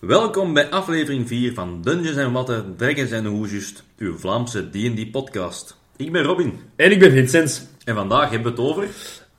Welkom 0.00 0.54
bij 0.54 0.70
aflevering 0.70 1.28
4 1.28 1.54
van 1.54 1.82
Dungeons 1.82 2.16
en 2.16 2.32
Watten, 2.32 2.74
Dragons 2.76 3.10
en 3.10 3.24
Hoesjust, 3.24 3.84
uw 3.96 4.18
Vlaamse 4.18 4.70
D&D 4.70 5.10
podcast. 5.10 5.76
Ik 5.96 6.12
ben 6.12 6.22
Robin 6.22 6.60
En 6.76 6.90
ik 6.90 6.98
ben 6.98 7.10
Vincent. 7.10 7.68
en 7.84 7.94
vandaag 7.94 8.30
hebben 8.30 8.54
we 8.54 8.62
het 8.62 8.70
over... 8.70 8.88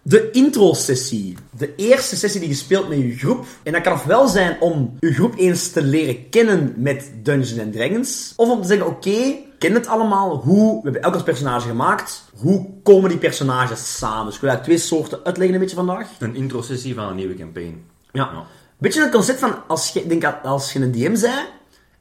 De 0.02 0.32
intro-sessie. 0.32 1.36
De 1.58 1.76
eerste 1.76 2.16
sessie 2.16 2.40
die 2.40 2.50
je 2.50 2.56
speelt 2.56 2.90
met 2.90 2.98
je 2.98 3.18
groep. 3.18 3.46
En 3.64 3.72
dat 3.72 3.82
kan 3.82 3.94
ofwel 3.94 4.28
zijn 4.28 4.58
om 4.60 4.98
je 5.00 5.14
groep 5.14 5.38
eens 5.38 5.72
te 5.72 5.82
leren 5.82 6.30
kennen 6.30 6.74
met 6.78 7.12
Dungeons 7.24 7.72
Dragons. 7.72 8.34
Of 8.36 8.50
om 8.50 8.62
te 8.62 8.68
zeggen, 8.68 8.88
oké, 8.88 9.36
ken 9.60 9.74
het 9.74 9.88
allemaal. 9.88 10.38
Hoe, 10.38 10.76
we 10.76 10.84
hebben 10.84 11.02
elk 11.02 11.14
als 11.14 11.24
personage 11.24 11.68
gemaakt. 11.68 12.24
Hoe 12.36 12.70
komen 12.84 13.10
die 13.10 13.20
personages 13.20 13.98
samen? 13.98 14.26
Dus 14.26 14.36
ik 14.36 14.42
wil 14.42 14.50
daar 14.50 14.64
twee 14.64 14.78
soorten 14.78 15.20
uitleggen 15.24 15.56
een 15.56 15.62
beetje 15.62 15.76
vandaag. 15.76 16.08
Een 16.20 16.36
intro-sessie 16.36 16.96
van 16.96 17.08
een 17.08 17.16
nieuwe 17.16 17.36
campaign. 17.36 17.84
Ja. 18.12 18.30
Ja. 18.34 18.46
Beetje 18.80 19.02
het 19.02 19.12
concept 19.12 19.40
van, 19.40 19.68
als 19.68 19.90
je, 19.90 20.08
denk 20.08 20.22
dat 20.22 20.36
als 20.44 20.74
je 20.74 20.80
een 20.80 20.92
DM 20.92 21.22
bent, 21.22 21.48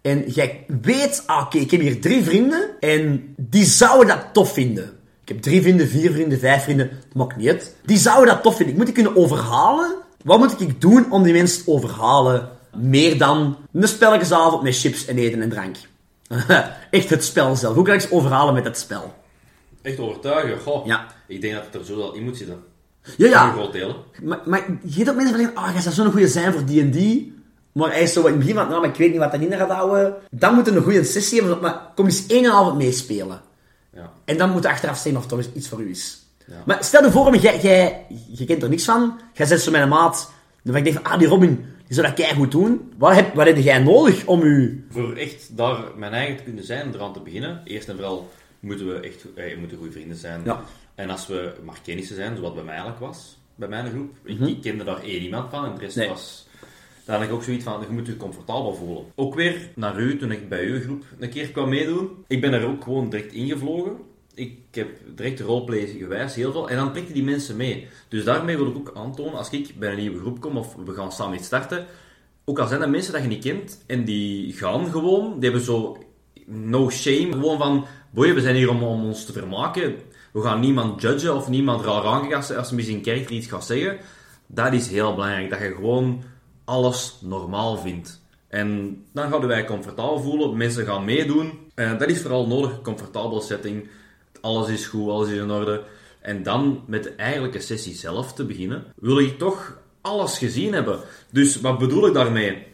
en 0.02 0.24
jij 0.26 0.64
weet, 0.82 1.22
ah, 1.26 1.42
oké, 1.42 1.58
ik 1.58 1.70
heb 1.70 1.80
hier 1.80 2.00
drie 2.00 2.24
vrienden, 2.24 2.68
en 2.80 3.34
die 3.36 3.64
zouden 3.64 4.06
dat 4.06 4.26
tof 4.32 4.52
vinden. 4.52 4.84
Ik 5.22 5.28
heb 5.28 5.42
drie 5.42 5.62
vrienden, 5.62 5.88
vier 5.88 6.12
vrienden, 6.12 6.38
vijf 6.38 6.62
vrienden, 6.62 6.88
dat 6.88 7.14
maakt 7.14 7.36
niet 7.36 7.48
uit. 7.48 7.76
Die 7.84 7.96
zouden 7.98 8.34
dat 8.34 8.42
tof 8.42 8.56
vinden. 8.56 8.72
Ik 8.74 8.76
moet 8.76 8.94
die 8.94 9.04
kunnen 9.04 9.22
overhalen. 9.22 9.94
Wat 10.24 10.38
moet 10.38 10.60
ik 10.60 10.80
doen 10.80 11.12
om 11.12 11.22
die 11.22 11.32
mensen 11.32 11.64
te 11.64 11.70
overhalen? 11.70 12.48
Meer 12.76 13.18
dan 13.18 13.56
een 13.72 13.88
spelletjesavond 13.88 14.62
met 14.62 14.78
chips 14.78 15.06
en 15.06 15.18
eten 15.18 15.42
en 15.42 15.48
drank. 15.48 15.76
Echt 16.90 17.10
het 17.10 17.24
spel 17.24 17.56
zelf. 17.56 17.74
Hoe 17.74 17.84
kan 17.84 17.94
ik 17.94 18.00
ze 18.00 18.12
overhalen 18.12 18.54
met 18.54 18.64
het 18.64 18.78
spel? 18.78 19.14
Echt 19.82 19.98
overtuigen? 19.98 20.60
Goh, 20.60 20.86
Ja. 20.86 21.06
ik 21.26 21.40
denk 21.40 21.54
dat 21.54 21.64
het 21.64 21.74
er 21.74 21.84
zo 21.84 21.96
wel 21.96 22.14
in 22.14 22.24
moet 22.24 22.36
zitten. 22.36 22.62
Ja, 23.16 23.28
ja. 23.28 23.52
groot. 23.52 23.76
Maar, 24.22 24.40
maar 24.44 24.64
je 24.82 24.96
hebt 24.96 25.08
ook 25.08 25.16
mensen 25.16 25.34
van 25.34 25.44
denken, 25.44 25.62
ah, 25.62 25.72
jij 25.72 25.80
zou 25.80 25.94
zo'n 25.94 26.10
goede 26.10 26.28
zijn 26.28 26.52
voor 26.52 26.64
D&D. 26.64 27.22
Maar 27.72 27.90
hij 27.90 28.02
is 28.02 28.12
zo 28.12 28.20
in 28.20 28.26
het 28.26 28.38
begin 28.38 28.54
van, 28.54 28.68
nou, 28.68 28.80
maar 28.80 28.90
ik 28.90 28.96
weet 28.96 29.10
niet 29.10 29.18
wat 29.18 29.32
dat 29.32 29.40
in 29.40 29.52
gaat 29.52 29.70
houden. 29.70 30.14
Dan 30.30 30.54
moet 30.54 30.68
een 30.68 30.82
goede 30.82 31.04
sessie 31.04 31.40
hebben, 31.40 31.60
maar 31.60 31.80
kom 31.94 32.04
eens 32.04 32.26
één 32.26 32.52
avond 32.52 32.76
meespelen. 32.76 33.40
Ja. 33.94 34.12
En 34.24 34.38
dan 34.38 34.50
moet 34.50 34.62
je 34.62 34.68
achteraf 34.68 34.98
zien 34.98 35.14
of 35.14 35.20
het 35.20 35.28
toch 35.28 35.38
eens 35.38 35.48
iets 35.54 35.68
voor 35.68 35.80
u 35.80 35.90
is. 35.90 36.26
Ja. 36.46 36.62
Maar 36.66 36.84
stel 36.84 37.04
je 37.04 37.10
voor, 37.10 37.36
jij, 37.36 37.60
jij, 37.60 38.06
je 38.28 38.44
kent 38.44 38.62
er 38.62 38.68
niks 38.68 38.84
van. 38.84 39.20
Jij 39.32 39.46
zet 39.46 39.60
zo 39.60 39.70
met 39.70 39.82
een 39.82 39.88
maat. 39.88 40.30
Dan 40.62 40.74
denk 40.74 40.86
ik 40.86 40.92
van, 40.92 41.04
ah, 41.04 41.18
die 41.18 41.28
Robin, 41.28 41.64
die 41.86 41.94
zou 41.94 42.06
dat 42.06 42.16
kei 42.16 42.34
goed 42.34 42.50
doen. 42.50 42.92
Wat 42.98 43.14
heb, 43.14 43.34
wat 43.34 43.46
heb 43.46 43.56
jij 43.56 43.78
nodig 43.78 44.26
om 44.26 44.42
u... 44.42 44.86
Voor 44.90 45.16
echt 45.16 45.56
daar 45.56 45.78
mijn 45.96 46.12
eigen 46.12 46.36
te 46.36 46.42
kunnen 46.42 46.64
zijn, 46.64 46.94
eraan 46.94 47.12
te 47.12 47.20
beginnen, 47.20 47.60
eerst 47.64 47.88
en 47.88 47.94
vooral 47.94 48.30
moeten 48.60 48.88
we 48.88 49.00
echt 49.00 49.24
eh, 49.34 49.58
moeten 49.58 49.76
goede 49.76 49.92
vrienden 49.92 50.16
zijn. 50.16 50.40
Ja. 50.44 50.64
En 50.98 51.10
als 51.10 51.26
we 51.26 51.52
maar 51.64 51.78
kennissen 51.84 52.16
zijn, 52.16 52.36
zoals 52.36 52.54
bij 52.54 52.62
mij 52.62 52.74
eigenlijk 52.74 53.02
was, 53.04 53.38
bij 53.54 53.68
mijn 53.68 53.90
groep, 53.90 54.16
ik, 54.24 54.40
ik 54.40 54.60
kende 54.60 54.84
daar 54.84 55.02
één 55.02 55.22
iemand 55.22 55.50
van 55.50 55.64
en 55.64 55.74
de 55.74 55.80
rest 55.80 55.96
Nee. 55.96 56.08
was... 56.08 56.46
Daar 57.04 57.16
had 57.18 57.26
ik 57.26 57.32
ook 57.32 57.42
zoiets 57.42 57.64
van, 57.64 57.80
je 57.80 57.94
moet 57.94 58.06
je 58.06 58.16
comfortabel 58.16 58.74
voelen. 58.74 59.04
Ook 59.14 59.34
weer 59.34 59.68
naar 59.74 60.00
u, 60.00 60.18
toen 60.18 60.32
ik 60.32 60.48
bij 60.48 60.64
uw 60.64 60.80
groep 60.80 61.04
een 61.18 61.30
keer 61.30 61.50
kwam 61.50 61.68
meedoen. 61.68 62.24
Ik 62.26 62.40
ben 62.40 62.52
er 62.52 62.66
ook 62.66 62.82
gewoon 62.82 63.10
direct 63.10 63.32
ingevlogen. 63.32 63.96
Ik 64.34 64.58
heb 64.70 64.88
direct 65.14 65.40
roleplay 65.40 65.86
gewijs 65.86 66.34
heel 66.34 66.52
veel. 66.52 66.68
En 66.68 66.76
dan 66.76 66.92
trekken 66.92 67.14
die 67.14 67.24
mensen 67.24 67.56
mee. 67.56 67.88
Dus 68.08 68.24
daarmee 68.24 68.56
wil 68.56 68.66
ik 68.66 68.76
ook 68.76 68.92
aantonen, 68.94 69.34
als 69.34 69.50
ik 69.50 69.74
bij 69.78 69.90
een 69.90 69.98
nieuwe 69.98 70.18
groep 70.18 70.40
kom 70.40 70.56
of 70.56 70.74
we 70.74 70.94
gaan 70.94 71.12
samen 71.12 71.36
iets 71.36 71.46
starten, 71.46 71.86
ook 72.44 72.58
al 72.58 72.66
zijn 72.66 72.80
dat 72.80 72.88
mensen 72.88 73.12
dat 73.12 73.22
je 73.22 73.28
niet 73.28 73.44
kent 73.44 73.84
en 73.86 74.04
die 74.04 74.52
gaan 74.52 74.90
gewoon, 74.90 75.32
die 75.40 75.50
hebben 75.50 75.66
zo 75.66 75.98
no 76.46 76.90
shame. 76.90 77.32
Gewoon 77.32 77.58
van, 77.58 77.86
boeien, 78.10 78.34
we 78.34 78.40
zijn 78.40 78.56
hier 78.56 78.70
om, 78.70 78.82
om 78.82 79.04
ons 79.04 79.24
te 79.24 79.32
vermaken. 79.32 79.94
We 80.32 80.42
gaan 80.42 80.60
niemand 80.60 81.02
judgen 81.02 81.36
of 81.36 81.48
niemand 81.48 81.84
raar 81.84 82.04
aankijken 82.04 82.36
als, 82.36 82.52
als 82.52 82.70
misschien 82.70 82.96
een 82.96 83.02
karakter 83.02 83.36
iets 83.36 83.46
gaat 83.46 83.66
zeggen. 83.66 83.98
Dat 84.46 84.72
is 84.72 84.88
heel 84.88 85.14
belangrijk, 85.14 85.50
dat 85.50 85.58
je 85.58 85.74
gewoon 85.74 86.22
alles 86.64 87.18
normaal 87.20 87.78
vindt. 87.78 88.20
En 88.48 88.98
dan 89.12 89.30
gaan 89.30 89.46
wij 89.46 89.64
comfortabel 89.64 90.20
voelen, 90.20 90.56
mensen 90.56 90.86
gaan 90.86 91.04
meedoen. 91.04 91.52
En 91.74 91.98
dat 91.98 92.08
is 92.08 92.20
vooral 92.20 92.46
nodig, 92.46 92.82
comfortabele 92.82 93.40
setting. 93.40 93.88
Alles 94.40 94.68
is 94.68 94.86
goed, 94.86 95.10
alles 95.10 95.28
is 95.28 95.38
in 95.38 95.50
orde. 95.50 95.84
En 96.20 96.42
dan 96.42 96.82
met 96.86 97.02
de 97.02 97.10
eigenlijke 97.10 97.60
sessie 97.60 97.94
zelf 97.94 98.32
te 98.32 98.44
beginnen, 98.44 98.84
wil 98.96 99.18
ik 99.18 99.38
toch 99.38 99.78
alles 100.00 100.38
gezien 100.38 100.72
hebben. 100.72 101.00
Dus 101.30 101.60
wat 101.60 101.78
bedoel 101.78 102.06
ik 102.06 102.14
daarmee? 102.14 102.66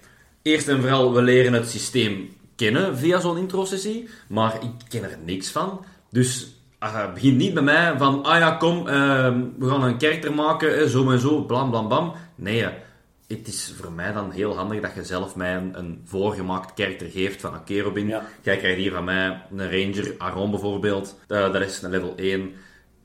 Eerst 0.42 0.68
en 0.68 0.80
vooral, 0.80 1.12
we 1.12 1.22
leren 1.22 1.52
het 1.52 1.68
systeem 1.68 2.36
kennen 2.56 2.96
via 2.96 3.20
zo'n 3.20 3.38
intro-sessie, 3.38 4.08
maar 4.28 4.62
ik 4.62 4.70
ken 4.88 5.02
er 5.02 5.18
niks 5.24 5.48
van. 5.48 5.84
Dus 6.10 6.54
uh, 6.84 7.12
begin 7.12 7.36
niet 7.36 7.54
bij 7.54 7.62
mij 7.62 7.94
van, 7.98 8.22
ah 8.24 8.38
ja, 8.38 8.50
kom, 8.50 8.88
ehm, 8.88 9.42
we 9.58 9.68
gaan 9.68 9.82
een 9.82 9.98
karakter 9.98 10.34
maken, 10.34 10.78
eh, 10.78 10.86
zo 10.86 11.10
en 11.10 11.18
zo, 11.18 11.42
blam 11.44 11.70
blam 11.70 11.88
blam. 11.88 12.12
Nee, 12.34 12.66
het 13.28 13.46
is 13.48 13.74
voor 13.80 13.92
mij 13.92 14.12
dan 14.12 14.30
heel 14.30 14.56
handig 14.56 14.80
dat 14.80 14.94
je 14.94 15.04
zelf 15.04 15.36
mij 15.36 15.56
een, 15.56 15.78
een 15.78 16.02
voorgemaakt 16.04 16.74
karakter 16.74 17.08
geeft 17.10 17.40
van, 17.40 17.54
oké 17.54 17.80
Robin, 17.80 18.06
Ja. 18.08 18.22
jij 18.42 18.56
krijgt 18.56 18.78
hier 18.78 18.92
van 18.92 19.04
mij 19.04 19.42
een 19.56 19.70
ranger, 19.70 20.14
Aaron 20.18 20.50
bijvoorbeeld, 20.50 21.18
Eh, 21.28 21.52
dat 21.52 21.62
is 21.62 21.82
een 21.82 21.90
level 21.90 22.12
1. 22.16 22.52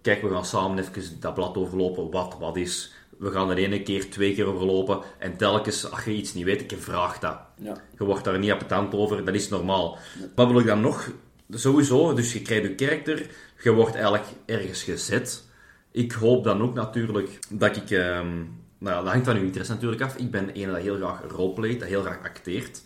Kijk, 0.02 0.22
we 0.22 0.30
gaan 0.30 0.46
samen 0.46 0.80
even 0.80 1.20
dat 1.20 1.34
blad 1.34 1.58
overlopen, 1.58 2.12
wat 2.12 2.36
wat 2.40 2.58
is. 2.58 2.92
We 3.18 3.32
gaan 3.32 3.50
er 3.50 3.58
ene 3.58 3.82
keer, 3.82 4.10
twee 4.10 4.34
keer 4.34 4.46
overlopen. 4.46 5.00
En 5.18 5.38
telkens, 5.38 5.92
als 5.92 6.04
je 6.04 6.12
iets 6.14 6.34
niet 6.34 6.44
weet, 6.46 6.72
ik 6.72 6.78
vraag 6.80 7.20
dat. 7.20 7.38
Ja. 7.56 7.76
Je 7.98 8.04
wordt 8.06 8.24
daar 8.24 8.40
niet 8.40 8.52
appetant 8.52 8.94
over, 8.94 9.26
dat 9.26 9.36
is 9.36 9.50
normaal. 9.50 9.98
Wat 10.36 10.48
wil 10.48 10.60
ik 10.60 10.66
dan 10.66 10.82
nog? 10.82 11.10
Sowieso, 11.50 12.14
dus 12.14 12.34
je 12.34 12.42
krijgt 12.42 12.64
je 12.68 12.76
karakter, 12.76 13.26
je 13.64 13.72
wordt 13.72 13.94
eigenlijk 13.94 14.26
ergens 14.46 14.84
gezet. 14.84 15.44
Ik 15.92 16.12
hoop 16.12 16.44
dan 16.44 16.62
ook 16.62 16.74
natuurlijk 16.74 17.40
dat 17.50 17.76
ik... 17.76 17.90
ehm, 17.92 18.36
nou, 18.78 18.96
ja, 18.96 19.02
dat 19.02 19.12
hangt 19.12 19.26
van 19.26 19.36
uw 19.36 19.44
interesse 19.44 19.74
natuurlijk 19.74 20.02
af. 20.02 20.16
Ik 20.16 20.32
ben 20.32 20.50
een 20.54 20.72
dat 20.72 20.82
heel 20.82 20.96
graag 20.96 21.22
roleplayt, 21.28 21.80
dat 21.80 21.90
heel 21.90 22.02
graag 22.02 22.24
acteert. 22.24 22.82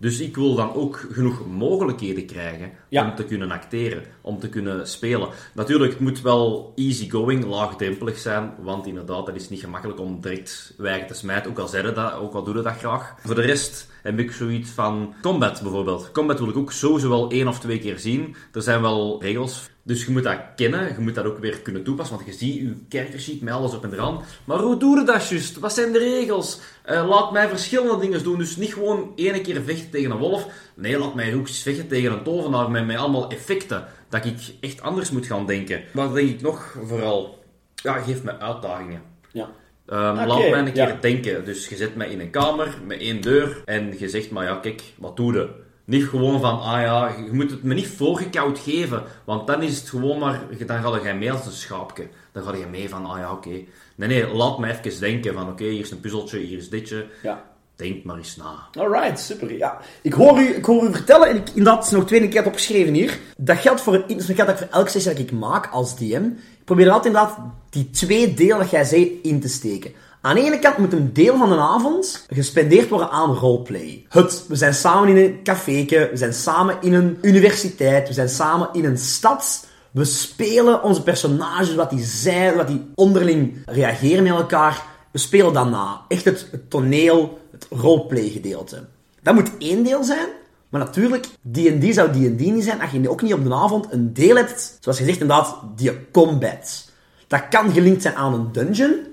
Dus 0.00 0.20
ik 0.20 0.36
wil 0.36 0.54
dan 0.54 0.74
ook 0.74 1.06
genoeg 1.12 1.46
mogelijkheden 1.46 2.26
krijgen 2.26 2.70
Ja. 2.88 3.04
om 3.04 3.14
te 3.14 3.24
kunnen 3.24 3.50
acteren, 3.50 4.04
om 4.20 4.38
te 4.38 4.48
kunnen 4.48 4.88
spelen. 4.88 5.28
Natuurlijk, 5.54 5.92
het 5.92 6.00
moet 6.00 6.20
wel 6.20 6.72
easygoing, 6.74 7.44
laagdrempelig 7.44 8.18
zijn, 8.18 8.52
want 8.62 8.86
inderdaad, 8.86 9.26
dat 9.26 9.34
is 9.34 9.48
niet 9.48 9.60
gemakkelijk 9.60 10.00
om 10.00 10.20
direct 10.20 10.74
wijgen 10.76 11.06
te 11.06 11.14
smijten, 11.14 11.50
ook 11.50 11.58
al 11.58 11.68
zeiden 11.68 11.94
dat, 11.94 12.12
ook 12.14 12.34
al 12.34 12.42
doe 12.42 12.56
je 12.56 12.62
dat 12.62 12.76
graag. 12.76 13.14
Voor 13.24 13.34
de 13.34 13.40
rest 13.40 13.88
heb 14.02 14.18
ik 14.18 14.32
zoiets 14.32 14.70
van 14.70 15.14
combat 15.22 15.62
bijvoorbeeld. 15.62 16.10
Combat 16.12 16.38
wil 16.38 16.48
ik 16.48 16.56
ook 16.56 16.72
sowieso 16.72 17.08
wel 17.08 17.30
één 17.30 17.48
of 17.48 17.60
twee 17.60 17.78
keer 17.78 17.98
zien. 17.98 18.36
Er 18.52 18.62
zijn 18.62 18.80
wel 18.82 19.22
regels, 19.22 19.70
dus 19.88 20.04
je 20.04 20.10
moet 20.10 20.22
dat 20.22 20.38
kennen, 20.56 20.88
je 20.88 21.00
moet 21.00 21.14
dat 21.14 21.24
ook 21.24 21.38
weer 21.38 21.58
kunnen 21.58 21.82
toepassen, 21.82 22.16
want 22.16 22.28
je 22.28 22.34
ziet 22.34 23.12
je 23.12 23.18
sheet 23.18 23.40
met 23.40 23.54
alles 23.54 23.74
op 23.74 23.84
en 23.84 23.92
eraan. 23.92 24.22
Maar 24.44 24.58
hoe 24.58 24.76
doe 24.76 24.98
je 24.98 25.04
dat 25.04 25.28
juist? 25.28 25.58
Wat 25.58 25.72
zijn 25.72 25.92
de 25.92 25.98
regels? 25.98 26.60
Eh, 26.82 27.08
laat 27.08 27.32
mij 27.32 27.48
verschillende 27.48 28.00
dingen 28.00 28.22
doen, 28.22 28.38
dus 28.38 28.56
niet 28.56 28.72
gewoon 28.72 29.12
ene 29.16 29.40
keer 29.40 29.62
vechten 29.62 29.90
tegen 29.90 30.10
een 30.10 30.16
wolf. 30.16 30.46
Nee, 30.74 30.98
laat 30.98 31.14
mij 31.14 31.34
ook 31.34 31.46
eens 31.46 31.62
vechten 31.62 31.88
tegen 31.88 32.12
een 32.12 32.22
tovenaar 32.22 32.70
met, 32.70 32.86
met 32.86 32.96
allemaal 32.96 33.30
effecten. 33.30 33.84
Dat 34.08 34.24
ik 34.24 34.36
echt 34.60 34.80
anders 34.82 35.10
moet 35.10 35.26
gaan 35.26 35.46
denken. 35.46 35.82
Wat 35.92 36.14
denk 36.14 36.28
ik 36.28 36.40
nog 36.40 36.76
vooral? 36.84 37.44
Ja, 37.74 37.98
geef 37.98 38.22
me 38.22 38.38
uitdagingen. 38.38 39.02
Ja. 39.32 39.50
Ehm, 39.86 40.26
laat 40.26 40.50
mij 40.50 40.58
een 40.58 40.72
keer 40.72 40.88
ja. 40.88 40.98
denken. 41.00 41.44
Dus 41.44 41.68
je 41.68 41.76
zet 41.76 41.96
mij 41.96 42.08
in 42.08 42.20
een 42.20 42.30
kamer 42.30 42.78
met 42.86 43.00
één 43.00 43.20
deur 43.20 43.62
en 43.64 43.98
je 43.98 44.08
zegt, 44.08 44.30
maar 44.30 44.44
ja, 44.44 44.54
kijk, 44.54 44.82
wat 44.96 45.16
doe 45.16 45.32
je? 45.32 45.66
Niet 45.88 46.04
gewoon 46.04 46.40
van, 46.40 46.60
ah 46.60 46.80
ja, 46.80 47.14
je 47.24 47.32
moet 47.32 47.50
het 47.50 47.62
me 47.62 47.74
niet 47.74 47.86
voorgekoud 47.86 48.58
geven, 48.58 49.02
want 49.24 49.46
dan 49.46 49.62
is 49.62 49.78
het 49.78 49.88
gewoon 49.88 50.18
maar, 50.18 50.40
dan 50.66 50.82
ga 50.82 51.08
je 51.08 51.14
mee 51.14 51.32
als 51.32 51.46
een 51.46 51.52
schaapje. 51.52 52.08
Dan 52.32 52.42
ga 52.42 52.54
je 52.54 52.66
mee 52.66 52.88
van, 52.88 53.06
ah 53.06 53.18
ja, 53.18 53.32
oké. 53.32 53.48
Nee, 53.94 54.08
nee, 54.08 54.26
laat 54.26 54.58
me 54.58 54.78
even 54.82 55.00
denken 55.00 55.34
van, 55.34 55.48
oké, 55.48 55.64
hier 55.64 55.80
is 55.80 55.90
een 55.90 56.00
puzzeltje, 56.00 56.38
hier 56.38 56.58
is 56.58 56.70
ditje. 56.70 57.06
Ja. 57.22 57.44
Denk 57.76 58.04
maar 58.04 58.16
eens 58.16 58.36
na. 58.36 58.68
Alright, 58.78 59.20
super. 59.20 59.56
Ja. 59.56 59.78
Ik, 60.02 60.12
hoor 60.12 60.40
u, 60.40 60.46
ik 60.54 60.64
hoor 60.64 60.84
u 60.84 60.92
vertellen, 60.92 61.28
en 61.28 61.36
ik 61.36 61.48
inderdaad 61.48 61.90
nog 61.90 62.06
twee 62.06 62.28
keer 62.28 62.46
opgeschreven 62.46 62.94
hier. 62.94 63.18
Dat 63.36 63.58
geldt 63.58 63.80
voor, 63.80 63.92
het, 63.92 64.08
dat 64.08 64.36
geldt 64.36 64.58
voor 64.58 64.68
elke 64.70 64.90
sessie 64.90 65.12
dat 65.12 65.20
ik 65.20 65.32
maak 65.32 65.66
als 65.66 65.96
DM. 65.96 66.24
Ik 66.58 66.64
probeer 66.64 66.90
altijd 66.90 67.14
inderdaad 67.14 67.38
die 67.70 67.90
twee 67.90 68.34
delen 68.34 68.58
dat 68.58 68.70
jij 68.70 68.84
zei 68.84 69.20
in 69.22 69.40
te 69.40 69.48
steken. 69.48 69.92
Aan 70.20 70.34
de 70.34 70.42
ene 70.42 70.58
kant 70.58 70.78
moet 70.78 70.92
een 70.92 71.12
deel 71.12 71.36
van 71.36 71.48
de 71.48 71.56
avond 71.56 72.26
gespendeerd 72.32 72.88
worden 72.88 73.10
aan 73.10 73.34
roleplay. 73.34 74.06
Het, 74.08 74.44
we 74.48 74.56
zijn 74.56 74.74
samen 74.74 75.08
in 75.08 75.16
een 75.16 75.42
caféke, 75.42 76.08
we 76.10 76.16
zijn 76.16 76.32
samen 76.32 76.76
in 76.80 76.94
een 76.94 77.18
universiteit, 77.22 78.08
we 78.08 78.14
zijn 78.14 78.28
samen 78.28 78.68
in 78.72 78.84
een 78.84 78.98
stad. 78.98 79.66
We 79.90 80.04
spelen 80.04 80.82
onze 80.82 81.02
personages, 81.02 81.74
wat 81.74 81.90
die 81.90 82.04
zijn, 82.04 82.56
wat 82.56 82.66
die 82.66 82.90
onderling 82.94 83.56
reageren 83.66 84.22
met 84.22 84.32
elkaar. 84.32 84.84
We 85.10 85.18
spelen 85.18 85.52
dat 85.52 85.70
na. 85.70 86.00
Echt 86.08 86.24
het, 86.24 86.48
het 86.50 86.70
toneel, 86.70 87.38
het 87.50 87.66
roleplay 87.70 88.28
gedeelte. 88.28 88.84
Dat 89.22 89.34
moet 89.34 89.50
één 89.58 89.84
deel 89.84 90.04
zijn. 90.04 90.28
Maar 90.68 90.80
natuurlijk, 90.80 91.26
D&D 91.52 91.94
zou 91.94 92.10
D&D 92.10 92.40
niet 92.40 92.64
zijn 92.64 92.80
als 92.80 92.90
je 92.90 93.10
ook 93.10 93.22
niet 93.22 93.34
op 93.34 93.44
de 93.44 93.54
avond 93.54 93.92
een 93.92 94.12
deel 94.12 94.36
hebt, 94.36 94.76
zoals 94.80 94.98
gezegd 94.98 95.20
inderdaad, 95.20 95.56
die 95.76 96.10
combat. 96.12 96.90
Dat 97.26 97.48
kan 97.48 97.72
gelinkt 97.72 98.02
zijn 98.02 98.14
aan 98.14 98.34
een 98.34 98.52
dungeon. 98.52 99.07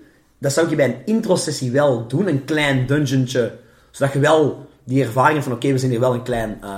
Dat 0.46 0.54
zou 0.54 0.70
je 0.70 0.76
bij 0.76 0.86
een 0.86 1.02
intro-sessie 1.06 1.72
wel 1.72 2.08
doen, 2.08 2.28
een 2.28 2.46
klein 2.46 2.86
dungeontje. 2.86 3.52
Zodat 3.92 4.14
je 4.14 4.20
wel 4.20 4.70
die 4.84 5.04
ervaring 5.04 5.34
hebt 5.34 5.44
van, 5.44 5.54
oké, 5.56 5.72
we 5.72 5.78
zijn 5.78 5.92
hier 5.92 6.00
wel 6.00 6.14
een 6.14 6.24
klein... 6.24 6.58
eh 6.62 6.70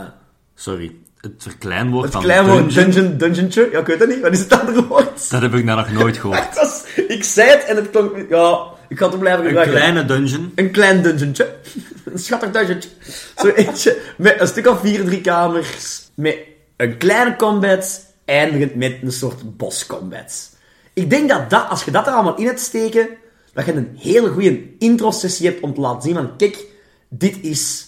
Sorry, 0.56 0.96
het 1.22 1.32
verkleinwoord 1.38 2.04
het 2.04 2.14
van 2.14 2.22
klein 2.22 2.46
woord 2.48 2.74
dungeon, 2.74 2.92
dungeon, 2.92 3.18
dungeontje. 3.18 3.70
Ja, 3.72 3.80
ik 3.80 3.86
weet 3.86 4.00
het 4.00 4.10
niet. 4.10 4.22
Wat 4.22 4.32
is 4.34 4.40
het 4.40 4.60
andere 4.60 4.86
woord? 4.88 5.30
dat 5.30 5.42
heb 5.42 5.54
ik 5.54 5.64
nou 5.64 5.78
nog 5.78 5.92
nooit 5.92 6.18
gehoord. 6.18 6.56
Was- 6.60 6.84
ik 7.08 7.24
zei 7.24 7.50
het 7.50 7.64
en 7.64 7.76
het 7.76 7.90
klonk... 7.90 8.30
Ja, 8.30 8.64
ik 8.90 8.98
ga 8.98 9.10
het 9.10 9.20
blijven 9.20 9.42
Een 9.42 9.48
gebruiken. 9.48 9.76
kleine 9.76 10.06
dungeon. 10.06 10.52
Een 10.56 10.72
klein 10.72 11.02
dungeontje. 11.02 11.56
Een 12.14 12.20
schattig 12.20 12.52
dungeontje. 12.52 12.90
Zo 13.38 13.48
eentje 13.48 13.98
met 14.18 14.40
een 14.40 14.48
stuk 14.48 14.68
of 14.68 14.80
vier, 14.80 15.06
drie 15.06 15.22
kamers. 15.22 16.10
Met 16.14 16.38
een 16.78 16.98
kleine 16.98 17.36
combat. 17.36 18.06
Eindigend 18.26 18.76
met 18.76 18.98
een 19.02 19.12
soort 19.12 19.58
boss 19.58 19.86
combat. 19.86 20.50
Ik 20.94 21.10
denk 21.10 21.30
dat, 21.30 21.50
dat 21.50 21.70
als 21.70 21.84
je 21.84 21.92
dat 21.92 22.08
er 22.08 22.14
allemaal 22.14 22.36
in 22.38 22.46
hebt 22.46 22.60
steken, 22.60 23.08
dat 23.58 23.66
je 23.66 23.74
een 23.74 23.98
hele 23.98 24.30
goede 24.30 24.78
intro-sessie 24.78 25.48
hebt 25.48 25.62
om 25.62 25.74
te 25.74 25.82
laten 25.82 26.02
zien 26.02 26.14
van, 26.14 26.36
kijk, 26.38 26.66
dit 27.10 27.42
is 27.42 27.88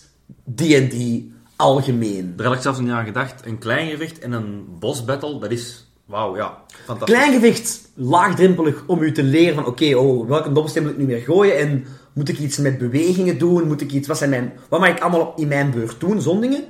D&D 0.55 1.21
algemeen. 1.55 2.33
Daar 2.35 2.45
had 2.47 2.55
ik 2.55 2.61
zelfs 2.61 2.79
niet 2.79 2.89
aan 2.89 3.05
gedacht. 3.05 3.45
Een 3.45 3.57
klein 3.57 3.89
gevecht 3.89 4.19
en 4.19 4.31
een 4.31 4.65
boss 4.79 5.05
battle, 5.05 5.39
dat 5.39 5.51
is... 5.51 5.87
Wauw, 6.05 6.35
ja. 6.35 6.63
Fantastisch. 6.85 7.17
Klein 7.17 7.33
gevecht, 7.33 7.89
laagdrempelig 7.93 8.83
om 8.87 9.01
u 9.01 9.11
te 9.11 9.23
leren 9.23 9.55
van, 9.55 9.65
oké, 9.65 9.95
oh, 9.95 10.27
welke 10.27 10.51
dobbelsteen 10.51 10.83
moet 10.83 10.91
ik 10.91 10.97
nu 10.97 11.05
meer 11.05 11.21
gooien 11.21 11.57
en 11.57 11.85
moet 12.13 12.29
ik 12.29 12.39
iets 12.39 12.57
met 12.57 12.77
bewegingen 12.77 13.37
doen, 13.37 13.67
moet 13.67 13.81
ik 13.81 13.91
iets, 13.91 14.07
wat, 14.07 14.17
zijn 14.17 14.29
mijn, 14.29 14.53
wat 14.69 14.79
mag 14.79 14.89
ik 14.89 14.99
allemaal 14.99 15.33
in 15.35 15.47
mijn 15.47 15.71
beurt 15.71 15.99
doen, 15.99 16.21
zo'n 16.21 16.41
dingen. 16.41 16.63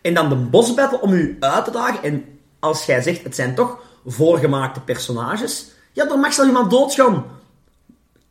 En 0.00 0.14
dan 0.14 0.28
de 0.28 0.36
boss 0.36 0.74
battle 0.74 1.00
om 1.00 1.12
u 1.12 1.36
uit 1.40 1.64
te 1.64 1.70
dagen 1.70 2.02
en 2.02 2.24
als 2.58 2.84
jij 2.84 3.02
zegt, 3.02 3.22
het 3.22 3.34
zijn 3.34 3.54
toch 3.54 3.78
voorgemaakte 4.06 4.80
personages, 4.80 5.66
ja, 5.92 6.04
dan 6.04 6.20
mag 6.20 6.32
zelf 6.32 6.46
iemand 6.46 6.70
doodgaan. 6.70 7.24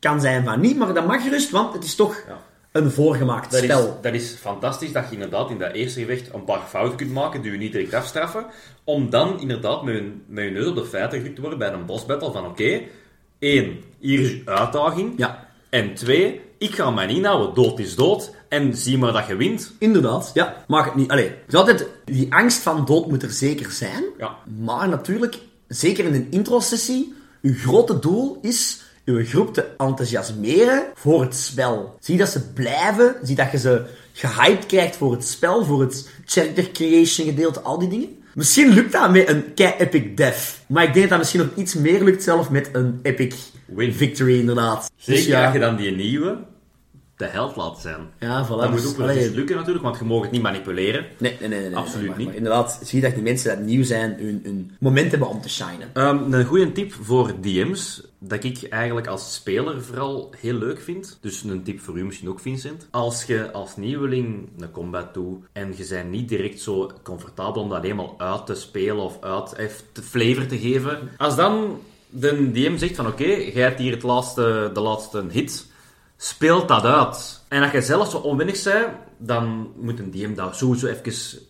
Kan 0.00 0.20
zijn 0.20 0.44
van 0.44 0.60
niet, 0.60 0.76
maar 0.76 0.94
dat 0.94 1.06
mag 1.06 1.22
gerust, 1.22 1.50
want 1.50 1.72
het 1.74 1.84
is 1.84 1.94
toch 1.94 2.22
Ja. 2.28 2.38
een 2.72 2.90
voorgemaakt 2.90 3.50
Dat 3.50 3.60
is, 3.62 3.66
spel. 3.70 3.98
dat 4.02 4.14
is 4.14 4.30
fantastisch 4.40 4.92
dat 4.92 5.04
je 5.08 5.12
inderdaad 5.14 5.50
in 5.50 5.58
dat 5.58 5.72
eerste 5.72 6.00
gevecht 6.00 6.34
een 6.34 6.44
paar 6.44 6.62
fouten 6.68 6.96
kunt 6.96 7.12
maken 7.12 7.42
die 7.42 7.52
je 7.52 7.58
niet 7.58 7.72
direct 7.72 7.94
afstraffen. 7.94 8.46
Om 8.84 9.10
dan 9.10 9.40
inderdaad 9.40 9.82
met 9.82 9.94
je, 9.94 10.12
met 10.26 10.44
je 10.44 10.50
neus 10.50 10.66
op 10.66 10.74
de 10.74 10.84
feiten 10.84 11.16
gedrukt 11.18 11.34
te 11.34 11.40
worden 11.40 11.58
bij 11.58 11.72
een 11.72 11.86
boss 11.86 12.06
battle 12.06 12.32
van 12.32 12.46
oké, 12.46 12.80
één, 13.38 13.80
hier 13.98 14.20
is 14.20 14.30
je 14.30 14.42
uitdaging. 14.44 15.12
Ja. 15.16 15.48
En 15.70 15.94
twee, 15.94 16.40
ik 16.58 16.74
ga 16.74 16.90
mij 16.90 17.06
niet 17.06 17.16
inhouden. 17.16 17.54
Dood 17.54 17.78
is 17.78 17.94
dood. 17.94 18.34
En 18.48 18.76
zie 18.76 18.98
maar 18.98 19.12
dat 19.12 19.26
je 19.26 19.36
wint. 19.36 19.72
Inderdaad, 19.78 20.30
ja. 20.34 20.64
Maak 20.66 20.84
het 20.84 20.94
niet. 20.94 21.10
Allee, 21.10 21.32
altijd, 21.52 21.86
die 22.04 22.34
angst 22.34 22.58
van 22.62 22.84
dood 22.84 23.06
moet 23.08 23.22
er 23.22 23.30
zeker 23.30 23.70
zijn. 23.70 24.04
Ja. 24.18 24.36
Maar 24.60 24.88
natuurlijk, 24.88 25.38
zeker 25.68 26.04
in 26.04 26.14
een 26.14 26.26
intro-sessie, 26.30 27.14
uw 27.42 27.54
grote 27.54 27.98
doel 27.98 28.38
is 28.42 28.82
uw 29.10 29.24
groep 29.24 29.54
te 29.54 29.64
enthousiasmeren 29.76 30.82
voor 30.94 31.20
het 31.20 31.34
spel. 31.34 31.96
Zie 32.00 32.16
dat 32.16 32.28
ze 32.28 32.50
blijven, 32.52 33.14
zie 33.22 33.36
dat 33.36 33.50
je 33.50 33.58
ze 33.58 33.82
gehyped 34.12 34.66
krijgt 34.66 34.96
voor 34.96 35.12
het 35.12 35.24
spel, 35.26 35.64
voor 35.64 35.80
het 35.80 36.08
character 36.24 36.70
creation 36.70 37.26
gedeelte, 37.26 37.60
al 37.60 37.78
die 37.78 37.88
dingen. 37.88 38.08
Misschien 38.34 38.68
lukt 38.68 38.92
dat 38.92 39.10
met 39.10 39.28
een 39.28 39.54
kei 39.54 39.74
epic 39.78 40.16
death. 40.16 40.58
Maar 40.66 40.84
ik 40.84 40.92
denk 40.94 41.00
dat 41.00 41.08
dat 41.10 41.18
misschien 41.18 41.40
nog 41.40 41.50
iets 41.54 41.74
meer 41.74 42.04
lukt 42.04 42.22
zelf 42.22 42.50
met 42.50 42.68
een 42.72 42.98
epic 43.02 43.34
Win. 43.64 43.92
victory, 43.92 44.38
inderdaad. 44.38 44.90
Zeker 44.96 45.22
Dus 45.22 45.30
ja, 45.32 45.44
als 45.44 45.52
je 45.52 45.60
dan 45.60 45.76
die 45.76 45.96
nieuwe 45.96 46.38
de 47.16 47.26
held 47.26 47.56
laat 47.56 47.78
zijn. 47.80 48.00
ja, 48.18 48.46
voilà. 48.46 48.48
Dat 48.48 48.72
dus, 48.72 48.82
moet 48.82 48.90
ook 48.90 48.96
wel 48.96 49.08
eens 49.08 49.34
lukken 49.34 49.56
natuurlijk, 49.56 49.84
want 49.84 49.98
je 49.98 50.04
mag 50.04 50.22
het 50.22 50.30
niet 50.30 50.42
manipuleren. 50.42 51.06
Nee, 51.18 51.36
nee, 51.40 51.48
nee. 51.48 51.58
nee, 51.60 51.68
nee, 51.68 51.78
Absoluut 51.78 52.08
maar- 52.08 52.16
niet. 52.18 52.26
Maar 52.26 52.36
inderdaad, 52.36 52.80
zie 52.84 53.00
je 53.00 53.04
dat 53.04 53.14
die 53.14 53.22
mensen 53.22 53.56
dat 53.56 53.66
nieuw 53.66 53.84
zijn, 53.84 54.16
hun, 54.18 54.40
hun 54.42 54.70
moment 54.78 55.10
hebben 55.10 55.28
om 55.28 55.40
te 55.40 55.48
shinen. 55.48 55.90
Ehm, 55.92 56.32
een 56.32 56.44
goede 56.44 56.72
tip 56.72 56.92
voor 57.02 57.32
DM's, 57.40 58.02
dat 58.20 58.44
ik 58.44 58.62
eigenlijk 58.62 59.06
als 59.06 59.34
speler 59.34 59.82
vooral 59.82 60.32
heel 60.36 60.54
leuk 60.54 60.80
vind. 60.80 61.18
Dus 61.20 61.42
een 61.42 61.62
tip 61.62 61.80
voor 61.80 61.98
u 61.98 62.04
misschien 62.04 62.28
ook, 62.28 62.40
Vincent. 62.40 62.88
Als 62.90 63.24
je 63.24 63.52
als 63.52 63.76
nieuweling 63.76 64.48
een 64.58 64.70
combat 64.70 65.14
doet 65.14 65.44
en 65.52 65.74
je 65.76 65.86
bent 65.88 66.10
niet 66.10 66.28
direct 66.28 66.60
zo 66.60 66.90
comfortabel 67.02 67.62
om 67.62 67.68
dat 67.68 67.82
helemaal 67.82 68.14
uit 68.18 68.46
te 68.46 68.54
spelen 68.54 69.04
of 69.04 69.22
uit 69.22 69.56
even 69.56 69.84
te 69.92 70.02
flavor 70.02 70.46
te 70.46 70.58
geven. 70.58 71.08
Als 71.16 71.36
dan 71.36 71.80
de 72.08 72.50
DM 72.50 72.76
zegt 72.76 72.96
van 72.96 73.06
oké, 73.06 73.24
jij 73.24 73.62
hebt 73.62 73.78
hier 73.78 73.92
het 73.92 74.02
laatste, 74.02 74.70
de 74.74 74.80
laatste 74.80 75.24
hit, 75.30 75.66
speelt 76.16 76.68
dat 76.68 76.84
uit. 76.84 77.44
En 77.48 77.62
als 77.62 77.72
je 77.72 77.82
zelf 77.82 78.10
zo 78.10 78.16
onwennig 78.16 78.62
bent, 78.62 78.88
dan 79.18 79.72
moet 79.76 79.98
een 79.98 80.10
DM 80.10 80.34
dat 80.34 80.56
sowieso 80.56 80.86
even... 80.86 81.40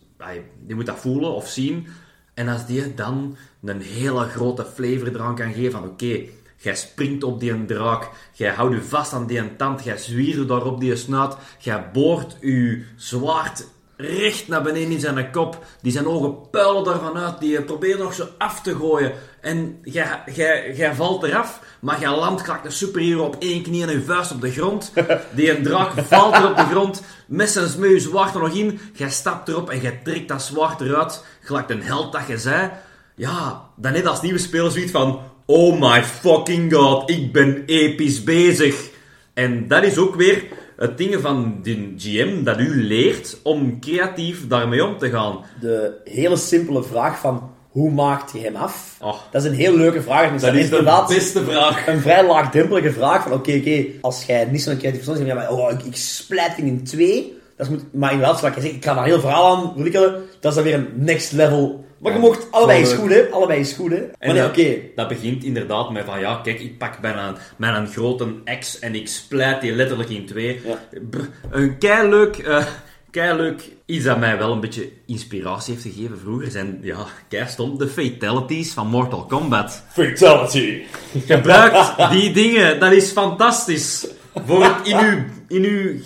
Die 0.65 0.75
moet 0.75 0.85
dat 0.85 0.99
voelen 0.99 1.33
of 1.33 1.47
zien. 1.47 1.87
En 2.33 2.47
als 2.47 2.65
die 2.65 2.93
dan 2.93 3.37
een 3.63 3.81
hele 3.81 4.23
grote 4.23 4.65
flavor 4.65 5.07
eraan 5.07 5.35
kan 5.35 5.53
geven 5.53 5.71
van 5.71 5.83
oké, 5.83 6.23
jij 6.61 6.75
springt 6.75 7.23
op 7.23 7.39
die 7.39 7.65
draak, 7.65 8.09
jij 8.33 8.51
houdt 8.51 8.75
je 8.75 8.81
vast 8.81 9.13
aan 9.13 9.27
die 9.27 9.55
tand, 9.55 9.83
jij 9.83 9.97
zwiert 9.97 10.47
daar 10.47 10.65
op 10.65 10.79
die 10.79 10.95
snuit, 10.95 11.35
jij 11.59 11.91
boort 11.91 12.37
je 12.41 12.83
zwaard 12.95 13.65
recht 14.01 14.47
naar 14.47 14.61
beneden 14.61 14.91
in 14.91 14.99
zijn 14.99 15.31
kop. 15.31 15.65
Die 15.81 15.91
zijn 15.91 16.07
ogen 16.07 16.49
puilen 16.49 16.83
daarvan 16.83 17.17
uit. 17.17 17.39
Die 17.39 17.61
probeert 17.61 17.99
nog 17.99 18.13
zo 18.13 18.27
af 18.37 18.61
te 18.61 18.75
gooien. 18.75 19.11
En 19.41 19.79
jij, 19.83 20.23
jij, 20.33 20.73
jij 20.75 20.95
valt 20.95 21.23
eraf, 21.23 21.59
maar 21.79 21.99
jij 21.99 22.15
landt 22.15 22.41
gelijk 22.41 22.65
een 22.65 22.71
superhero 22.71 23.23
op 23.23 23.35
één 23.39 23.63
knie 23.63 23.83
en 23.83 23.91
je 23.91 24.01
vuist 24.01 24.31
op 24.31 24.41
de 24.41 24.51
grond. 24.51 24.93
Die 25.35 25.57
een 25.57 25.63
draak 25.63 25.91
valt 26.07 26.35
er 26.35 26.49
op 26.49 26.57
de 26.57 26.65
grond, 26.65 27.03
met 27.27 27.49
zijn 27.49 27.89
je 27.89 27.99
zwaard 27.99 28.35
er 28.35 28.41
nog 28.41 28.53
in. 28.53 28.79
Jij 28.93 29.09
stapt 29.09 29.47
erop 29.47 29.69
en 29.69 29.81
jij 29.81 29.99
trekt 30.03 30.27
dat 30.27 30.41
zwaard 30.41 30.81
eruit, 30.81 31.23
gelijk 31.41 31.69
een 31.69 31.81
held 31.81 32.11
dat 32.11 32.27
je 32.27 32.37
zei. 32.37 32.71
Ja, 33.15 33.69
dan 33.75 33.91
net 33.91 34.05
als 34.05 34.21
nieuwe 34.21 34.39
speler 34.39 34.71
zoiets 34.71 34.91
van... 34.91 35.19
Oh 35.53 35.79
my 35.79 36.03
fucking 36.03 36.73
god, 36.73 37.09
ik 37.09 37.31
ben 37.31 37.63
episch 37.65 38.23
bezig. 38.23 38.89
En 39.33 39.67
dat 39.67 39.83
is 39.83 39.97
ook 39.97 40.15
weer 40.15 40.43
het 40.77 40.97
ding 40.97 41.21
van 41.21 41.59
de 41.63 41.93
GM 41.97 42.43
dat 42.43 42.59
u 42.59 42.83
leert 42.83 43.37
om 43.43 43.79
creatief 43.79 44.47
daarmee 44.47 44.85
om 44.85 44.97
te 44.97 45.09
gaan. 45.09 45.39
De 45.59 46.01
hele 46.03 46.35
simpele 46.35 46.83
vraag 46.83 47.19
van, 47.19 47.49
hoe 47.69 47.91
maakt 47.91 48.31
je 48.31 48.39
hem 48.39 48.55
af? 48.55 48.97
Oh. 49.01 49.15
Dat 49.31 49.43
is 49.43 49.49
een 49.49 49.55
heel 49.55 49.75
leuke 49.75 50.01
vraag. 50.01 50.31
Dus 50.31 50.41
Dat 50.41 50.53
is 50.53 50.69
de 50.69 51.05
beste 51.07 51.43
vraag. 51.43 51.87
een 51.87 52.01
vrij 52.01 52.27
laagdrempelige 52.27 52.91
vraag 52.91 53.23
van, 53.23 53.33
oké, 53.33 53.55
oké, 53.55 53.85
als 54.01 54.23
jij 54.25 54.45
niet 54.45 54.61
zo'n 54.61 54.77
creatief 54.77 55.03
persoon 55.05 55.25
bent, 55.25 55.37
maar, 55.37 55.51
oh, 55.51 55.71
ik, 55.71 55.83
ik 55.83 55.95
splijt 55.95 56.55
hem 56.55 56.65
in 56.65 56.83
twee. 56.83 57.37
Dat 57.57 57.65
is 57.65 57.71
moet, 57.71 57.93
maar 57.93 58.11
inderdaad, 58.11 58.39
zoals 58.39 58.55
ik 58.55 58.61
zeg, 58.61 58.71
ik 58.71 58.83
ga 58.83 58.93
daar 58.93 59.05
heel 59.05 59.19
verhaal 59.19 59.55
aan 59.55 59.73
ontwikkelen. 59.73 60.23
Dat 60.39 60.51
is 60.51 60.55
dan 60.55 60.63
weer 60.63 60.73
een 60.73 60.89
next 60.95 61.31
level. 61.31 61.85
Maar 62.01 62.13
je 62.13 62.19
mocht, 62.19 62.51
allebei 62.51 62.83
leuk. 62.83 63.09
hè? 63.09 63.31
Allebei 63.31 63.59
is 63.59 63.73
goed, 63.73 63.91
hè? 63.91 63.97
Maar 63.97 64.09
En 64.19 64.33
nee, 64.33 64.41
dat, 64.41 64.49
oké. 64.49 64.75
dat 64.95 65.07
begint 65.07 65.43
inderdaad 65.43 65.91
met 65.91 66.05
van, 66.05 66.19
ja, 66.19 66.39
kijk, 66.43 66.59
ik 66.59 66.77
pak 66.77 67.01
mijn, 67.01 67.35
mijn 67.57 67.87
grote 67.87 68.27
X 68.59 68.79
en 68.79 68.95
ik 68.95 69.07
splijt 69.07 69.61
die 69.61 69.71
letterlijk 69.71 70.09
in 70.09 70.25
twee. 70.25 70.61
Ja. 70.65 70.79
Brr, 71.09 71.29
Een 71.49 71.77
keileuk, 71.77 72.37
eh 72.37 72.65
keileuk 73.11 73.61
iets 73.85 74.05
dat 74.05 74.19
mij 74.19 74.37
wel 74.37 74.51
een 74.51 74.59
beetje 74.59 74.89
inspiratie 75.05 75.73
heeft 75.73 75.85
gegeven 75.85 76.19
vroeger 76.19 76.51
zijn, 76.51 76.79
ja, 76.81 77.05
kei 77.29 77.47
stom, 77.47 77.77
de 77.77 77.87
fatalities 77.87 78.73
van 78.73 78.87
Mortal 78.87 79.25
Kombat. 79.25 79.83
Fatality. 79.89 80.81
Gebruik 81.25 81.95
die 82.11 82.31
dingen, 82.33 82.79
dat 82.79 82.91
is 82.91 83.11
fantastisch. 83.11 84.07
Voor 84.45 84.63
het 84.63 84.87
in 84.87 84.97
uw, 84.99 85.23
in 85.51 85.63
uw 85.63 85.99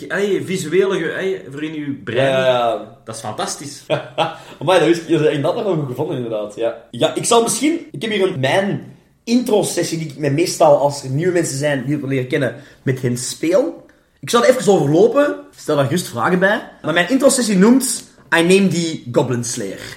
visuele, 0.45 0.97
ge- 0.97 1.11
ey, 1.11 1.45
voor 1.51 1.63
in 1.63 1.73
uw 1.73 2.03
brein. 2.03 2.29
Ja, 2.29 2.45
ja, 2.45 2.97
Dat 3.05 3.15
is 3.15 3.21
fantastisch. 3.21 3.83
Maar 4.65 4.79
dat 4.79 4.87
is 4.87 4.99
je 5.07 5.17
hebt 5.17 5.43
dat 5.43 5.55
nog 5.55 5.63
wel 5.63 5.75
goed 5.75 5.87
gevonden, 5.87 6.15
inderdaad. 6.15 6.55
Ja. 6.55 6.75
ja, 6.91 7.15
ik 7.15 7.25
zal 7.25 7.41
misschien... 7.43 7.79
Ik 7.91 8.01
heb 8.01 8.11
hier 8.11 8.27
een, 8.33 8.39
mijn 8.39 8.93
intro-sessie 9.23 9.97
die 9.97 10.07
ik 10.07 10.17
me 10.17 10.29
meestal, 10.29 10.77
als 10.77 11.03
er 11.03 11.09
nieuwe 11.09 11.31
mensen 11.33 11.57
zijn 11.57 11.85
die 11.85 11.93
ik 11.95 11.99
wil 11.99 12.09
leren 12.09 12.27
kennen, 12.27 12.55
met 12.83 13.01
hen 13.01 13.17
speel. 13.17 13.85
Ik 14.19 14.29
zal 14.29 14.43
er 14.43 14.49
even 14.49 14.73
overlopen. 14.73 15.35
Stel 15.55 15.75
daar 15.75 15.87
juist 15.89 16.07
vragen 16.07 16.39
bij. 16.39 16.69
Maar 16.81 16.93
mijn 16.93 17.09
intro-sessie 17.09 17.57
noemt 17.57 18.03
I 18.37 18.41
Name 18.41 18.67
the 18.67 19.01
Goblin 19.11 19.43
Slayer. 19.43 19.79
is 19.79 19.93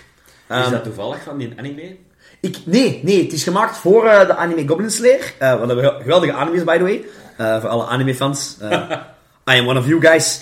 Ehm, 0.49 0.71
dat 0.71 0.85
toevallig 0.85 1.23
van 1.23 1.39
die 1.39 1.53
anime? 1.57 1.97
ik, 2.41 2.57
nee, 2.65 3.01
nee, 3.03 3.23
het 3.23 3.33
is 3.33 3.43
gemaakt 3.43 3.77
voor 3.77 4.07
eh, 4.07 4.27
de 4.27 4.35
anime 4.37 4.69
Goblin 4.69 4.91
Slayer. 4.91 5.33
Eh 5.39 5.59
wat 5.59 5.69
een 5.71 5.79
geweldige 6.03 6.33
anime 6.33 6.57
is, 6.57 6.65
by 6.65 6.77
the 6.77 6.83
way. 6.83 7.05
Eh, 7.37 7.61
voor 7.61 7.69
alle 7.71 7.85
anime-fans. 7.87 8.57
Eh, 9.49 9.57
I 9.57 9.61
am 9.61 9.69
one 9.69 9.79
of 9.79 9.87
you 9.87 10.01
guys. 10.01 10.41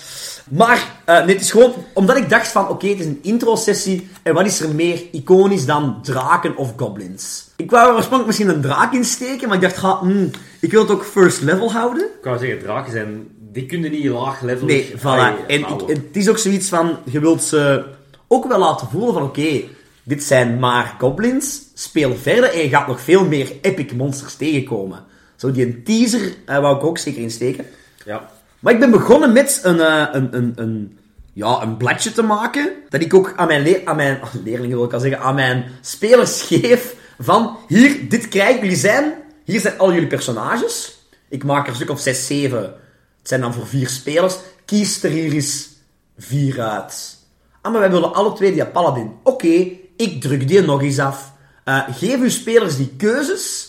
Maar, 0.49 1.01
eh, 1.05 1.25
nee, 1.25 1.33
het 1.33 1.43
is 1.43 1.51
gewoon 1.51 1.73
omdat 1.93 2.17
ik 2.17 2.29
dacht 2.29 2.47
van, 2.47 2.69
oké, 2.69 2.87
het 2.87 2.99
is 2.99 3.05
een 3.05 3.19
intro-sessie. 3.21 4.09
En 4.23 4.33
wat 4.33 4.45
is 4.45 4.59
er 4.59 4.75
meer 4.75 5.01
iconisch 5.11 5.65
dan 5.65 5.99
draken 6.01 6.57
of 6.57 6.73
goblins? 6.77 7.49
Ik 7.55 7.71
wou 7.71 7.89
er 7.89 7.95
oorspronkelijk 7.95 8.27
misschien 8.27 8.55
een 8.55 8.61
draak 8.61 8.93
insteken, 8.93 9.47
maar 9.47 9.57
ik 9.57 9.63
dacht, 9.63 9.77
ga, 9.77 9.99
hmm, 9.99 10.29
ik 10.59 10.71
wil 10.71 10.81
het 10.81 10.91
ook 10.91 11.05
first 11.05 11.41
level 11.41 11.71
houden. 11.71 12.03
Ik 12.03 12.23
wou 12.23 12.37
zeggen, 12.37 12.59
draken 12.59 12.91
zijn... 12.91 13.27
Die 13.51 13.65
kunnen 13.65 13.91
niet 13.91 14.05
laag 14.05 14.41
level 14.41 14.67
Nee, 14.67 14.93
voilà. 14.97 15.45
En 15.47 15.59
ik, 15.59 15.81
het 15.87 16.01
is 16.11 16.29
ook 16.29 16.37
zoiets 16.37 16.69
van, 16.69 16.97
je 17.03 17.19
wilt 17.19 17.43
ze 17.43 17.83
ook 18.27 18.47
wel 18.47 18.59
laten 18.59 18.87
voelen 18.89 19.13
van, 19.13 19.23
oké, 19.23 19.63
dit 20.03 20.23
zijn 20.23 20.59
maar 20.59 20.95
goblins, 20.99 21.61
speel 21.73 22.15
verder 22.15 22.53
en 22.53 22.59
je 22.59 22.69
gaat 22.69 22.87
nog 22.87 23.01
veel 23.01 23.25
meer 23.25 23.51
epic 23.61 23.91
monsters 23.93 24.35
tegenkomen. 24.35 25.03
Zo, 25.35 25.51
die 25.51 25.65
een 25.65 25.83
teaser 25.83 26.33
eh, 26.45 26.59
wou 26.59 26.75
ik 26.75 26.83
ook 26.83 26.97
zeker 26.97 27.21
insteken. 27.21 27.65
Ja. 28.05 28.29
Maar 28.59 28.73
ik 28.73 28.79
ben 28.79 28.91
begonnen 28.91 29.33
met 29.33 29.59
een, 29.63 29.79
eh, 29.79 30.07
een, 30.11 30.35
een, 30.35 30.53
een, 30.55 30.97
ja, 31.33 31.61
een 31.61 31.77
bladje 31.77 32.11
te 32.11 32.21
maken, 32.21 32.71
dat 32.89 33.01
ik 33.01 33.13
ook 33.13 33.33
aan 33.35 33.47
mijn, 33.47 33.87
aan 33.87 33.95
mijn 33.95 34.19
leerlingen, 34.43 34.77
wil 34.77 34.85
ik 34.85 34.93
al 34.93 34.99
zeggen, 34.99 35.19
aan 35.19 35.35
mijn 35.35 35.65
spelers 35.81 36.41
geef 36.41 36.95
van, 37.19 37.57
hier, 37.67 38.09
dit 38.09 38.27
krijgen 38.27 38.61
jullie 38.61 38.77
zijn, 38.77 39.13
hier 39.43 39.59
zijn 39.59 39.77
al 39.77 39.93
jullie 39.93 40.07
personages. 40.07 40.97
Ik 41.29 41.43
maak 41.43 41.63
er 41.63 41.69
een 41.69 41.75
stuk 41.75 41.89
of 41.89 41.99
6, 41.99 42.27
7. 42.27 42.61
Het 42.61 43.27
zijn 43.27 43.41
dan 43.41 43.53
voor 43.53 43.67
vier 43.67 43.89
spelers. 43.89 44.37
Kies 44.65 45.03
er 45.03 45.09
hier 45.09 45.31
eens 45.31 45.69
vier 46.17 46.61
uit. 46.61 47.17
Ah, 47.61 47.71
maar 47.71 47.81
wij 47.81 47.91
willen 47.91 48.13
alle 48.13 48.33
twee 48.33 48.53
die 48.53 48.65
paladin. 48.65 49.11
Oké, 49.23 49.67
ik 49.95 50.21
druk 50.21 50.47
die 50.47 50.61
nog 50.61 50.81
eens 50.81 50.99
af. 50.99 51.31
Eh, 51.63 51.83
geef 51.91 52.19
uw 52.19 52.29
spelers 52.29 52.77
die 52.77 52.93
keuzes. 52.97 53.66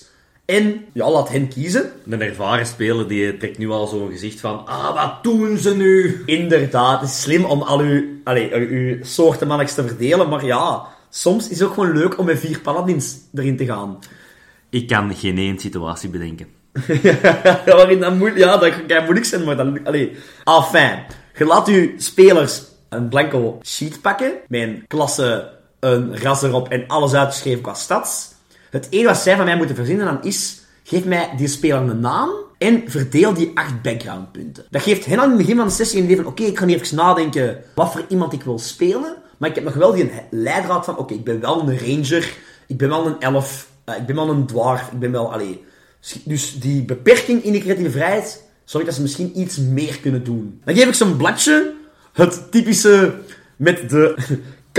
En 0.49 0.85
ja, 0.93 1.11
laat 1.11 1.28
hen 1.28 1.49
kiezen. 1.49 1.90
Een 2.11 2.23
ervaren 2.23 2.67
speler 2.67 3.09
die 3.09 3.37
trekt 3.37 3.59
nu 3.59 3.71
al 3.71 3.87
zo'n 3.87 4.11
gezicht 4.11 4.40
van... 4.40 4.67
Ah, 4.67 4.95
wat 4.95 5.23
doen 5.23 5.59
ze 5.59 5.76
nu? 5.76 6.23
Inderdaad, 6.26 7.00
het 7.00 7.09
is 7.09 7.21
slim 7.21 7.45
om 7.45 7.62
al 7.62 7.78
uw, 7.78 8.05
allee, 8.25 8.55
uw, 8.55 8.97
soorten 9.02 9.47
mannetjes 9.47 9.76
te 9.76 9.87
verdelen, 9.87 10.28
maar 10.28 10.45
ja, 10.45 10.87
soms 11.11 11.49
is 11.49 11.59
het 11.59 11.69
ook 11.69 11.75
gewoon 11.75 11.93
leuk 11.93 12.19
om 12.19 12.26
met 12.26 12.38
vier 12.38 12.61
paladins 12.61 13.17
erin 13.35 13.57
te 13.57 13.64
gaan. 13.64 13.99
Ik 14.71 14.88
kan 14.88 15.14
geen 15.14 15.38
één 15.38 15.59
situatie 15.59 16.09
bedenken. 16.09 16.47
ja, 17.02 17.62
waarin 17.67 18.00
dat 18.00 18.14
moeilijk, 18.14 18.40
ja, 18.45 18.57
dat 18.57 18.87
kan 18.87 19.02
moeilijk 19.02 19.26
zijn, 19.26 19.45
maar 19.45 19.57
dan, 19.57 19.87
allee. 19.87 20.17
Enfin, 20.45 20.99
je 21.37 21.45
laat 21.45 21.67
je 21.67 21.95
spelers 21.97 22.62
een 22.88 23.09
blanco 23.09 23.59
sheet 23.62 24.00
pakken, 24.00 24.33
een 24.49 24.85
klasse, 24.87 25.52
een 25.81 26.19
ras 26.19 26.43
erop 26.43 26.69
en 26.69 26.85
alles 26.87 27.14
uitgeschreven 27.14 27.62
qua 27.62 27.75
stats. 27.75 28.37
Het 28.70 28.87
enige 28.90 29.08
wat 29.08 29.18
zij 29.18 29.37
van 29.37 29.44
mij 29.44 29.56
moeten 29.56 29.76
verzinnen 29.76 30.06
dan 30.06 30.22
is, 30.22 30.60
geef 30.82 31.04
mij 31.04 31.30
die 31.37 31.48
speler 31.48 31.80
een 31.80 32.00
naam 32.00 32.30
en 32.58 32.82
verdeel 32.87 33.34
die 33.34 33.50
acht 33.54 33.82
backgroundpunten. 33.82 34.64
Dat 34.70 34.82
geeft 34.82 35.04
hen 35.04 35.20
aan 35.20 35.28
het 35.28 35.38
begin 35.38 35.56
van 35.56 35.66
de 35.66 35.72
sessie 35.72 35.98
een 35.98 36.04
idee 36.04 36.16
van, 36.16 36.26
oké, 36.26 36.42
ik 36.42 36.58
ga 36.58 36.64
nu 36.64 36.75
even 36.75 36.96
nadenken 36.96 37.62
wat 37.75 37.92
voor 37.92 38.04
iemand 38.08 38.32
ik 38.32 38.42
wil 38.42 38.58
spelen, 38.58 39.16
maar 39.37 39.48
ik 39.48 39.54
heb 39.54 39.64
nog 39.64 39.75
wel 39.75 39.92
die 39.92 40.10
leidraad 40.30 40.84
van, 40.84 40.96
oké, 40.96 41.14
ik 41.14 41.25
ben 41.25 41.40
wel 41.40 41.60
een 41.60 41.78
ranger, 41.78 42.37
ik 42.66 42.76
ben 42.76 42.88
wel 42.88 43.06
een 43.06 43.20
elf, 43.20 43.68
uh, 43.88 43.96
ik 43.96 44.06
ben 44.06 44.16
wel 44.16 44.28
een 44.28 44.46
dwarf, 44.46 44.90
ik 44.92 44.98
ben 44.98 45.12
wel, 45.12 45.32
allee... 45.32 45.66
Dus 46.25 46.60
die 46.60 46.84
beperking 46.84 47.42
in 47.42 47.52
de 47.52 47.58
creatieve 47.58 47.90
vrijheid 47.90 48.42
zorgt 48.64 48.87
dat 48.87 48.96
ze 48.96 49.02
misschien 49.02 49.38
iets 49.38 49.56
meer 49.56 49.98
kunnen 50.00 50.25
doen. 50.25 50.60
Dan 50.64 50.75
geef 50.75 50.87
ik 50.87 50.94
ze 50.94 51.04
een 51.04 51.16
bladje, 51.16 51.75
het 52.12 52.50
typische 52.50 53.14
met 53.56 53.90
de 53.90 54.14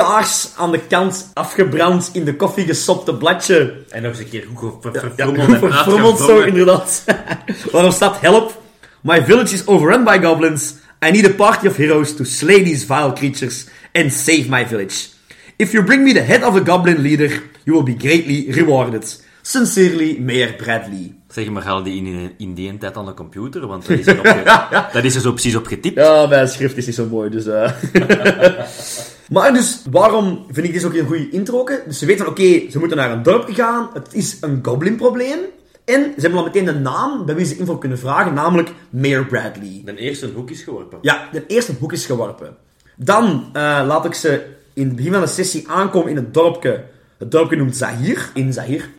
kaars 0.03 0.49
aan 0.57 0.71
de 0.71 0.79
kant 0.79 1.31
afgebrand 1.33 2.09
in 2.13 2.25
de 2.25 2.35
koffie 2.35 2.65
gesopte 2.65 3.13
bladje. 3.13 3.73
En 3.89 4.01
nog 4.01 4.11
eens 4.11 4.19
een 4.19 4.29
keer 4.29 4.45
goed 4.53 4.73
ver- 4.81 4.93
Ja, 4.93 4.99
verfrommeld 4.99 5.59
verfrommeld 5.73 6.17
zo, 6.17 6.39
inderdaad. 6.39 7.03
Waarop 7.71 7.91
staat, 7.91 8.21
help, 8.21 8.61
my 9.01 9.23
village 9.23 9.53
is 9.53 9.67
overrun 9.67 10.03
by 10.03 10.19
goblins. 10.21 10.73
I 11.07 11.11
need 11.11 11.25
a 11.25 11.33
party 11.33 11.67
of 11.67 11.75
heroes 11.77 12.15
to 12.15 12.23
slay 12.23 12.63
these 12.63 12.85
vile 12.85 13.13
creatures 13.13 13.65
and 13.93 14.13
save 14.13 14.45
my 14.49 14.67
village. 14.67 15.07
If 15.55 15.71
you 15.71 15.83
bring 15.83 16.03
me 16.03 16.13
the 16.13 16.19
head 16.21 16.43
of 16.43 16.53
the 16.53 16.71
goblin 16.71 17.01
leader, 17.01 17.29
you 17.63 17.77
will 17.83 17.95
be 17.95 18.07
greatly 18.07 18.47
rewarded. 18.51 19.23
Sincerely, 19.41 20.17
Mayor 20.19 20.53
Bradley. 20.53 21.13
Zeg 21.29 21.49
maar, 21.49 21.63
halen 21.63 21.83
die 21.83 21.95
in, 21.95 22.31
in 22.37 22.53
die 22.53 22.77
tijd 22.77 22.97
aan 22.97 23.05
de 23.05 23.13
computer, 23.13 23.67
want 23.67 23.87
dat 23.87 23.97
is 23.99 24.07
er, 24.07 24.17
op 24.19 24.23
dat 24.93 25.03
is 25.03 25.15
er 25.15 25.21
zo 25.21 25.31
precies 25.31 25.55
op 25.55 25.67
getipt. 25.67 25.95
Ja, 25.95 26.25
mijn 26.27 26.47
schrift 26.47 26.77
is 26.77 26.85
niet 26.85 26.95
zo 26.95 27.05
mooi, 27.05 27.29
dus... 27.29 27.45
eh. 27.45 27.71
maar 29.29 29.53
dus, 29.53 29.81
waarom 29.91 30.45
vind 30.51 30.67
ik 30.67 30.73
dit 30.73 30.85
ook 30.85 30.93
een 30.93 31.05
goede 31.05 31.29
intro? 31.29 31.63
Dus 31.85 31.99
ze 31.99 32.05
weten 32.05 32.25
van, 32.25 32.33
oké, 32.33 32.71
ze 32.71 32.79
moeten 32.79 32.97
naar 32.97 33.11
een 33.11 33.23
dorp 33.23 33.49
gaan. 33.51 33.89
Het 33.93 34.13
is 34.13 34.37
een 34.41 34.59
goblin-probleem. 34.61 35.39
En 35.85 36.01
ze 36.15 36.21
hebben 36.21 36.39
al 36.39 36.45
meteen 36.45 36.67
een 36.67 36.81
naam 36.81 37.25
bij 37.25 37.35
wie 37.35 37.45
ze 37.45 37.57
info 37.57 37.77
kunnen 37.77 37.99
vragen, 37.99 38.33
namelijk 38.33 38.71
Mayor 38.89 39.25
Bradley. 39.25 39.81
De 39.85 39.95
eerste 39.95 40.29
hoek 40.35 40.49
is 40.49 40.61
geworpen. 40.61 40.97
Ja, 41.01 41.29
de 41.31 41.45
eerste 41.47 41.73
hoek 41.79 41.93
is 41.93 42.05
geworpen. 42.05 42.55
Dan 42.95 43.49
eh, 43.53 43.61
laat 43.85 44.05
ik 44.05 44.13
ze 44.13 44.45
in 44.73 44.87
het 44.87 44.95
begin 44.95 45.11
van 45.11 45.21
de 45.21 45.27
sessie 45.27 45.69
aankomen 45.69 46.09
in 46.09 46.15
het 46.15 46.33
dorpje. 46.33 46.83
Het 47.17 47.31
dorpje 47.31 47.57
noemt 47.57 47.77
Zahir. 47.77 48.29
In 48.33 48.53
Zahir. 48.53 48.89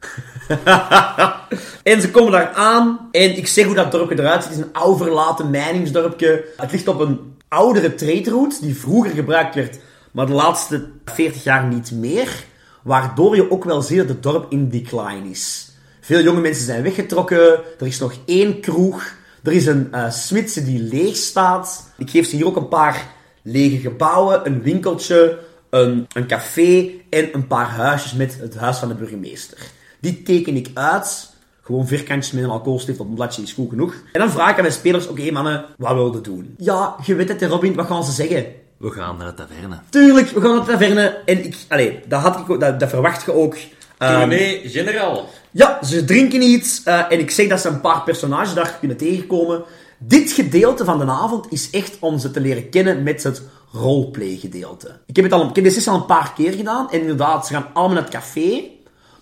en 1.93 2.01
ze 2.01 2.11
komen 2.11 2.33
daar 2.33 2.53
aan. 2.53 3.09
En 3.11 3.37
ik 3.37 3.47
zeg 3.47 3.65
hoe 3.65 3.75
dat 3.75 3.93
dorpje 3.93 4.19
eruit 4.19 4.43
ziet. 4.43 4.53
Het 4.53 4.61
is 4.61 4.67
een 4.67 4.73
oud 4.73 4.99
verlaten 4.99 5.51
mijningsdorpje. 5.51 6.45
Het 6.57 6.73
ligt 6.73 6.89
op 6.89 7.01
een 7.01 7.31
oudere 7.49 7.95
trade 7.95 8.31
route 8.31 8.57
die 8.61 8.77
vroeger 8.77 9.11
gebruikt 9.11 9.55
werd, 9.55 9.79
maar 10.12 10.26
de 10.26 10.33
laatste 10.33 10.88
40 11.05 11.45
jaar 11.45 11.64
niet 11.64 11.90
meer. 11.90 12.45
Waardoor 12.83 13.37
je 13.37 13.50
ook 13.50 13.64
wel 13.64 13.83
ziet 13.83 14.09
dat 14.09 14.23
dorp 14.23 14.52
in 14.52 14.69
decline 14.69 15.31
is. 15.31 15.71
Veel 16.00 16.23
jonge 16.23 16.40
mensen 16.40 16.64
zijn 16.64 16.83
weggetrokken. 16.83 17.61
Er 17.79 17.87
is 17.87 17.99
nog 17.99 18.14
één 18.26 18.61
kroeg. 18.61 19.12
Er 19.43 19.52
is 19.52 19.67
een 19.67 19.93
eh 19.93 20.11
smidse 20.11 20.64
die 20.64 20.81
leeg 20.81 21.17
staat. 21.17 21.93
Ik 21.99 22.11
geef 22.11 22.29
ze 22.29 22.37
hier 22.37 22.47
ook 22.47 22.57
een 22.57 22.69
paar 22.69 23.07
lege 23.43 23.76
gebouwen, 23.79 24.47
een 24.47 24.62
winkeltje, 24.62 25.38
een, 25.71 26.07
een 26.12 26.26
café 26.26 26.90
en 27.11 27.29
een 27.33 27.47
paar 27.47 27.69
huisjes 27.69 28.12
met 28.12 28.38
het 28.40 28.57
huis 28.57 28.76
van 28.76 28.88
de 28.88 28.95
burgemeester. 28.95 29.59
Die 30.00 30.23
teken 30.23 30.57
ik 30.57 30.71
uit. 30.75 31.29
Gewoon 31.62 31.87
vierkantjes 31.87 32.33
met 32.33 32.45
een 32.45 32.50
alcoholstift 32.50 33.00
op 33.00 33.09
een 33.09 33.14
bladje 33.14 33.43
is 33.43 33.52
goed 33.52 33.69
genoeg. 33.69 33.95
En 34.12 34.21
dan 34.21 34.31
vraag 34.31 34.50
ik 34.50 34.57
aan 34.57 34.62
mijn 34.62 34.75
spelers, 34.75 35.07
oké 35.07 35.31
mannen, 35.31 35.64
wat 35.76 35.95
wilden 35.95 36.23
doen? 36.23 36.55
Ja, 36.59 36.97
je 37.05 37.14
weet 37.14 37.29
het, 37.29 37.43
Robin, 37.43 37.75
wat 37.75 37.87
gaan 37.87 38.05
ze 38.05 38.12
zeggen? 38.12 38.47
We 38.81 38.91
gaan 38.91 39.17
naar 39.17 39.27
de 39.27 39.35
taverne. 39.35 39.79
Tuurlijk, 39.89 40.29
we 40.31 40.41
gaan 40.41 40.57
naar 40.57 40.65
de 40.65 40.71
taverne. 40.73 41.19
En 41.25 41.45
ik, 41.45 41.57
allee, 41.69 42.01
dat, 42.07 42.21
had 42.21 42.39
ik, 42.39 42.51
ook- 42.51 42.61
dat, 42.61 42.81
dat 42.81 42.89
verwacht 42.89 43.25
je 43.25 43.33
ook. 43.33 43.57
Ehm, 43.99 44.29
nee, 44.29 44.61
generaal. 44.69 45.29
ja, 45.51 45.79
ze 45.85 46.05
drinken 46.05 46.43
iets 46.43 46.83
eh, 46.85 47.13
en 47.13 47.19
ik 47.19 47.31
zeg 47.31 47.49
dat 47.49 47.61
ze 47.61 47.69
een 47.69 47.81
paar 47.81 48.03
personages 48.03 48.55
daar 48.55 48.77
kunnen 48.79 48.97
tegenkomen. 48.97 49.63
Dit 49.99 50.33
gedeelte 50.33 50.85
van 50.85 50.99
de 50.99 51.05
avond 51.05 51.47
is 51.53 51.71
echt 51.71 51.97
om 52.01 52.19
ze 52.19 52.31
te 52.31 52.41
leren 52.41 52.69
kennen 52.69 53.03
met 53.03 53.23
het 53.23 53.43
roleplay 53.73 54.37
gedeelte. 54.37 54.99
Ik 55.07 55.17
heb 55.17 55.25
het 55.25 55.35
al, 55.35 55.49
ik 55.49 55.55
heb 55.55 55.65
dit 55.65 55.89
al 55.89 55.95
een 55.95 56.07
paar 56.07 56.33
keer 56.33 56.53
gedaan 56.53 56.91
en 56.91 57.01
inderdaad, 57.01 57.47
ze 57.47 57.53
gaan 57.53 57.67
allemaal 57.73 57.95
naar 57.95 58.05
het 58.05 58.13
café. 58.13 58.63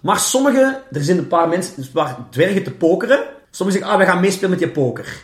Maar 0.00 0.18
sommige, 0.18 0.82
er 0.92 1.04
zijn 1.04 1.18
een 1.18 1.28
paar 1.28 1.48
mensen, 1.48 1.72
een 1.76 1.90
paar 1.92 2.16
dwergen 2.30 2.62
te 2.62 2.70
pokeren. 2.70 3.24
Sommigen 3.50 3.80
zeggen, 3.80 3.98
ah, 3.98 4.06
we 4.06 4.12
gaan 4.12 4.20
meespelen 4.20 4.50
met 4.50 4.60
je 4.60 4.68
poker. 4.70 5.22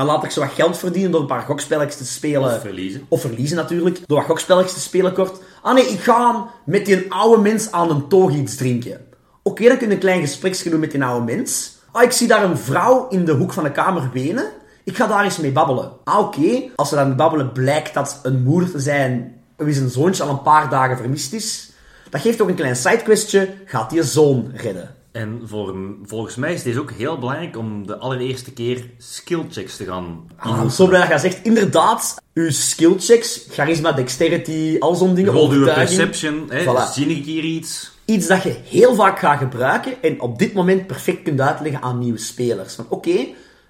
Dan 0.00 0.08
laat 0.08 0.24
ik 0.24 0.30
ze 0.30 0.40
wat 0.40 0.52
geld 0.52 0.78
verdienen 0.78 1.10
door 1.10 1.20
een 1.20 1.26
paar 1.26 1.42
gokspelletjes 1.42 1.96
te 1.96 2.04
spelen. 2.04 2.54
Of 2.54 2.60
verliezen. 2.60 3.06
Of 3.08 3.20
verliezen 3.20 3.56
natuurlijk. 3.56 4.00
Door 4.06 4.18
wat 4.18 4.26
gokspelletjes 4.26 4.74
te 4.74 4.80
spelen 4.80 5.12
kort. 5.12 5.40
Ah 5.62 5.74
nee, 5.74 5.86
ik 5.86 6.00
ga 6.00 6.46
met 6.64 6.86
die 6.86 7.12
oude 7.12 7.42
mens 7.42 7.72
aan 7.72 7.90
een 7.90 8.08
toog 8.08 8.34
iets 8.34 8.56
drinken. 8.56 9.00
Oké, 9.42 9.68
dan 9.68 9.76
kun 9.76 9.88
je 9.88 9.92
een 9.92 10.00
klein 10.00 10.20
gespreksje 10.20 10.70
doen 10.70 10.80
met 10.80 10.90
die 10.90 11.04
oude 11.04 11.36
mens. 11.36 11.76
Ah, 11.92 12.02
ik 12.02 12.12
zie 12.12 12.28
daar 12.28 12.44
een 12.44 12.58
vrouw 12.58 13.08
in 13.08 13.24
de 13.24 13.32
hoek 13.32 13.52
van 13.52 13.64
de 13.64 13.72
kamer 13.72 14.10
wenen. 14.12 14.50
Ik 14.84 14.96
ga 14.96 15.06
daar 15.06 15.24
eens 15.24 15.38
mee 15.38 15.52
babbelen. 15.52 15.92
Ah, 16.04 16.18
oké. 16.18 16.62
Als 16.76 16.88
ze 16.88 16.94
dan 16.94 17.16
babbelen 17.16 17.52
blijkt 17.52 17.94
dat 17.94 18.20
een 18.22 18.42
moeder 18.42 18.70
te 18.70 18.80
zijn 18.80 19.42
wie 19.56 19.74
zijn 19.74 19.90
zoontje 19.90 20.22
al 20.22 20.30
een 20.30 20.42
paar 20.42 20.70
dagen 20.70 20.96
vermist 20.96 21.32
is. 21.32 21.72
Dat 22.10 22.20
geeft 22.20 22.40
ook 22.40 22.48
een 22.48 22.54
klein 22.54 22.76
sidequestje. 22.76 23.54
Gaat 23.64 23.90
die 23.90 24.02
zoon 24.02 24.50
redden. 24.54 24.99
En 25.12 25.40
voor, 25.44 25.76
volgens 26.02 26.36
mij 26.36 26.52
is 26.52 26.62
deze 26.62 26.80
ook 26.80 26.90
heel 26.90 27.18
belangrijk 27.18 27.56
om 27.56 27.86
de 27.86 27.98
allereerste 27.98 28.52
keer 28.52 28.90
skillchecks 28.98 29.76
te 29.76 29.84
gaan 29.84 30.30
Ah, 30.36 30.68
zo 30.68 30.86
blij 30.86 31.00
dat 31.00 31.08
je 31.08 31.28
zegt. 31.28 31.44
Inderdaad, 31.44 32.22
uw 32.34 32.50
skillchecks, 32.50 33.46
charisma, 33.50 33.92
dexterity, 33.92 34.76
al 34.78 34.94
zo'n 34.94 35.14
dingen. 35.14 35.32
Rol 35.32 35.64
perception. 35.64 36.46
Hè. 36.48 36.62
Voilà. 36.64 36.92
Zie 36.92 37.06
ik 37.06 37.24
hier 37.24 37.44
iets? 37.44 37.98
iets 38.10 38.26
dat 38.26 38.42
je 38.42 38.56
heel 38.64 38.94
vaak 38.94 39.18
gaat 39.18 39.38
gebruiken 39.38 40.02
en 40.02 40.20
op 40.20 40.38
dit 40.38 40.52
moment 40.52 40.86
perfect 40.86 41.22
kunt 41.22 41.40
uitleggen 41.40 41.82
aan 41.82 41.98
nieuwe 41.98 42.18
spelers. 42.18 42.74
Van 42.74 42.86
oké, 42.88 43.26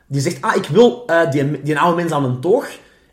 die 0.06 0.20
zegt, 0.20 0.42
ah, 0.42 0.56
ik 0.56 0.66
wil 0.66 1.02
eh, 1.06 1.30
die, 1.30 1.62
die 1.62 1.78
oude 1.78 1.97
mens 1.97 2.12
aan 2.12 2.25
een 2.25 2.40
toog, 2.40 2.68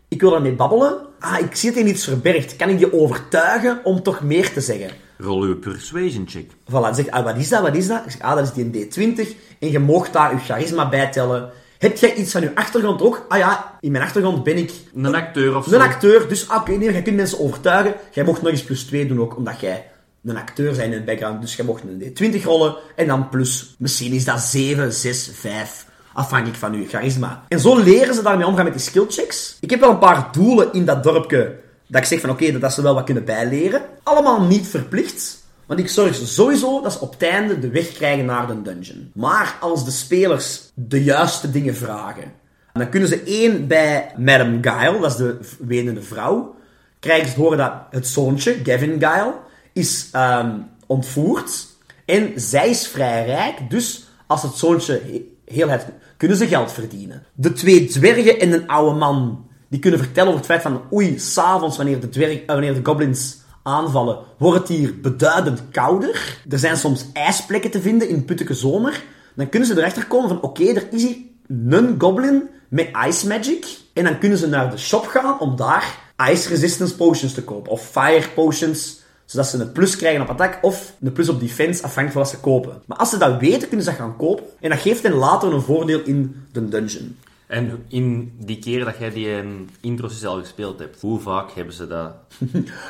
ik 0.07 0.21
wil 0.21 0.31
daarmee 0.31 0.53
babbelen. 0.53 0.97
Ah, 1.19 1.39
ik 1.39 1.55
zie 1.55 1.71
dat 1.71 1.81
hij 1.81 1.89
iets 1.89 2.03
verbergt. 2.03 2.55
Kan 2.55 2.69
ik 2.69 2.77
die 2.77 2.93
overtuigen 2.93 3.79
om 3.83 4.03
toch 4.03 4.21
meer 4.21 4.53
te 4.53 4.61
zeggen? 4.61 4.89
Rol 5.17 5.41
uw 5.41 5.59
persuasion 5.59 6.25
check. 6.27 6.49
Voilà, 6.71 6.95
zeg 6.95 7.07
ah, 7.09 7.23
wat 7.23 7.37
is 7.37 7.49
dat, 7.49 7.61
wat 7.61 7.75
is 7.75 7.87
dat? 7.87 8.05
Ik 8.05 8.11
zeg, 8.11 8.21
ah, 8.21 8.35
dat 8.35 8.55
is 8.57 8.63
die 8.63 8.87
D20 8.87 9.27
en 9.59 9.71
je 9.71 9.79
moogt 9.79 10.13
daar 10.13 10.33
je 10.33 10.39
charisma 10.39 10.89
bij 10.89 11.11
tellen. 11.11 11.49
Heb 11.77 11.97
jij 11.97 12.15
iets 12.15 12.31
van 12.31 12.41
je 12.41 12.55
achtergrond 12.55 13.01
ook? 13.01 13.25
Ah 13.27 13.37
ja, 13.37 13.77
in 13.79 13.91
mijn 13.91 14.03
achtergrond 14.03 14.43
ben 14.43 14.57
ik 14.57 14.71
Een 14.95 15.15
acteur 15.15 15.55
of 15.55 15.65
zo. 15.65 15.75
een 15.75 15.81
acteur, 15.81 16.27
dus 16.27 16.49
ah, 16.49 16.61
oké, 16.61 16.71
nee, 16.71 16.91
jij 16.91 17.01
kunt 17.01 17.15
mensen 17.15 17.39
overtuigen. 17.39 17.95
Jij 18.11 18.23
mocht 18.23 18.41
nog 18.41 18.51
eens 18.51 18.63
plus 18.63 18.83
2 18.83 19.07
doen 19.07 19.21
ook, 19.21 19.37
omdat 19.37 19.59
jij 19.59 19.85
een 20.25 20.37
acteur 20.37 20.71
bent 20.71 20.83
in 20.83 20.91
het 20.91 21.05
background. 21.05 21.41
Dus 21.41 21.55
jij 21.55 21.65
mocht 21.65 21.83
een 21.83 22.01
D20 22.01 22.43
rollen 22.43 22.75
en 22.95 23.07
dan 23.07 23.29
plus, 23.29 23.75
misschien 23.77 24.13
is 24.13 24.25
dat 24.25 24.39
7, 24.39 24.93
6, 24.93 25.29
5. 25.33 25.85
Afhankelijk 26.13 26.57
van 26.57 26.81
je 26.81 26.87
charisma. 26.87 27.43
En 27.47 27.59
zo 27.59 27.77
leren 27.77 28.15
ze 28.15 28.21
daarmee 28.21 28.45
omgaan 28.47 28.63
met 28.63 28.73
die 28.73 28.81
skillchecks. 28.81 29.57
Ik 29.59 29.69
heb 29.69 29.79
wel 29.79 29.89
een 29.89 29.99
paar 29.99 30.27
doelen 30.31 30.73
in 30.73 30.85
dat 30.85 31.03
dorpje. 31.03 31.55
Dat 31.87 32.01
ik 32.01 32.07
zeg 32.07 32.19
van 32.19 32.29
oké, 32.29 32.59
dat, 32.59 32.73
ze 32.73 32.81
wel 32.81 32.93
wat 32.93 33.03
kunnen 33.03 33.25
bijleren. 33.25 33.81
Allemaal 34.03 34.41
niet 34.41 34.67
verplicht. 34.67 35.45
Want 35.65 35.79
ik 35.79 35.89
zorg 35.89 36.15
sowieso 36.15 36.81
dat 36.81 36.93
ze 36.93 36.99
op 36.99 37.11
het 37.11 37.23
einde 37.23 37.59
de 37.59 37.69
weg 37.69 37.91
krijgen 37.91 38.25
naar 38.25 38.47
de 38.47 38.61
dungeon. 38.61 39.11
Maar 39.13 39.57
als 39.59 39.85
de 39.85 39.91
spelers 39.91 40.71
de 40.73 41.03
juiste 41.03 41.51
dingen 41.51 41.75
vragen, 41.75 42.31
dan 42.73 42.89
kunnen 42.89 43.09
ze 43.09 43.21
één 43.23 43.67
bij 43.67 44.11
Madame 44.17 44.57
Guile, 44.61 44.99
dat 44.99 45.11
is 45.11 45.17
de 45.17 45.37
wenende 45.59 46.01
vrouw, 46.01 46.55
krijgen 46.99 47.29
ze 47.29 47.39
horen 47.39 47.57
dat 47.57 47.73
het 47.91 48.07
zoontje, 48.07 48.55
Gavin 48.63 48.99
Guile, 48.99 49.33
is 49.73 50.09
ehm, 50.11 50.51
ontvoerd. 50.85 51.67
En 52.05 52.31
zij 52.35 52.69
is 52.69 52.87
vrij 52.87 53.25
rijk, 53.25 53.69
dus 53.69 54.07
als 54.27 54.43
het 54.43 54.53
zoontje 54.53 54.93
he- 54.93 55.53
heel 55.53 55.69
het 55.69 55.85
kunnen 56.17 56.37
ze 56.37 56.47
geld 56.47 56.71
verdienen. 56.71 57.23
De 57.33 57.53
twee 57.53 57.87
dwergen 57.87 58.39
en 58.39 58.51
een 58.51 58.67
oude 58.67 58.99
man, 58.99 59.46
die 59.67 59.79
kunnen 59.79 59.99
vertellen 59.99 60.27
over 60.27 60.39
het 60.39 60.51
feit 60.51 60.61
van 60.61 60.81
oei, 60.93 61.19
s'avonds 61.19 61.77
wanneer 61.77 61.99
de, 61.99 62.25
eh, 62.25 62.45
wanneer 62.45 62.73
de 62.73 62.85
goblins 62.85 63.37
aanvallen, 63.63 64.17
wordt 64.37 64.59
het 64.67 64.77
hier 64.77 64.99
beduidend 65.01 65.61
kouder. 65.71 66.39
Er 66.49 66.59
zijn 66.59 66.77
soms 66.77 67.05
ijsplekken 67.13 67.71
te 67.71 67.81
vinden 67.81 68.09
in 68.09 68.25
putteke 68.25 68.53
zomer. 68.53 69.03
Dan 69.35 69.49
kunnen 69.49 69.67
ze 69.67 69.77
erachter 69.77 70.05
komen 70.05 70.29
van 70.29 70.41
oké, 70.41 70.63
er 70.63 70.87
is 70.91 71.03
hier 71.03 71.17
een 71.47 71.95
goblin 71.97 72.49
met 72.69 72.89
ice 73.07 73.27
magic. 73.27 73.65
En 73.93 74.03
dan 74.03 74.19
kunnen 74.19 74.37
ze 74.37 74.47
naar 74.47 74.71
de 74.71 74.77
shop 74.77 75.05
gaan 75.05 75.39
om 75.39 75.55
daar 75.55 75.99
ice 76.31 76.49
resistance 76.49 76.95
potions 76.95 77.33
te 77.33 77.43
kopen. 77.43 77.71
Of 77.71 77.89
fire 77.89 78.27
potions, 78.35 79.05
Zodat 79.27 79.47
ze 79.47 79.57
een 79.57 79.71
plus 79.71 79.95
krijgen 79.95 80.21
op 80.21 80.29
attack 80.29 80.59
of 80.61 80.93
een 81.01 81.11
plus 81.11 81.29
op 81.29 81.39
defense, 81.39 81.83
afhankelijk 81.83 82.11
van 82.11 82.21
wat 82.21 82.29
ze 82.29 82.39
kopen. 82.39 82.81
Maar 82.85 82.97
als 82.97 83.09
ze 83.09 83.17
dat 83.17 83.39
weten, 83.39 83.67
kunnen 83.67 83.85
ze 83.85 83.89
dat 83.89 83.99
gaan 83.99 84.17
kopen. 84.17 84.45
En 84.59 84.69
dat 84.69 84.79
geeft 84.79 85.03
hen 85.03 85.13
later 85.13 85.53
een 85.53 85.61
voordeel 85.61 86.01
in 86.05 86.45
de 86.51 86.69
dungeon. 86.69 87.17
En 87.47 87.85
in 87.87 88.33
die 88.39 88.59
keren 88.59 88.85
dat 88.85 88.97
jij 88.99 89.11
die 89.11 89.29
een 89.29 89.69
intro 89.81 90.09
al 90.25 90.39
gespeeld 90.39 90.79
hebt, 90.79 91.01
hoe 91.01 91.19
vaak 91.19 91.51
hebben 91.51 91.73
ze 91.73 91.87
dat? 91.87 92.11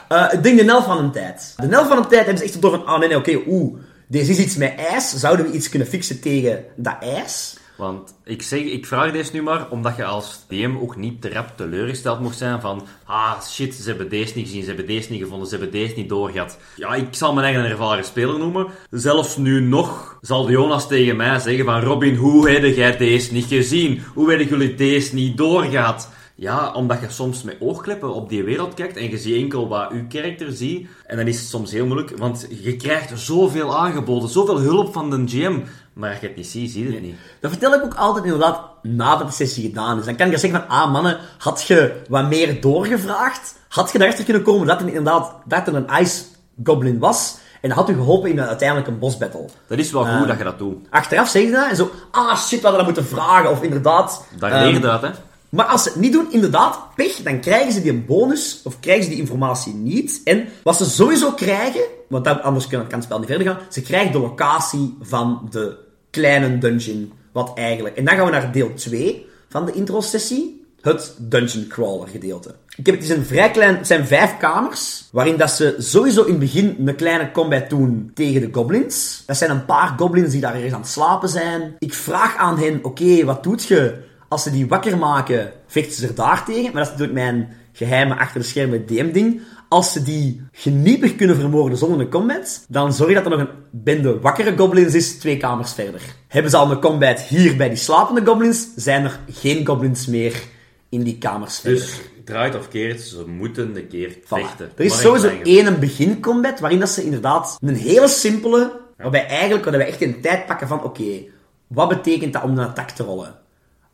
Uh, 0.10 0.30
ik 0.34 0.44
denk 0.44 0.60
de 0.60 0.66
helft 0.66 0.86
van 0.86 1.06
de 1.06 1.12
tijd. 1.12 1.54
De 1.58 1.68
helft 1.68 1.88
van 1.88 2.02
de 2.02 2.08
tijd 2.08 2.26
hebben 2.26 2.38
ze 2.38 2.44
echt 2.44 2.62
door 2.62 2.72
van, 2.72 2.86
ah 2.86 3.00
nee, 3.00 3.08
nee, 3.08 3.18
oké, 3.18 3.42
oeh, 3.48 3.80
deze 4.08 4.32
is 4.32 4.40
iets 4.40 4.56
met 4.56 4.76
ijs. 4.76 5.14
Zouden 5.14 5.46
we 5.46 5.52
iets 5.52 5.70
kunnen 5.70 5.88
fixen 5.88 6.20
tegen 6.22 6.66
dat 6.76 6.96
ijs? 7.00 7.58
Want 7.78 8.16
ik, 8.24 8.42
zeg, 8.42 8.60
ik 8.60 8.86
vraag 8.86 9.12
deze 9.12 9.34
nu 9.34 9.42
maar 9.42 9.70
omdat 9.70 9.96
je 9.96 10.06
als 10.06 10.46
DM 10.48 10.76
ook 10.82 10.96
niet 10.96 11.22
te 11.22 11.30
rap 11.30 11.58
teleurgesteld 11.58 12.20
mocht 12.20 12.38
zijn 12.38 12.62
van 12.62 12.88
ah 13.06 13.42
shit, 13.42 13.74
ze 13.74 13.90
hebben 13.90 14.10
deze 14.10 14.34
niet 14.36 14.46
gezien, 14.46 14.62
ze 14.62 14.68
hebben 14.68 14.88
deze 14.88 15.12
niet 15.12 15.22
gevonden, 15.22 15.48
ze 15.48 15.56
hebben 15.56 15.72
deze 15.72 15.94
niet 15.96 16.10
doorgehad. 16.10 16.58
Ja, 16.76 16.94
ik 16.94 17.08
zal 17.12 17.34
mijn 17.34 17.46
eigen 17.46 17.72
ervaren 17.72 18.04
speler 18.04 18.40
noemen. 18.40 18.68
Zelfs 18.92 19.38
nu 19.38 19.62
nog 19.62 20.18
zal 20.22 20.50
Jonas 20.50 20.88
tegen 20.88 21.16
mij 21.16 21.40
zeggen 21.40 21.66
van 21.66 21.82
Robin, 21.82 22.16
hoe 22.16 22.50
heb 22.50 22.76
jij 22.76 22.98
deze 22.98 23.34
niet 23.34 23.46
gezien? 23.46 24.02
Hoe 24.14 24.30
hebben 24.30 24.48
jullie 24.48 24.76
deze 24.76 25.16
niet 25.16 25.38
doorgehad? 25.38 26.10
Ja, 26.40 26.72
omdat 26.74 27.00
je 27.02 27.10
soms 27.10 27.44
met 27.44 27.58
oogkleppen 27.60 28.14
op 28.14 28.30
die 28.30 28.44
wereld 28.44 28.74
kijkt 28.74 28.98
en 28.98 29.10
je 29.10 29.18
ziet 29.18 29.36
enkel 29.36 29.68
wat 29.68 29.92
je 29.92 30.08
karakter 30.08 30.52
ziet. 30.52 30.88
En 31.06 31.18
dan 31.18 31.28
is 31.28 31.40
het 31.40 31.48
soms 31.48 31.72
heel 31.72 31.86
moeilijk, 31.86 32.18
want 32.18 32.48
je 32.62 32.76
krijgt 32.76 33.20
zoveel 33.20 33.78
aangeboden, 33.78 34.30
zoveel 34.30 34.60
hulp 34.60 34.94
van 34.94 35.10
de 35.10 35.24
GM. 35.26 35.60
Maar 35.98 36.18
je 36.22 36.32
niet 36.36 36.48
ziet, 36.48 36.72
zie 36.72 36.88
je 36.88 36.94
het 36.94 37.02
niet. 37.02 37.16
Dat 37.40 37.52
vertel 37.52 37.74
ik 37.74 37.84
ook 37.84 37.94
altijd 37.94 38.26
inderdaad 38.26 38.62
nadat 38.82 39.28
de 39.28 39.34
sessie 39.34 39.68
gedaan 39.68 40.00
is. 40.00 40.06
Dan 40.06 40.16
kan 40.16 40.32
ik 40.32 40.38
zeggen 40.38 40.60
van, 40.60 40.70
ah 40.70 40.92
mannen, 40.92 41.18
had 41.38 41.64
je 41.64 42.02
wat 42.10 42.28
meer 42.28 42.62
doorgevraagd? 42.62 43.56
Had 43.68 43.92
je 43.92 44.02
erachter 44.02 44.24
kunnen 44.24 44.44
komen 44.44 44.68
dat 44.68 44.82
er 44.82 44.88
inderdaad 44.88 45.34
dat 45.46 45.68
er 45.68 45.76
een 45.76 45.90
Ice 46.02 46.24
Goblin 46.64 47.00
was? 47.00 47.38
En 47.62 47.70
dat 47.70 47.78
had 47.78 47.90
u 47.90 47.94
geholpen 47.94 48.30
in 48.30 48.42
uiteindelijk 48.42 48.88
een 48.88 49.00
boss 49.00 49.18
battle. 49.18 49.46
Dat 49.68 49.78
is 49.78 49.92
wel 49.92 50.06
goed 50.06 50.22
uh, 50.22 50.28
dat 50.28 50.38
je 50.38 50.44
dat 50.44 50.58
doet. 50.58 50.88
Achteraf 50.90 51.30
zeg 51.30 51.44
je 51.44 51.52
dat 51.52 51.70
en 51.70 51.76
zo, 51.76 51.92
ah 52.12 52.38
shit, 52.38 52.62
we 52.62 52.68
hadden 52.68 52.86
dat 52.86 52.96
moeten 52.96 53.18
vragen. 53.18 53.52
Of 53.52 53.62
inderdaad... 53.62 54.26
Daar 54.40 54.54
um, 54.54 54.64
leer 54.64 54.74
je 54.74 54.80
dat, 54.80 55.02
hè. 55.02 55.10
Maar 55.50 55.66
als 55.66 55.84
ze 55.84 55.90
het 55.90 56.00
niet 56.00 56.12
doen, 56.12 56.32
inderdaad, 56.32 56.80
pech, 56.96 57.16
dan 57.16 57.40
krijgen 57.40 57.72
ze 57.72 57.82
die 57.82 57.94
bonus, 57.94 58.62
of 58.64 58.80
krijgen 58.80 59.04
ze 59.04 59.10
die 59.10 59.20
informatie 59.20 59.74
niet. 59.74 60.22
En 60.24 60.48
wat 60.64 60.78
ze 60.78 60.86
sowieso 60.86 61.32
krijgen, 61.32 61.82
want 62.10 62.26
dat, 62.26 62.42
anders 62.42 62.68
kan, 62.68 62.88
kan 62.88 62.94
het 62.94 63.04
spel 63.04 63.20
niet 63.20 63.28
verder 63.28 63.48
gaan, 63.48 63.60
ze 63.70 63.82
krijgen 63.82 64.12
de 64.12 64.20
locatie 64.20 64.98
van 65.02 65.48
de 65.50 65.86
kleine 66.20 66.58
dungeon, 66.58 67.14
wat 67.32 67.52
eigenlijk... 67.56 67.96
En 67.96 68.06
dan 68.06 68.16
gaan 68.16 68.26
we 68.26 68.32
naar 68.32 68.52
deel 68.52 68.74
2 68.74 69.26
van 69.50 69.66
de 69.66 69.72
intro-sessie, 69.72 70.66
het 70.82 71.16
dungeon 71.18 71.68
crawler 71.68 72.08
gedeelte. 72.08 72.56
Ik 72.76 72.86
heb 72.86 72.96
het 72.96 73.04
is 73.04 73.10
een 73.10 73.26
vrij 73.26 73.52
klein, 73.52 73.86
zijn 73.86 74.06
vijf 74.06 74.38
kamers, 74.38 75.10
waarin 75.12 75.38
dat 75.38 75.52
ze 75.52 75.76
sowieso 75.78 76.24
in 76.24 76.30
het 76.30 76.40
begin 76.40 76.76
een 76.86 76.96
kleine 76.96 77.32
combat 77.32 77.70
doen 77.70 78.12
tegen 78.14 78.42
de 78.42 78.50
goblins. 78.52 79.24
Dat 79.26 79.38
zijn 79.38 79.52
een 79.52 79.66
paar 79.66 79.94
goblins 79.98 80.32
die 80.32 80.42
daar 80.42 80.56
ergens 80.56 80.74
aan 80.74 80.82
het 80.82 80.90
slapen 80.90 81.30
zijn. 81.30 81.76
Ik 81.80 81.94
vraag 81.94 82.36
aan 82.36 82.60
hen, 82.60 82.80
oké, 82.82 83.26
wat 83.26 83.44
doet 83.44 83.64
je? 83.64 84.06
Als 84.28 84.44
ze 84.44 84.52
die 84.52 84.68
wakker 84.68 84.98
maken, 84.98 85.52
vechten 85.68 85.94
ze 85.94 86.08
er 86.08 86.16
daar 86.16 86.46
tegen. 86.46 86.64
Maar 86.64 86.84
dat 86.84 86.84
is 86.84 86.90
natuurlijk 86.90 87.20
mijn 87.20 87.50
geheime 87.72 88.16
achter 88.16 88.42
de 88.42 88.48
schermen 88.48 88.86
DM-ding. 88.86 89.42
Als 89.70 89.92
ze 89.92 90.04
die 90.04 90.42
geniepig 90.52 91.16
kunnen 91.16 91.36
vermoorden 91.36 91.78
zonder 91.78 92.00
een 92.00 92.10
combat, 92.10 92.66
dan 92.70 92.94
zorg 92.94 93.10
je 93.10 93.16
dat 93.16 93.26
er 93.26 93.30
nog 93.30 93.40
een 93.40 93.56
bende 93.72 94.20
wakkere 94.20 94.58
goblins 94.58 94.94
is, 94.94 95.20
twee 95.20 95.38
kamers 95.38 95.74
verder. 95.74 96.02
Hebben 96.28 96.52
ze 96.52 96.58
al 96.58 96.72
een 96.72 96.80
combat 96.80 97.22
hier 97.22 97.58
bij 97.58 97.70
die 97.70 97.78
slapende 97.78 98.26
goblins, 98.26 98.68
zijn 98.76 99.04
er 99.04 99.20
geen 99.32 99.66
goblins 99.66 100.06
meer 100.06 100.44
in 100.90 101.04
die 101.04 101.18
kamers 101.18 101.60
verder. 101.60 101.80
Dus 101.80 102.00
draait 102.26 102.56
of 102.56 102.68
keert, 102.68 103.02
ze 103.02 103.24
moeten 103.28 103.76
een 103.76 103.88
keer 103.88 104.18
vechten. 104.26 104.72
Er 104.76 104.86
is 104.86 105.02
sowieso 105.02 105.30
één 105.44 105.80
begincombat, 105.80 106.60
waarin 106.60 106.80
dat 106.80 106.90
ze 106.90 107.04
inderdaad 107.04 107.58
een 107.62 107.76
hele 107.76 108.08
simpele, 108.08 108.80
waarbij 108.98 109.28
eigenlijk 109.28 109.66
we 109.70 109.84
echt 109.84 110.02
een 110.02 110.22
tijd 110.22 110.46
pakken 110.46 110.68
van, 110.68 110.84
oké, 110.84 111.24
wat 111.68 111.90
betekent 111.90 112.34
dat 112.34 112.44
om 112.44 112.52
een 112.52 112.68
attack 112.68 112.90
te 112.90 113.04
rollen? 113.04 113.36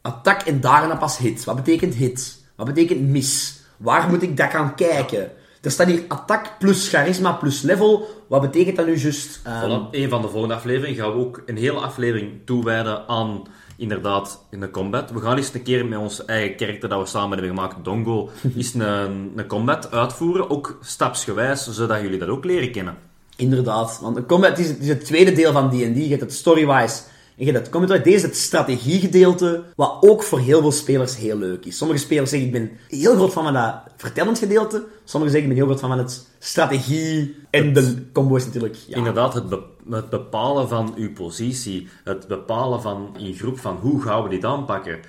Attack 0.01 0.41
en 0.41 0.61
daarna 0.61 0.95
pas 0.95 1.17
hit. 1.17 1.43
Wat 1.43 1.55
betekent 1.55 1.93
hit? 1.93 2.41
Wat 2.55 2.65
betekent 2.65 3.09
mis? 3.09 3.59
Waar 3.77 4.09
moet 4.09 4.23
ik 4.23 4.37
dat 4.37 4.49
gaan 4.49 4.75
kijken? 4.75 5.31
Er 5.63 5.72
staat 5.72 5.88
hier 5.88 6.03
attack 6.08 6.60
plus 6.60 6.89
charisma 6.89 7.32
plus 7.32 7.62
level. 7.62 8.08
Wat 8.27 8.41
betekent 8.41 8.75
dat 8.75 8.86
nu 8.86 8.98
juist? 8.98 9.41
Um... 9.48 9.88
een 9.91 10.10
van 10.10 10.21
de 10.21 10.28
volgende 10.28 10.56
afleveringen 10.56 11.04
gaan 11.04 11.12
we 11.12 11.17
ook 11.17 11.43
een 11.45 11.58
hele 11.58 11.80
aflevering 11.80 12.32
toewijden 12.45 13.08
aan 13.08 13.43
inderdaad 13.78 14.45
in 14.49 14.60
de 14.60 14.69
combat. 14.69 15.12
We 15.12 15.19
gaan 15.19 15.38
eens 15.38 15.54
een 15.54 15.63
keer 15.63 15.86
met 15.86 15.99
ons 15.99 16.26
eigen 16.26 16.56
karakter 16.56 16.89
dat 16.89 16.99
we 16.99 17.06
samen 17.06 17.32
hebben 17.32 17.56
gemaakt, 17.56 17.84
Dongo, 17.84 18.30
eens 18.58 18.73
een, 18.73 19.32
een 19.36 19.47
combat 19.47 19.91
uitvoeren. 19.91 20.49
Ook 20.49 20.78
stapsgewijs, 20.82 21.67
zodat 21.69 22.02
jullie 22.02 22.19
dat 22.19 22.30
ook 22.30 22.45
leren 22.45 22.71
kennen. 22.71 22.97
Inderdaad, 23.36 23.99
want 24.02 24.15
de 24.15 24.26
combat 24.26 24.60
is, 24.60 24.78
is 24.78 24.88
het 24.88 25.06
tweede 25.06 25.32
deel 25.32 25.52
van 25.52 25.69
D&D. 25.69 25.76
Je 25.76 26.08
hebt 26.08 26.21
het 26.21 26.34
storywise 26.34 27.02
en 27.38 27.46
je 27.46 27.52
dat 27.52 27.69
komt 27.69 27.91
uit. 27.91 28.04
Deze 28.04 28.26
het 28.26 28.36
strategiegedeelte, 28.36 29.63
wat 29.76 29.98
ook 30.02 30.24
voor 30.24 30.39
heel 30.39 30.62
veel 30.62 30.72
spelers 30.72 31.17
heel 31.17 31.38
leuk 31.38 31.65
is. 31.65 31.78
Sommige 31.78 32.00
spelers 32.00 32.30
zeggen, 32.30 32.48
ik 32.48 32.54
ben 32.54 32.72
heel 33.00 33.15
groot 33.15 33.34
van 33.34 33.54
dat 33.54 33.76
vertellend 33.98 34.39
gedeelte. 34.39 34.84
Sommigen 35.04 35.34
zeggen, 35.34 35.52
ik 35.52 35.56
ben 35.58 35.65
heel 35.67 35.76
groot 35.76 35.89
van 35.89 35.98
het 35.98 36.28
strategie 36.39 37.36
en 37.50 37.74
de 37.74 38.12
combo's 38.12 38.46
natuurlijk. 38.46 38.76
Ja. 38.88 38.98
Inderdaad, 38.98 39.34
het, 39.34 39.43
het, 39.89 40.10
bepalen 40.10 40.67
van 40.67 40.93
uw 40.96 41.13
positie, 41.13 41.88
het 42.04 42.28
bepalen 42.28 42.82
van 42.82 43.15
in 43.17 43.34
groep 43.34 43.60
van 43.60 43.76
hoe 43.76 44.02
gaan 44.02 44.24
we 44.24 44.30
dit 44.30 44.46
aanpakken 44.46 45.00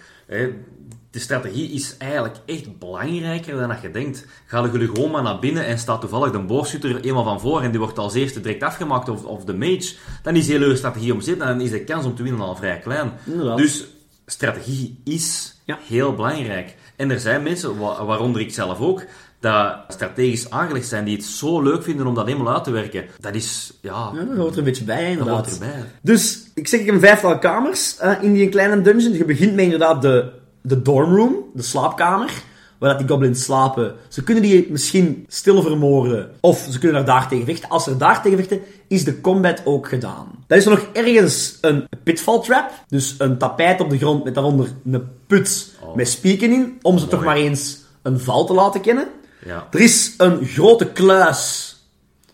de 1.14 1.20
strategie 1.20 1.70
is 1.70 1.94
eigenlijk 1.98 2.36
echt 2.46 2.78
belangrijker 2.78 3.56
dan 3.56 3.68
dat 3.68 3.82
je 3.82 3.90
denkt. 3.90 4.26
Gaan 4.46 4.70
jullie 4.72 4.88
gewoon 4.88 5.10
maar 5.10 5.22
naar 5.22 5.38
binnen 5.38 5.66
en 5.66 5.78
staat 5.78 6.00
toevallig 6.00 6.32
de 6.32 6.38
boogschutter 6.38 7.00
eenmaal 7.00 7.24
van 7.24 7.40
voor 7.40 7.62
en 7.62 7.70
die 7.70 7.80
wordt 7.80 7.98
als 7.98 8.14
eerste 8.14 8.40
direct 8.40 8.62
afgemaakt 8.62 9.08
of, 9.08 9.24
of 9.24 9.44
de 9.44 9.54
mage, 9.54 9.94
dan 10.22 10.36
is 10.36 10.46
de 10.46 10.52
hele 10.52 10.76
strategie 10.76 11.12
om 11.12 11.20
zitten 11.20 11.46
en 11.46 11.52
dan 11.52 11.64
is 11.64 11.70
de 11.70 11.84
kans 11.84 12.04
om 12.04 12.14
te 12.14 12.22
winnen 12.22 12.40
al 12.40 12.56
vrij 12.56 12.78
klein. 12.78 13.12
Dus 13.56 13.84
strategie 14.26 15.00
is 15.04 15.56
heel 15.66 16.14
belangrijk. 16.14 16.74
En 16.96 17.10
er 17.10 17.20
zijn 17.20 17.42
mensen, 17.42 17.78
waaronder 17.78 18.40
ik 18.40 18.52
zelf 18.52 18.80
ook, 18.80 19.04
dat 19.40 19.76
strategisch 19.88 20.50
aangelegd 20.50 20.88
zijn, 20.88 21.04
die 21.04 21.16
het 21.16 21.24
zo 21.24 21.62
leuk 21.62 21.82
vinden 21.82 22.06
om 22.06 22.14
dat 22.14 22.26
helemaal 22.26 22.54
uit 22.54 22.64
te 22.64 22.70
werken. 22.70 23.04
Dat 23.20 23.34
is, 23.34 23.78
ja... 23.80 24.10
ja 24.14 24.24
dat 24.24 24.36
hoort 24.36 24.52
er 24.52 24.58
een 24.58 24.64
beetje 24.64 24.84
bij, 24.84 25.10
inderdaad. 25.10 25.44
Dat 25.44 25.58
hoort 25.58 25.62
erbij. 25.62 25.84
Dus, 26.02 26.50
ik 26.54 26.68
zeg, 26.68 26.80
ik 26.80 26.86
heb 26.86 26.94
een 26.94 27.00
vijftal 27.00 27.38
kamers 27.38 27.96
uh, 28.02 28.12
in 28.20 28.32
die 28.32 28.48
kleine 28.48 28.80
dungeon. 28.80 29.12
Je 29.12 29.24
begint 29.24 29.54
met 29.54 29.64
inderdaad 29.64 30.02
de 30.02 30.42
de 30.66 30.82
dormroom, 30.82 31.34
de 31.54 31.62
slaapkamer, 31.62 32.42
waar 32.78 32.90
dat 32.90 32.98
die 32.98 33.08
goblins 33.08 33.44
slapen. 33.44 33.94
Ze 34.08 34.22
kunnen 34.24 34.42
die 34.42 34.66
misschien 34.70 35.24
stil 35.28 35.62
vermoorden, 35.62 36.30
of 36.40 36.66
ze 36.70 36.78
kunnen 36.78 37.00
er 37.00 37.06
daar 37.06 37.28
tegen 37.28 37.44
vechten. 37.44 37.68
Als 37.68 37.84
ze 37.84 37.90
er 37.90 37.98
daar 37.98 38.22
tegen 38.22 38.38
vechten, 38.38 38.60
is 38.88 39.04
de 39.04 39.20
combat 39.20 39.62
ook 39.64 39.88
gedaan. 39.88 40.26
Dan 40.46 40.58
is 40.58 40.64
er 40.64 40.70
nog 40.70 40.86
ergens 40.92 41.58
een 41.60 41.88
pitfall 42.02 42.40
trap, 42.40 42.70
dus 42.88 43.14
een 43.18 43.38
tapijt 43.38 43.80
op 43.80 43.90
de 43.90 43.98
grond 43.98 44.24
met 44.24 44.34
daaronder 44.34 44.68
een 44.84 45.08
put 45.26 45.72
oh. 45.80 45.94
met 45.94 46.08
spieken 46.08 46.52
in, 46.52 46.78
om 46.82 46.98
ze 46.98 47.06
toch 47.06 47.24
maar 47.24 47.36
eens 47.36 47.78
een 48.02 48.20
val 48.20 48.46
te 48.46 48.52
laten 48.52 48.80
kennen. 48.80 49.06
Ja. 49.46 49.66
Er 49.70 49.80
is 49.80 50.14
een 50.16 50.44
grote 50.44 50.86
kluis 50.92 51.72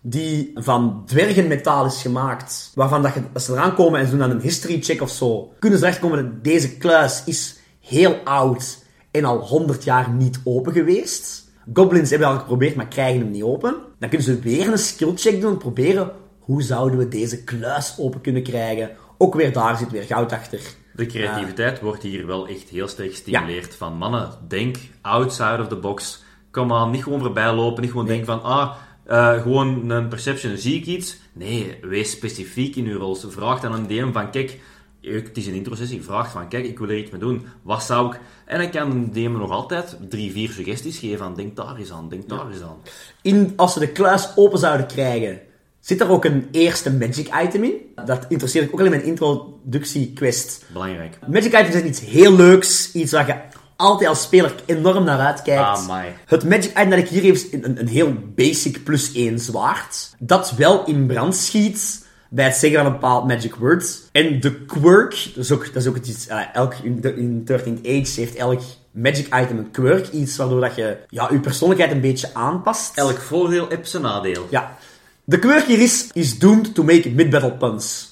die 0.01 0.51
van 0.55 1.03
dwergenmetaal 1.07 1.87
is 1.87 2.03
gemaakt, 2.03 2.71
waarvan 2.75 3.03
dat 3.03 3.15
je, 3.15 3.21
als 3.33 3.45
ze 3.45 3.53
eraan 3.53 3.75
komen 3.75 4.01
en 4.01 4.05
ze 4.05 4.11
doen 4.11 4.21
dan 4.21 4.31
een 4.31 4.41
history 4.41 4.83
check 4.83 5.01
of 5.01 5.11
zo, 5.11 5.53
kunnen 5.59 5.79
ze 5.79 5.85
erachter 5.85 6.09
komen 6.09 6.25
dat 6.25 6.45
deze 6.45 6.77
kluis 6.77 7.23
is 7.27 7.59
heel 7.91 8.17
oud 8.25 8.85
en 9.11 9.25
al 9.25 9.39
100 9.39 9.85
jaar 9.85 10.11
niet 10.11 10.41
open 10.45 10.73
geweest. 10.73 11.51
Goblins 11.75 12.11
hebben 12.11 12.29
al 12.29 12.39
geprobeerd, 12.39 12.75
maar 12.75 12.89
krijgen 12.89 13.21
hem 13.21 13.31
niet 13.31 13.43
open. 13.43 13.75
Dan 13.99 14.09
kunnen 14.09 14.27
ze 14.27 14.39
weer 14.39 14.69
een 14.69 14.79
skill 14.79 15.13
check 15.17 15.41
doen, 15.41 15.57
proberen 15.57 16.13
hoe 16.39 16.63
zouden 16.63 16.99
we 16.99 17.09
deze 17.09 17.45
kluis 17.45 17.95
open 17.99 18.21
kunnen 18.21 18.43
krijgen. 18.43 18.91
Ook 19.19 19.35
weer 19.35 19.53
daar 19.53 19.77
zit 19.77 19.91
weer 19.91 20.03
goud 20.03 20.33
achter. 20.33 20.61
De 20.95 21.07
creativiteit 21.07 21.81
wordt 21.81 22.03
hier 22.03 22.27
wel 22.27 22.49
echt 22.49 22.69
heel 22.69 22.89
sterk 22.89 23.11
gestimuleerd. 23.11 23.75
Van 23.75 23.97
mannen, 23.97 24.31
denk 24.49 24.77
outside 25.01 25.59
of 25.61 25.69
the 25.69 25.77
box. 25.77 26.23
Kom 26.51 26.73
aan, 26.73 26.91
niet 26.91 27.03
gewoon 27.03 27.21
voorbij 27.21 27.53
lopen, 27.53 27.83
niet 27.83 27.91
gewoon 27.91 28.07
denken 28.07 28.27
van, 28.27 28.43
ah, 28.43 28.75
uh, 29.09 29.43
gewoon 29.43 29.91
een 29.91 30.09
perception, 30.09 30.57
zie 30.57 30.75
ik 30.75 30.87
iets? 30.87 31.17
Nee, 31.33 31.79
wees 31.83 32.11
specifiek 32.11 32.77
in 32.77 32.87
uw 32.87 32.99
rol. 32.99 33.15
Vraag 33.15 33.61
dan 33.61 33.73
een 33.73 33.87
DM 33.87 34.13
van, 34.13 34.31
kijk, 34.31 34.59
het 35.01 35.37
is 35.37 35.47
een 35.47 35.55
intro-sessie, 35.55 36.03
vraagt 36.03 36.33
van, 36.33 36.49
kijk, 36.49 36.65
ik 36.65 36.79
wil 36.79 36.89
er 36.89 36.99
iets 36.99 37.11
mee 37.11 37.21
doen. 37.21 37.47
Wat 37.63 37.83
zou 37.83 38.15
ik... 38.15 38.21
En 38.47 38.59
dan 38.59 38.71
kan 38.71 38.91
een 38.91 39.13
DM 39.13 39.33
nog 39.33 39.51
altijd 39.51 39.97
drie, 40.09 40.33
vier 40.33 40.51
suggesties 40.51 40.99
geven 40.99 41.19
van, 41.19 41.35
denk 41.35 41.57
daar 41.57 41.77
eens 41.77 41.93
aan, 41.93 42.09
denk 42.09 42.29
daar 42.29 42.51
eens 42.51 42.63
aan. 42.63 42.77
In, 43.23 43.53
als 43.57 43.73
ze 43.73 43.79
de 43.79 43.89
kluis 43.89 44.29
open 44.37 44.59
zouden 44.59 44.87
krijgen, 44.87 45.41
zit 45.81 46.01
er 46.01 46.11
ook 46.11 46.25
een 46.25 46.49
eerste 46.51 46.93
magic 46.93 47.31
item 47.43 47.65
in. 47.65 47.73
Dat 48.05 48.27
interesseert 48.29 48.65
ik 48.65 48.73
ook 48.73 48.79
alleen 48.79 48.91
mijn 48.91 49.05
introductie-quest. 49.05 50.65
Belangrijk. 50.73 51.19
Magic 51.27 51.53
item 51.53 51.67
is 51.67 51.83
iets 51.83 52.01
heel 52.01 52.37
leuks, 52.37 52.93
iets 52.93 53.13
waar 53.13 53.27
je 53.27 53.59
altijd 53.77 54.09
als 54.09 54.23
speler 54.23 54.55
enorm 54.67 55.05
naar 55.05 55.19
uitkijkt. 55.19 55.89
Ah, 55.89 56.03
het 56.27 56.45
magic 56.45 56.71
item 56.71 56.91
dat 56.91 56.99
ik 56.99 57.09
hier 57.09 57.23
heb 57.23 57.35
is 57.35 57.53
een, 57.53 57.81
een 57.81 57.89
heel 57.89 58.15
basic 58.35 58.85
plus 58.85 59.13
één 59.13 59.39
zwaard. 59.39 60.15
Dat 60.19 60.53
wel 60.53 60.85
in 60.85 61.07
brand 61.07 61.37
schiet 61.37 62.09
bij 62.31 62.45
het 62.45 62.57
zeggen 62.57 62.79
van 62.79 62.87
een 62.87 63.01
bepaald 63.01 63.27
magic 63.27 63.55
word. 63.55 64.03
En 64.13 64.41
de 64.41 64.65
quirk, 64.65 65.31
dat 65.35 65.45
is 65.45 65.53
ook, 65.53 65.65
dat 65.73 65.83
is 65.83 65.89
ook 65.89 65.97
iets, 65.97 66.29
uh, 66.29 66.41
elk, 66.53 66.75
in, 66.75 67.03
in 67.03 67.49
13th 67.53 67.87
Age 67.87 68.21
heeft 68.21 68.35
elk 68.35 68.61
magic 68.91 69.27
item 69.27 69.59
een 69.59 69.71
quirk. 69.71 70.09
Iets 70.09 70.37
waardoor 70.37 70.61
dat 70.61 70.75
je 70.75 70.97
ja, 71.09 71.29
je 71.31 71.41
persoonlijkheid 71.41 71.93
een 71.93 72.01
beetje 72.01 72.35
aanpast. 72.35 72.97
Elk 72.97 73.19
voordeel 73.19 73.69
heeft 73.69 73.91
zijn 73.91 74.03
nadeel. 74.03 74.47
Ja. 74.51 74.77
De 75.25 75.39
quirk 75.39 75.65
hier 75.65 75.81
is, 75.81 76.09
is 76.13 76.39
doomed 76.39 76.75
to 76.75 76.83
make 76.83 77.11
mid-battle 77.11 77.53
puns. 77.53 78.09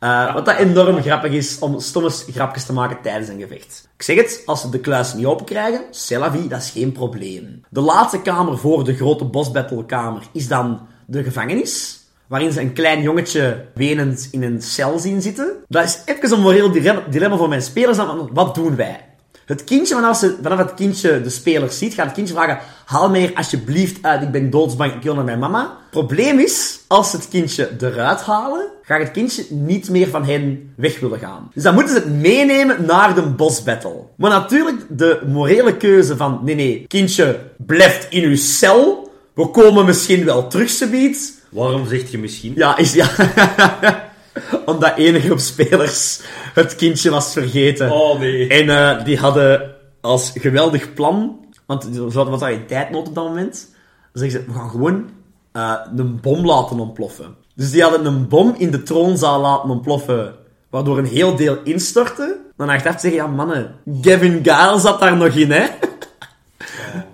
Uh, 0.00 0.34
wat 0.34 0.44
dat 0.44 0.56
enorm 0.56 1.02
grappig 1.02 1.32
is 1.32 1.58
om 1.58 1.80
stomme 1.80 2.10
grapjes 2.10 2.64
te 2.64 2.72
maken 2.72 3.02
tijdens 3.02 3.28
een 3.28 3.40
gevecht. 3.40 3.88
Ik 3.96 4.02
zeg 4.02 4.16
het, 4.16 4.42
als 4.46 4.60
ze 4.60 4.68
de 4.68 4.80
kluis 4.80 5.14
niet 5.14 5.26
open 5.26 5.44
krijgen, 5.44 5.80
c'est 5.90 6.48
dat 6.48 6.62
is 6.62 6.70
geen 6.70 6.92
probleem. 6.92 7.64
De 7.68 7.80
laatste 7.80 8.22
kamer 8.22 8.58
voor 8.58 8.84
de 8.84 8.94
grote 8.94 9.24
bossbattlekamer 9.24 10.22
is 10.32 10.48
dan 10.48 10.86
de 11.06 11.22
gevangenis. 11.22 12.01
Waarin 12.32 12.52
ze 12.52 12.60
een 12.60 12.72
klein 12.72 13.02
jongetje 13.02 13.64
wenend 13.74 14.28
in 14.30 14.42
een 14.42 14.62
cel 14.62 14.98
zien 14.98 15.22
zitten. 15.22 15.52
Dat 15.68 15.84
is 15.84 15.98
even 16.04 16.32
een 16.32 16.40
moreel 16.40 16.72
dilemma 17.10 17.36
voor 17.36 17.48
mijn 17.48 17.62
spelers. 17.62 17.96
Dan, 17.96 18.30
wat 18.32 18.54
doen 18.54 18.76
wij? 18.76 19.04
Het 19.46 19.64
kindje, 19.64 19.94
vanaf, 19.94 20.16
ze, 20.16 20.36
vanaf 20.42 20.58
het 20.58 20.74
kindje 20.74 21.20
de 21.20 21.30
speler 21.30 21.70
ziet, 21.70 21.94
gaat 21.94 22.04
het 22.04 22.14
kindje 22.14 22.34
vragen: 22.34 22.58
Haal 22.84 23.10
mij 23.10 23.20
hier 23.20 23.34
alsjeblieft 23.34 24.02
uit, 24.02 24.22
ik 24.22 24.30
ben 24.30 24.50
doodsbang, 24.50 24.92
ik 24.92 25.02
wil 25.02 25.14
naar 25.14 25.24
mijn 25.24 25.38
mama. 25.38 25.76
Probleem 25.90 26.38
is, 26.38 26.80
als 26.86 27.10
ze 27.10 27.16
het 27.16 27.28
kindje 27.28 27.70
eruit 27.80 28.20
halen, 28.20 28.66
gaat 28.82 29.00
het 29.00 29.10
kindje 29.10 29.44
niet 29.48 29.90
meer 29.90 30.08
van 30.08 30.24
hen 30.24 30.72
weg 30.76 31.00
willen 31.00 31.18
gaan. 31.18 31.50
Dus 31.54 31.62
dan 31.62 31.74
moeten 31.74 31.94
ze 31.94 32.00
het 32.00 32.20
meenemen 32.20 32.84
naar 32.86 33.14
de 33.14 33.22
bossbattle. 33.22 34.04
Maar 34.16 34.30
natuurlijk, 34.30 34.80
de 34.88 35.20
morele 35.26 35.76
keuze 35.76 36.16
van: 36.16 36.40
nee, 36.42 36.54
nee, 36.54 36.84
kindje, 36.88 37.38
blijft 37.56 38.06
in 38.10 38.22
uw 38.22 38.36
cel. 38.36 39.10
We 39.34 39.46
komen 39.46 39.84
misschien 39.84 40.24
wel 40.24 40.48
terug, 40.48 40.70
subiet. 40.70 41.40
Waarom 41.52 41.86
zeg 41.86 42.10
je 42.10 42.18
misschien? 42.18 42.52
Ja, 42.56 42.76
is 42.76 42.92
ja. 42.92 43.08
Omdat 44.66 44.96
enige 44.96 45.26
groep 45.26 45.38
spelers 45.38 46.20
het 46.54 46.76
kindje 46.76 47.10
was 47.10 47.32
vergeten. 47.32 47.90
Oh 47.90 48.18
nee. 48.18 48.48
En 48.48 48.66
uh, 48.66 49.04
die 49.04 49.18
hadden 49.18 49.74
als 50.00 50.32
geweldig 50.34 50.94
plan, 50.94 51.46
want 51.66 51.88
ze 51.92 52.10
hadden 52.12 52.38
wat 52.38 52.48
in 52.48 52.66
tijdnood 52.66 53.08
op 53.08 53.14
dat 53.14 53.24
moment. 53.24 53.68
Dan 54.12 54.22
zeggen 54.22 54.40
ze, 54.40 54.46
we 54.52 54.58
gaan 54.58 54.70
gewoon 54.70 55.10
uh, 55.52 55.74
een 55.96 56.20
bom 56.20 56.46
laten 56.46 56.78
ontploffen. 56.78 57.34
Dus 57.54 57.70
die 57.70 57.82
hadden 57.82 58.06
een 58.06 58.28
bom 58.28 58.54
in 58.58 58.70
de 58.70 58.82
troonzaal 58.82 59.40
laten 59.40 59.70
ontploffen, 59.70 60.34
waardoor 60.70 60.98
een 60.98 61.06
heel 61.06 61.36
deel 61.36 61.58
instortte. 61.64 62.40
Dan 62.56 62.68
achteraf 62.68 63.00
zeggen, 63.00 63.20
ja 63.20 63.26
mannen, 63.26 63.74
Gavin 64.00 64.40
Gale 64.42 64.80
zat 64.80 65.00
daar 65.00 65.16
nog 65.16 65.34
in, 65.34 65.50
hè. 65.50 65.66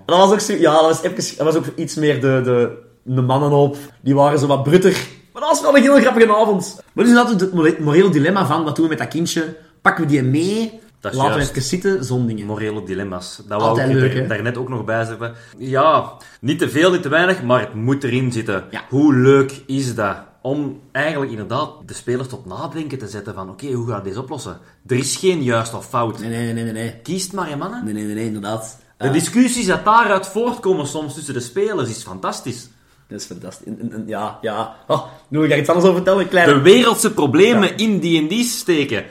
Dat 0.05 0.17
was 0.17 0.31
ook 0.31 0.39
zo, 0.39 0.53
ja, 0.53 0.73
dat 0.73 0.81
was, 0.81 1.01
even, 1.01 1.37
dat 1.37 1.53
was 1.53 1.55
ook 1.55 1.65
iets 1.75 1.95
meer 1.95 2.21
de, 2.21 2.41
de, 2.43 2.77
de 3.15 3.21
mannenhoop. 3.21 3.77
Die 4.01 4.15
waren 4.15 4.39
zo 4.39 4.47
wat 4.47 4.63
brutter. 4.63 4.91
Maar 5.33 5.41
dat 5.41 5.51
was 5.51 5.61
wel 5.61 5.75
een 5.75 5.81
heel 5.81 5.95
grappige 5.99 6.35
avond. 6.35 6.81
Maar 6.93 7.05
dus 7.05 7.13
hadden 7.13 7.55
we 7.55 7.65
het 7.69 7.79
moreel 7.79 8.11
dilemma 8.11 8.45
van, 8.45 8.63
wat 8.63 8.75
doen 8.75 8.83
we 8.83 8.89
met 8.89 8.99
dat 8.99 9.07
kindje? 9.07 9.57
Pakken 9.81 10.03
we 10.03 10.09
die 10.09 10.23
mee? 10.23 10.79
Dat 10.99 11.13
Laten 11.13 11.35
we 11.35 11.41
even 11.41 11.61
zitten, 11.61 12.03
zo'n 12.03 12.27
dingen. 12.27 12.45
Morele 12.45 12.83
dilemma's. 12.83 13.41
Dat 13.47 13.61
wou 13.61 13.81
ik 13.81 13.87
leuk, 13.87 14.29
daar 14.29 14.41
net 14.41 14.57
ook 14.57 14.69
nog 14.69 14.85
bij 14.85 15.05
zeggen. 15.05 15.33
Ja, 15.57 16.11
niet 16.41 16.59
te 16.59 16.69
veel, 16.69 16.91
niet 16.91 17.01
te 17.01 17.09
weinig, 17.09 17.43
maar 17.43 17.59
het 17.59 17.73
moet 17.73 18.03
erin 18.03 18.31
zitten. 18.31 18.63
Ja. 18.71 18.81
Hoe 18.89 19.15
leuk 19.15 19.61
is 19.65 19.95
dat? 19.95 20.17
Om 20.41 20.79
eigenlijk 20.91 21.31
inderdaad 21.31 21.69
de 21.85 21.93
spelers 21.93 22.27
tot 22.27 22.45
nadenken 22.45 22.97
te 22.97 23.07
zetten 23.07 23.33
van 23.33 23.49
oké, 23.49 23.71
hoe 23.71 23.87
ga 23.87 23.97
ik 23.97 24.03
deze 24.03 24.19
oplossen? 24.21 24.57
Er 24.87 24.97
is 24.97 25.15
geen 25.15 25.43
juist 25.43 25.73
of 25.73 25.85
fout. 25.85 26.19
Nee, 26.19 26.29
nee, 26.29 26.53
nee, 26.53 26.63
nee, 26.63 26.73
nee. 26.73 26.95
Kiest 27.03 27.33
maar, 27.33 27.49
je 27.49 27.55
mannen. 27.55 27.85
Nee, 27.85 27.93
nee, 27.93 28.03
nee, 28.05 28.15
nee, 28.15 28.25
inderdaad. 28.25 28.77
De 28.97 29.05
Eh, 29.05 29.13
discussies 29.13 29.65
dat 29.65 29.85
daaruit 29.85 30.27
voortkomen 30.27 30.87
soms 30.87 31.13
tussen 31.13 31.33
de 31.33 31.39
spelers 31.39 31.89
is 31.89 32.03
fantastisch. 32.03 32.69
Dat 33.09 33.19
is 33.19 33.25
fantastisch. 33.25 33.67
En- 33.67 33.79
en- 33.81 33.91
en- 33.93 34.03
Ja, 34.07 34.37
ja. 34.41 34.75
Oh, 34.87 35.05
nu 35.27 35.37
wil 35.37 35.43
ik 35.43 35.49
daar 35.49 35.59
iets 35.59 35.69
anders 35.69 35.87
over 35.87 36.01
vertellen. 36.01 36.27
Kleine, 36.27 36.53
De 36.53 36.61
wereldse 36.61 37.13
problemen 37.13 37.77
in 37.77 37.99
D&D 37.99 38.45
steken. 38.45 39.03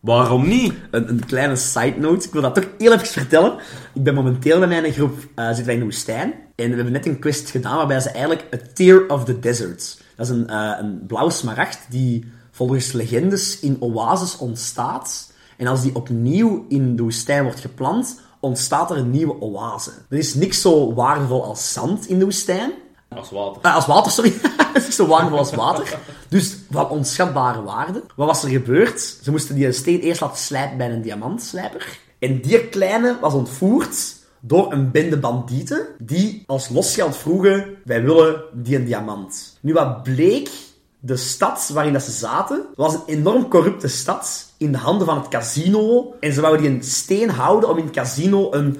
Waarom 0.00 0.48
niet? 0.48 0.72
een, 0.90 1.08
een 1.08 1.26
kleine 1.26 1.56
side 1.56 1.94
note. 1.98 2.26
Ik 2.26 2.32
wil 2.32 2.42
dat 2.42 2.54
toch 2.54 2.66
heel 2.78 2.92
even 2.92 3.06
vertellen. 3.06 3.54
Ik 3.94 4.02
ben 4.02 4.14
momenteel 4.14 4.58
met 4.58 4.68
mijn 4.68 4.92
groep, 4.92 5.18
eh 5.34 5.46
zitten 5.46 5.64
wij 5.64 5.74
in 5.74 5.80
de 5.80 5.86
woestijn. 5.86 6.34
En 6.56 6.68
we 6.68 6.74
hebben 6.74 6.92
net 6.92 7.06
een 7.06 7.18
quest 7.18 7.50
gedaan 7.50 7.76
waarbij 7.76 8.00
ze 8.00 8.08
eigenlijk 8.08 8.44
a 8.54 8.58
Tear 8.74 9.06
of 9.08 9.24
the 9.24 9.38
Desert. 9.38 9.98
Dat 10.16 10.26
is 10.26 10.32
een, 10.32 10.48
eh, 10.48 10.72
een 10.80 11.04
blauw 11.06 11.28
smaragd 11.28 11.78
die 11.90 12.24
volgens 12.50 12.92
legendes 12.92 13.60
in 13.60 13.76
oases 13.80 14.38
ontstaat. 14.38 15.32
En 15.56 15.66
als 15.66 15.82
die 15.82 15.94
opnieuw 15.94 16.64
in 16.68 16.96
de 16.96 17.02
woestijn 17.02 17.42
wordt 17.42 17.60
geplant, 17.60 18.20
ontstaat 18.40 18.90
er 18.90 18.96
een 18.96 19.10
nieuwe 19.10 19.40
oase. 19.40 19.90
Er 20.08 20.18
is 20.18 20.34
niks 20.34 20.60
zo 20.60 20.94
waardevol 20.94 21.44
als 21.44 21.72
zand 21.72 22.08
in 22.08 22.18
de 22.18 22.24
woestijn. 22.24 22.72
Als 23.16 23.30
water. 23.30 23.62
Eh, 23.62 23.74
als 23.74 23.86
water, 23.86 24.12
sorry. 24.12 24.32
Het 24.72 24.88
is 24.88 24.94
zo 24.94 25.06
waardevol 25.06 25.38
als 25.38 25.54
water. 25.54 25.98
Dus 26.28 26.56
van 26.70 26.88
onschatbare 26.88 27.62
waarde. 27.62 28.02
Wat 28.16 28.26
was 28.26 28.42
er 28.42 28.50
gebeurd? 28.50 29.00
Ze 29.22 29.30
moesten 29.30 29.54
die 29.54 29.72
steen 29.72 30.00
eerst 30.00 30.20
laten 30.20 30.38
slijpen 30.38 30.78
bij 30.78 30.90
een 30.90 31.02
diamantslijper. 31.02 31.98
En 32.18 32.40
die 32.40 32.68
kleine 32.68 33.16
was 33.20 33.34
ontvoerd 33.34 34.14
door 34.40 34.72
een 34.72 34.90
bende 34.90 35.18
bandieten 35.18 35.86
die 35.98 36.44
als 36.46 36.68
losgeld 36.68 37.16
vroegen, 37.16 37.76
wij 37.84 38.02
willen 38.02 38.42
die 38.52 38.76
een 38.76 38.84
diamant. 38.84 39.58
Nu 39.60 39.72
wat 39.72 40.02
bleek, 40.02 40.50
de 41.00 41.16
stad 41.16 41.70
waarin 41.72 41.92
dat 41.92 42.02
ze 42.02 42.10
zaten, 42.10 42.64
was 42.74 42.94
een 42.94 43.02
enorm 43.06 43.48
corrupte 43.48 43.88
stad 43.88 44.52
in 44.56 44.72
de 44.72 44.78
handen 44.78 45.06
van 45.06 45.18
het 45.18 45.28
casino. 45.28 46.14
En 46.20 46.32
ze 46.32 46.40
wouden 46.40 46.62
die 46.62 46.70
een 46.70 46.84
steen 46.84 47.30
houden 47.30 47.68
om 47.68 47.78
in 47.78 47.84
het 47.84 47.94
casino 47.94 48.52
een 48.52 48.78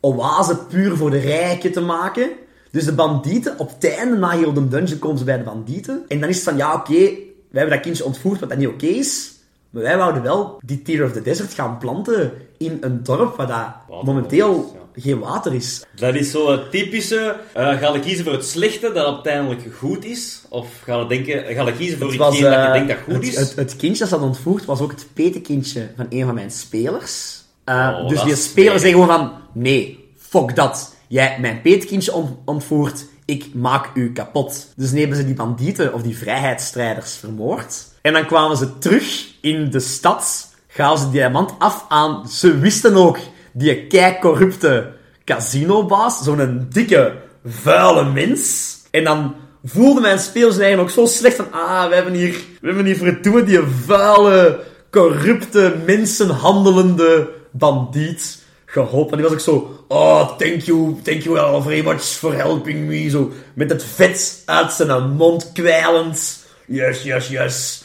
oase 0.00 0.56
puur 0.56 0.96
voor 0.96 1.10
de 1.10 1.18
rijken 1.18 1.72
te 1.72 1.80
maken. 1.80 2.30
Dus 2.72 2.84
de 2.84 2.92
bandieten, 2.92 3.58
op 3.58 3.68
het 3.68 3.96
einde, 3.96 4.16
na 4.16 4.30
heel 4.30 4.52
de 4.52 4.68
dungeon, 4.68 4.98
komen 4.98 5.18
ze 5.18 5.24
bij 5.24 5.38
de 5.38 5.44
bandieten. 5.44 6.04
En 6.08 6.20
dan 6.20 6.28
is 6.28 6.34
het 6.34 6.44
van, 6.44 6.56
ja, 6.56 6.74
oké, 6.74 6.94
wij 6.94 7.60
hebben 7.60 7.70
dat 7.70 7.80
kindje 7.80 8.04
ontvoerd, 8.04 8.40
wat 8.40 8.48
dat 8.48 8.58
niet 8.58 8.68
oké 8.68 8.86
is. 8.86 9.32
Maar 9.70 9.82
wij 9.82 9.96
wouden 9.96 10.22
wel 10.22 10.60
die 10.64 10.82
Tear 10.82 11.04
of 11.04 11.12
the 11.12 11.22
Desert 11.22 11.54
gaan 11.54 11.78
planten 11.78 12.32
in 12.58 12.78
een 12.80 13.02
dorp 13.02 13.36
waar 13.36 13.46
dat 13.46 14.04
momenteel 14.04 14.76
is, 14.94 15.02
geen 15.02 15.18
water 15.18 15.54
is. 15.54 15.84
Dat 15.96 16.14
is 16.14 16.30
zo 16.30 16.50
het 16.50 16.70
typische, 16.70 17.36
eh 17.52 17.78
ga 17.78 17.94
ik 17.94 18.02
kiezen 18.02 18.24
voor 18.24 18.32
het 18.32 18.46
slechte 18.46 18.92
dat 18.92 19.06
uiteindelijk 19.06 19.62
goed 19.78 20.04
is? 20.04 20.42
Of 20.48 20.66
ga 20.84 21.00
ik, 21.00 21.08
denken, 21.08 21.54
ga 21.54 21.66
ik 21.66 21.74
kiezen 21.74 21.98
voor 21.98 22.08
Het 22.08 22.16
was, 22.16 22.38
dat 22.38 22.38
je 22.38 22.46
eh, 22.46 22.72
denkt 22.72 22.88
dat 22.88 22.98
goed 23.04 23.14
het, 23.14 23.22
is? 23.22 23.36
Het, 23.36 23.54
het 23.56 23.76
kindje 23.76 23.98
dat 23.98 24.08
ze 24.08 24.14
had 24.14 24.24
ontvoerd 24.24 24.64
was 24.64 24.80
ook 24.80 24.90
het 24.90 25.06
petekindje 25.12 25.90
van 25.96 26.06
een 26.08 26.24
van 26.24 26.34
mijn 26.34 26.50
spelers. 26.50 27.40
Uh, 27.64 27.98
Oh, 28.02 28.08
dus 28.08 28.22
die 28.22 28.32
is 28.32 28.44
speler 28.44 28.78
smerig. 28.78 28.80
zei 28.80 28.92
gewoon 28.92 29.08
van, 29.08 29.32
nee, 29.52 30.08
fuck 30.16 30.56
dat. 30.56 30.91
Jij 31.12 31.38
mijn 31.40 31.60
petekindje 31.60 32.12
ont- 32.12 32.38
ontvoerd, 32.44 33.04
ik 33.24 33.54
maak 33.54 33.90
u 33.94 34.12
kapot. 34.12 34.72
Dus 34.76 34.90
hebben 34.90 35.16
ze 35.16 35.24
die 35.24 35.34
bandieten 35.34 35.94
of 35.94 36.02
die 36.02 36.16
vrijheidsstrijders 36.16 37.14
vermoord. 37.16 37.84
En 38.02 38.12
dan 38.12 38.26
kwamen 38.26 38.56
ze 38.56 38.78
terug 38.78 39.34
in 39.40 39.70
de 39.70 39.80
stad, 39.80 40.48
gaven 40.68 40.98
ze 40.98 41.10
diamant 41.10 41.54
af 41.58 41.84
aan... 41.88 42.28
Ze 42.28 42.58
wisten 42.58 42.96
ook, 42.96 43.18
die 43.52 43.86
kei 43.86 44.18
corrupte 44.20 44.92
casinobaas, 45.24 46.22
zo'n 46.22 46.66
dikke, 46.68 47.16
vuile 47.44 48.04
mens. 48.04 48.76
En 48.90 49.04
dan 49.04 49.34
voelde 49.64 50.00
mijn 50.00 50.18
spelers 50.18 50.58
eigenlijk 50.58 50.88
ook 50.88 51.06
zo 51.06 51.14
slecht 51.14 51.36
van... 51.36 51.52
Ah, 51.52 51.88
we 51.88 51.94
hebben 51.94 52.14
hier, 52.14 52.34
we 52.60 52.66
hebben 52.66 52.84
hier 52.84 52.96
verdomme 52.96 53.42
die 53.42 53.60
vuile, 53.60 54.60
corrupte, 54.90 55.76
mensenhandelende 55.86 57.28
bandiet 57.50 58.41
geholpen. 58.72 59.10
En 59.10 59.18
die 59.18 59.26
was 59.26 59.32
ook 59.32 59.40
zo... 59.40 59.84
Oh, 59.88 60.36
thank 60.36 60.60
you, 60.60 60.96
thank 61.02 61.22
you 61.22 61.38
all 61.38 61.62
very 61.62 61.84
much 61.84 62.02
for 62.02 62.34
helping 62.34 62.86
me. 62.86 63.08
Zo, 63.08 63.32
met 63.54 63.70
het 63.70 63.84
vet 63.84 64.42
uit 64.46 64.72
zijn 64.72 65.10
mond 65.10 65.50
kwijlend. 65.52 66.46
Yes, 66.66 67.02
yes, 67.02 67.28
yes. 67.28 67.84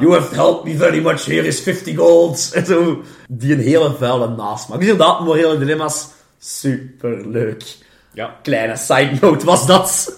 You 0.00 0.12
have 0.12 0.34
helped 0.34 0.64
me 0.64 0.76
very 0.76 1.00
much. 1.00 1.24
Here 1.24 1.46
is 1.46 1.60
50 1.60 1.96
gold. 1.96 2.50
En 2.54 2.66
zo. 2.66 3.02
Die 3.28 3.52
een 3.52 3.60
hele 3.60 3.94
vuile 3.98 4.28
nasmaak. 4.28 4.78
Dus 4.78 4.88
inderdaad, 4.88 5.20
morele 5.20 5.58
dilemma's. 5.58 6.08
Superleuk. 6.38 7.76
Ja. 8.12 8.36
Kleine 8.42 8.76
side 8.76 9.10
note 9.20 9.44
was 9.44 9.66
dat. 9.66 10.12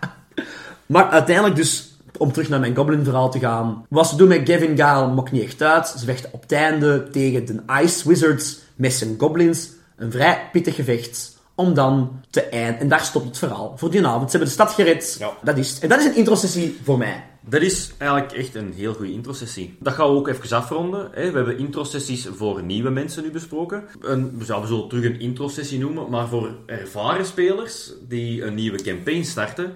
maar 0.86 1.08
uiteindelijk 1.08 1.56
dus, 1.56 1.85
om 2.16 2.32
terug 2.32 2.48
naar 2.48 2.60
mijn 2.60 2.76
goblin 2.76 3.04
verhaal 3.04 3.30
te 3.30 3.38
gaan. 3.38 3.86
Wat 3.88 4.08
ze 4.08 4.16
doen 4.16 4.28
met 4.28 4.48
Gavin 4.48 4.76
Gale 4.76 5.14
maakt 5.14 5.32
niet 5.32 5.42
echt 5.42 5.62
uit. 5.62 5.88
Ze 5.88 6.04
vechten 6.04 6.32
op 6.32 6.42
het 6.42 6.52
einde 6.52 7.08
tegen 7.10 7.46
de 7.46 7.62
Ice 7.82 8.08
Wizards 8.08 8.58
met 8.74 8.92
zijn 8.92 9.14
goblins. 9.18 9.70
Een 9.96 10.10
vrij 10.10 10.48
pittig 10.52 10.74
gevecht. 10.74 11.34
Om 11.54 11.74
dan 11.74 12.20
te 12.30 12.42
eind. 12.42 12.80
En 12.80 12.88
daar 12.88 13.00
stopt 13.00 13.26
het 13.26 13.38
verhaal 13.38 13.74
voor 13.76 13.90
die 13.90 14.06
avond. 14.06 14.30
Ze 14.30 14.36
hebben 14.36 14.48
de 14.48 14.62
stad 14.62 14.72
gered. 14.72 15.16
Ja. 15.18 15.32
Dat 15.42 15.58
is. 15.58 15.78
En 15.78 15.88
dat 15.88 15.98
is 15.98 16.04
een 16.04 16.16
introsessie 16.16 16.78
voor 16.82 16.98
mij. 16.98 17.24
Dat 17.48 17.62
is 17.62 17.90
eigenlijk 17.98 18.32
echt 18.32 18.54
een 18.54 18.72
heel 18.76 18.94
goede 18.94 19.12
introsessie. 19.12 19.76
Dat 19.80 19.92
gaan 19.92 20.10
we 20.10 20.16
ook 20.16 20.28
even 20.28 20.56
afronden. 20.56 21.10
Hè. 21.12 21.30
We 21.30 21.36
hebben 21.36 21.58
introsessies 21.58 22.28
voor 22.36 22.62
nieuwe 22.62 22.90
mensen 22.90 23.22
nu 23.22 23.30
besproken. 23.30 23.84
Een, 24.00 24.38
we 24.38 24.44
zouden 24.44 24.68
zo 24.68 24.86
terug 24.86 25.04
een 25.04 25.20
introsessie 25.20 25.78
noemen, 25.78 26.10
maar 26.10 26.28
voor 26.28 26.50
ervaren 26.66 27.26
spelers 27.26 27.92
die 28.08 28.44
een 28.44 28.54
nieuwe 28.54 28.82
campaign 28.82 29.22
starten, 29.22 29.72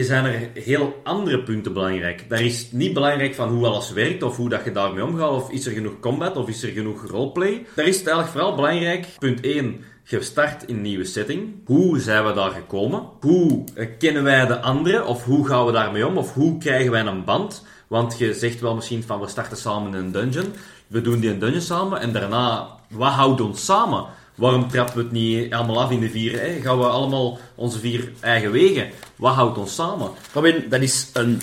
zijn 0.00 0.24
er 0.24 0.62
heel 0.62 1.00
andere 1.04 1.42
punten 1.42 1.72
belangrijk. 1.72 2.28
Daar 2.28 2.42
is 2.42 2.68
niet 2.70 2.92
belangrijk 2.92 3.34
van 3.34 3.48
hoe 3.48 3.66
alles 3.66 3.92
werkt 3.92 4.22
of 4.22 4.36
hoe 4.36 4.48
dat 4.48 4.64
je 4.64 4.72
daarmee 4.72 5.04
omgaat, 5.04 5.30
of 5.30 5.50
is 5.50 5.66
er 5.66 5.72
genoeg 5.72 6.00
combat 6.00 6.36
of 6.36 6.48
is 6.48 6.62
er 6.62 6.70
genoeg 6.70 7.06
roleplay. 7.06 7.66
Daar 7.74 7.86
is 7.86 7.96
het 7.96 8.06
eigenlijk 8.06 8.36
vooral 8.36 8.54
belangrijk, 8.54 9.06
punt 9.18 9.40
1, 9.40 9.84
je 10.04 10.22
start 10.22 10.62
in 10.66 10.74
een 10.74 10.82
nieuwe 10.82 11.04
setting. 11.04 11.54
Hoe 11.64 12.00
zijn 12.00 12.26
we 12.26 12.32
daar 12.32 12.50
gekomen? 12.50 13.08
Hoe 13.20 13.64
eh, 13.74 13.88
kennen 13.98 14.22
wij 14.22 14.46
de 14.46 14.60
anderen? 14.60 15.06
Of 15.06 15.24
hoe 15.24 15.46
gaan 15.46 15.66
we 15.66 15.72
daarmee 15.72 16.06
om? 16.06 16.16
Of 16.16 16.34
hoe 16.34 16.58
krijgen 16.58 16.90
wij 16.90 17.06
een 17.06 17.24
band? 17.24 17.66
Want 17.86 18.18
je 18.18 18.34
zegt 18.34 18.60
wel 18.60 18.74
misschien 18.74 19.02
van 19.02 19.20
we 19.20 19.28
starten 19.28 19.56
samen 19.56 19.94
in 19.94 19.98
een 19.98 20.12
dungeon. 20.12 20.52
We 20.86 21.00
doen 21.00 21.20
die 21.20 21.30
een 21.30 21.38
dungeon 21.38 21.60
samen 21.60 22.00
en 22.00 22.12
daarna, 22.12 22.68
wat 22.90 23.12
houdt 23.12 23.40
ons 23.40 23.64
samen? 23.64 24.04
Waarom 24.42 24.68
trappen 24.68 24.96
we 24.96 25.02
het 25.02 25.12
niet 25.12 25.52
allemaal 25.52 25.80
af 25.82 25.90
in 25.90 26.00
de 26.00 26.10
vier? 26.10 26.40
Hè? 26.40 26.60
Gaan 26.60 26.78
we 26.78 26.84
allemaal 26.84 27.38
onze 27.54 27.78
vier 27.78 28.12
eigen 28.20 28.52
wegen? 28.52 28.90
Wat 29.16 29.34
houdt 29.34 29.58
ons 29.58 29.74
samen? 29.74 30.10
Robin, 30.32 30.64
dat 30.68 30.80
is 30.80 31.10
een 31.12 31.40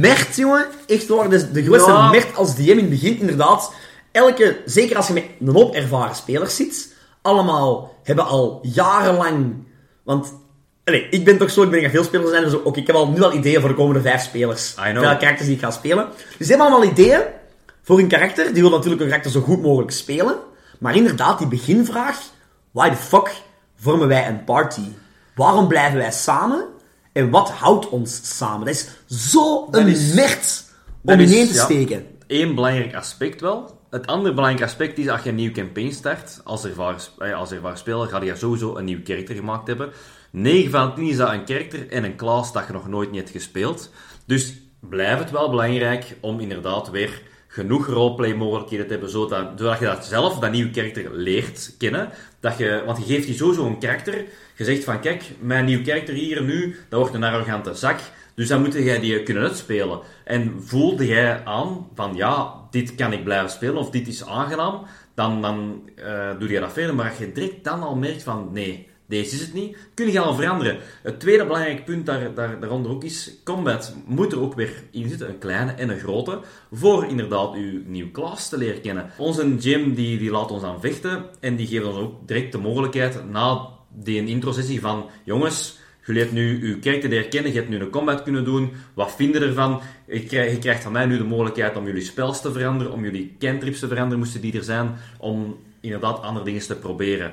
mert, 0.00 0.36
jongen. 0.36 0.66
Echt 0.86 1.08
waar, 1.08 1.30
dat 1.30 1.40
is 1.40 1.50
de 1.52 1.62
grootste 1.62 1.90
Ja. 1.90 2.10
mert 2.10 2.36
als 2.36 2.54
DM 2.54 2.60
in 2.60 2.78
het 2.78 2.88
begin, 2.88 3.20
inderdaad. 3.20 3.74
Elke, 4.12 4.56
zeker 4.64 4.96
als 4.96 5.06
je 5.06 5.12
met 5.12 5.24
een 5.40 5.48
hoop 5.48 5.74
ervaren 5.74 6.14
spelers 6.14 6.56
zit, 6.56 6.94
allemaal 7.22 7.94
hebben 8.02 8.26
al 8.26 8.60
jarenlang... 8.62 9.54
Want, 10.02 10.34
allee, 10.84 11.08
ik 11.10 11.24
ben 11.24 11.38
toch 11.38 11.50
zo, 11.50 11.62
ik 11.62 11.70
ben 11.70 11.80
gaan 11.80 11.90
veel 11.90 12.04
spelers 12.04 12.30
zijn, 12.30 12.44
dus 12.44 12.64
ook, 12.64 12.76
ik 12.76 12.86
heb 12.86 12.96
al 12.96 13.08
nu 13.08 13.22
al 13.22 13.34
ideeën 13.34 13.60
voor 13.60 13.68
de 13.68 13.74
komende 13.76 14.00
vijf 14.00 14.22
spelers. 14.22 14.74
Welke 14.74 15.00
karakters 15.00 15.46
die 15.46 15.56
ik 15.56 15.62
ga 15.62 15.70
spelen. 15.70 16.08
Dus 16.38 16.46
ze 16.46 16.52
hebben 16.52 16.66
allemaal 16.66 16.90
ideeën 16.90 17.20
voor 17.82 17.98
een 17.98 18.08
karakter. 18.08 18.52
Die 18.52 18.62
wil 18.62 18.70
natuurlijk 18.70 19.00
een 19.00 19.08
karakter 19.08 19.30
zo 19.30 19.40
goed 19.40 19.62
mogelijk 19.62 19.90
spelen. 19.90 20.36
Maar 20.78 20.96
inderdaad, 20.96 21.38
die 21.38 21.48
beginvraag, 21.48 22.18
why 22.70 22.88
the 22.88 22.96
fuck 22.96 23.42
vormen 23.76 24.08
wij 24.08 24.28
een 24.28 24.44
party? 24.44 24.82
Waarom 25.34 25.68
blijven 25.68 25.98
wij 25.98 26.12
samen? 26.12 26.64
En 27.12 27.30
wat 27.30 27.50
houdt 27.50 27.88
ons 27.88 28.36
samen? 28.36 28.66
Dat 28.66 28.74
is 28.74 28.88
zo 29.32 29.68
een 29.70 29.88
is- 29.88 30.14
mert 30.14 30.64
dat 31.02 31.14
om 31.14 31.20
ineen 31.20 31.46
te 31.46 31.54
ja. 31.54 31.64
steken. 31.64 32.06
Eén 32.26 32.54
belangrijk 32.54 32.94
aspect 32.94 33.40
wel. 33.40 33.78
Het 33.90 34.06
andere 34.06 34.34
belangrijk 34.34 34.64
aspect 34.70 34.98
is 34.98 35.08
als 35.08 35.22
je 35.22 35.28
een 35.28 35.34
nieuw 35.34 35.52
campaign 35.52 35.92
start, 35.92 36.40
als 36.44 36.64
ervaren, 36.64 37.00
eh, 37.18 37.34
als 37.38 37.52
ervaren 37.52 37.78
speler, 37.78 38.08
ga 38.08 38.22
je 38.22 38.36
sowieso 38.36 38.76
een 38.76 38.84
nieuw 38.84 39.02
karakter 39.02 39.34
gemaakt 39.34 39.66
hebben. 39.66 39.90
9 40.30 40.70
van 40.70 40.94
10 40.94 41.08
is 41.08 41.16
dat 41.16 41.32
een 41.32 41.44
karakter 41.44 41.90
en 41.90 42.04
een 42.04 42.16
class 42.16 42.52
dat 42.52 42.66
je 42.66 42.72
nog 42.72 42.88
nooit 42.88 43.10
niet 43.10 43.20
hebt 43.20 43.30
gespeeld. 43.32 43.90
Dus 44.26 44.54
blijft 44.80 45.18
het 45.20 45.30
wel 45.30 45.50
belangrijk 45.50 46.16
om 46.20 46.40
inderdaad 46.40 46.90
weer 46.90 47.22
genoeg 47.48 47.86
roleplay 47.86 48.34
mogelijkheden 48.34 48.86
te 48.86 48.92
hebben, 48.92 49.10
zodat, 49.10 49.46
zodat 49.56 49.78
je 49.78 49.84
dat 49.84 50.04
zelf, 50.04 50.38
dat 50.38 50.50
nieuwe 50.50 50.70
karakter, 50.70 51.14
leert 51.14 51.74
kennen. 51.78 52.08
Dat 52.40 52.58
je, 52.58 52.82
want 52.86 52.98
je 52.98 53.04
geeft 53.14 53.26
die 53.26 53.36
sowieso 53.36 53.66
een 53.66 53.78
karakter. 53.78 54.24
Je 54.56 54.64
zegt 54.64 54.84
van, 54.84 55.00
kijk, 55.00 55.22
mijn 55.40 55.64
nieuw 55.64 55.82
karakter 55.82 56.14
hier 56.14 56.42
nu, 56.42 56.76
dat 56.88 57.00
wordt 57.00 57.14
een 57.14 57.24
arrogante 57.24 57.74
zak. 57.74 58.00
Dus 58.34 58.48
dan 58.48 58.60
moet 58.60 58.72
jij 58.72 59.00
die 59.00 59.22
kunnen 59.22 59.42
uitspelen. 59.42 60.00
En 60.24 60.62
voelde 60.64 61.06
jij 61.06 61.44
aan 61.44 61.88
van 61.94 62.14
ja, 62.14 62.54
dit 62.70 62.94
kan 62.94 63.12
ik 63.12 63.24
blijven 63.24 63.50
spelen 63.50 63.76
of 63.76 63.90
dit 63.90 64.08
is 64.08 64.26
aangenaam, 64.26 64.82
dan, 65.14 65.42
dan 65.42 65.88
eh, 65.96 66.30
doe 66.38 66.48
je 66.48 66.60
dat 66.60 66.72
verder. 66.72 66.94
Maar 66.94 67.08
als 67.08 67.18
je 67.18 67.32
direct 67.32 67.64
dan 67.64 67.82
al 67.82 67.96
merkt 67.96 68.22
van 68.22 68.48
nee, 68.52 68.88
deze 69.10 69.34
is 69.34 69.40
het 69.40 69.54
niet, 69.54 69.76
kun 69.94 70.12
je 70.12 70.20
al 70.20 70.34
veranderen. 70.34 70.78
Het 71.02 71.20
tweede 71.20 71.44
belangrijk 71.44 71.84
punt 71.84 72.06
daar, 72.06 72.34
daar, 72.34 72.60
daaronder 72.60 72.90
ook 72.90 73.04
is, 73.04 73.32
combat 73.44 73.94
moet 74.06 74.32
er 74.32 74.40
ook 74.40 74.54
weer 74.54 74.72
in 74.90 75.08
zitten, 75.08 75.28
een 75.28 75.38
kleine 75.38 75.72
en 75.72 75.88
een 75.88 75.98
grote, 75.98 76.40
voor 76.72 77.06
inderdaad 77.06 77.54
uw 77.54 77.82
nieuw 77.86 78.10
klas 78.10 78.48
te 78.48 78.58
leren 78.58 78.80
kennen. 78.80 79.10
Onze 79.18 79.56
gym 79.58 79.94
die, 79.94 80.18
die 80.18 80.30
laat 80.30 80.50
ons 80.50 80.62
aan 80.62 80.80
vechten 80.80 81.24
en 81.40 81.56
die 81.56 81.66
geeft 81.66 81.84
ons 81.84 81.96
ook 81.96 82.28
direct 82.28 82.52
de 82.52 82.58
mogelijkheid 82.58 83.30
na 83.30 83.68
die 83.88 84.26
intro-sessie 84.26 84.80
van 84.80 85.06
jongens, 85.24 85.78
Jullie 86.04 86.22
hebt 86.22 86.34
nu 86.34 86.60
uw 86.62 86.78
karakter 86.78 87.08
leren 87.08 87.30
kennen, 87.30 87.52
je 87.52 87.58
hebt 87.58 87.70
nu 87.70 87.78
een 87.78 87.90
combat 87.90 88.22
kunnen 88.22 88.44
doen. 88.44 88.72
Wat 88.94 89.14
vind 89.16 89.34
je 89.34 89.40
ervan? 89.40 89.80
Je 90.06 90.24
krijgt, 90.24 90.52
je 90.52 90.58
krijgt 90.58 90.82
van 90.82 90.92
mij 90.92 91.06
nu 91.06 91.16
de 91.16 91.24
mogelijkheid 91.24 91.76
om 91.76 91.86
jullie 91.86 92.02
spels 92.02 92.40
te 92.40 92.52
veranderen, 92.52 92.92
om 92.92 93.04
jullie 93.04 93.36
cantrips 93.38 93.78
te 93.78 93.88
veranderen, 93.88 94.18
moesten 94.18 94.40
die 94.40 94.56
er 94.56 94.64
zijn, 94.64 94.96
om 95.18 95.58
inderdaad 95.80 96.22
andere 96.22 96.44
dingen 96.44 96.60
te 96.60 96.76
proberen. 96.76 97.32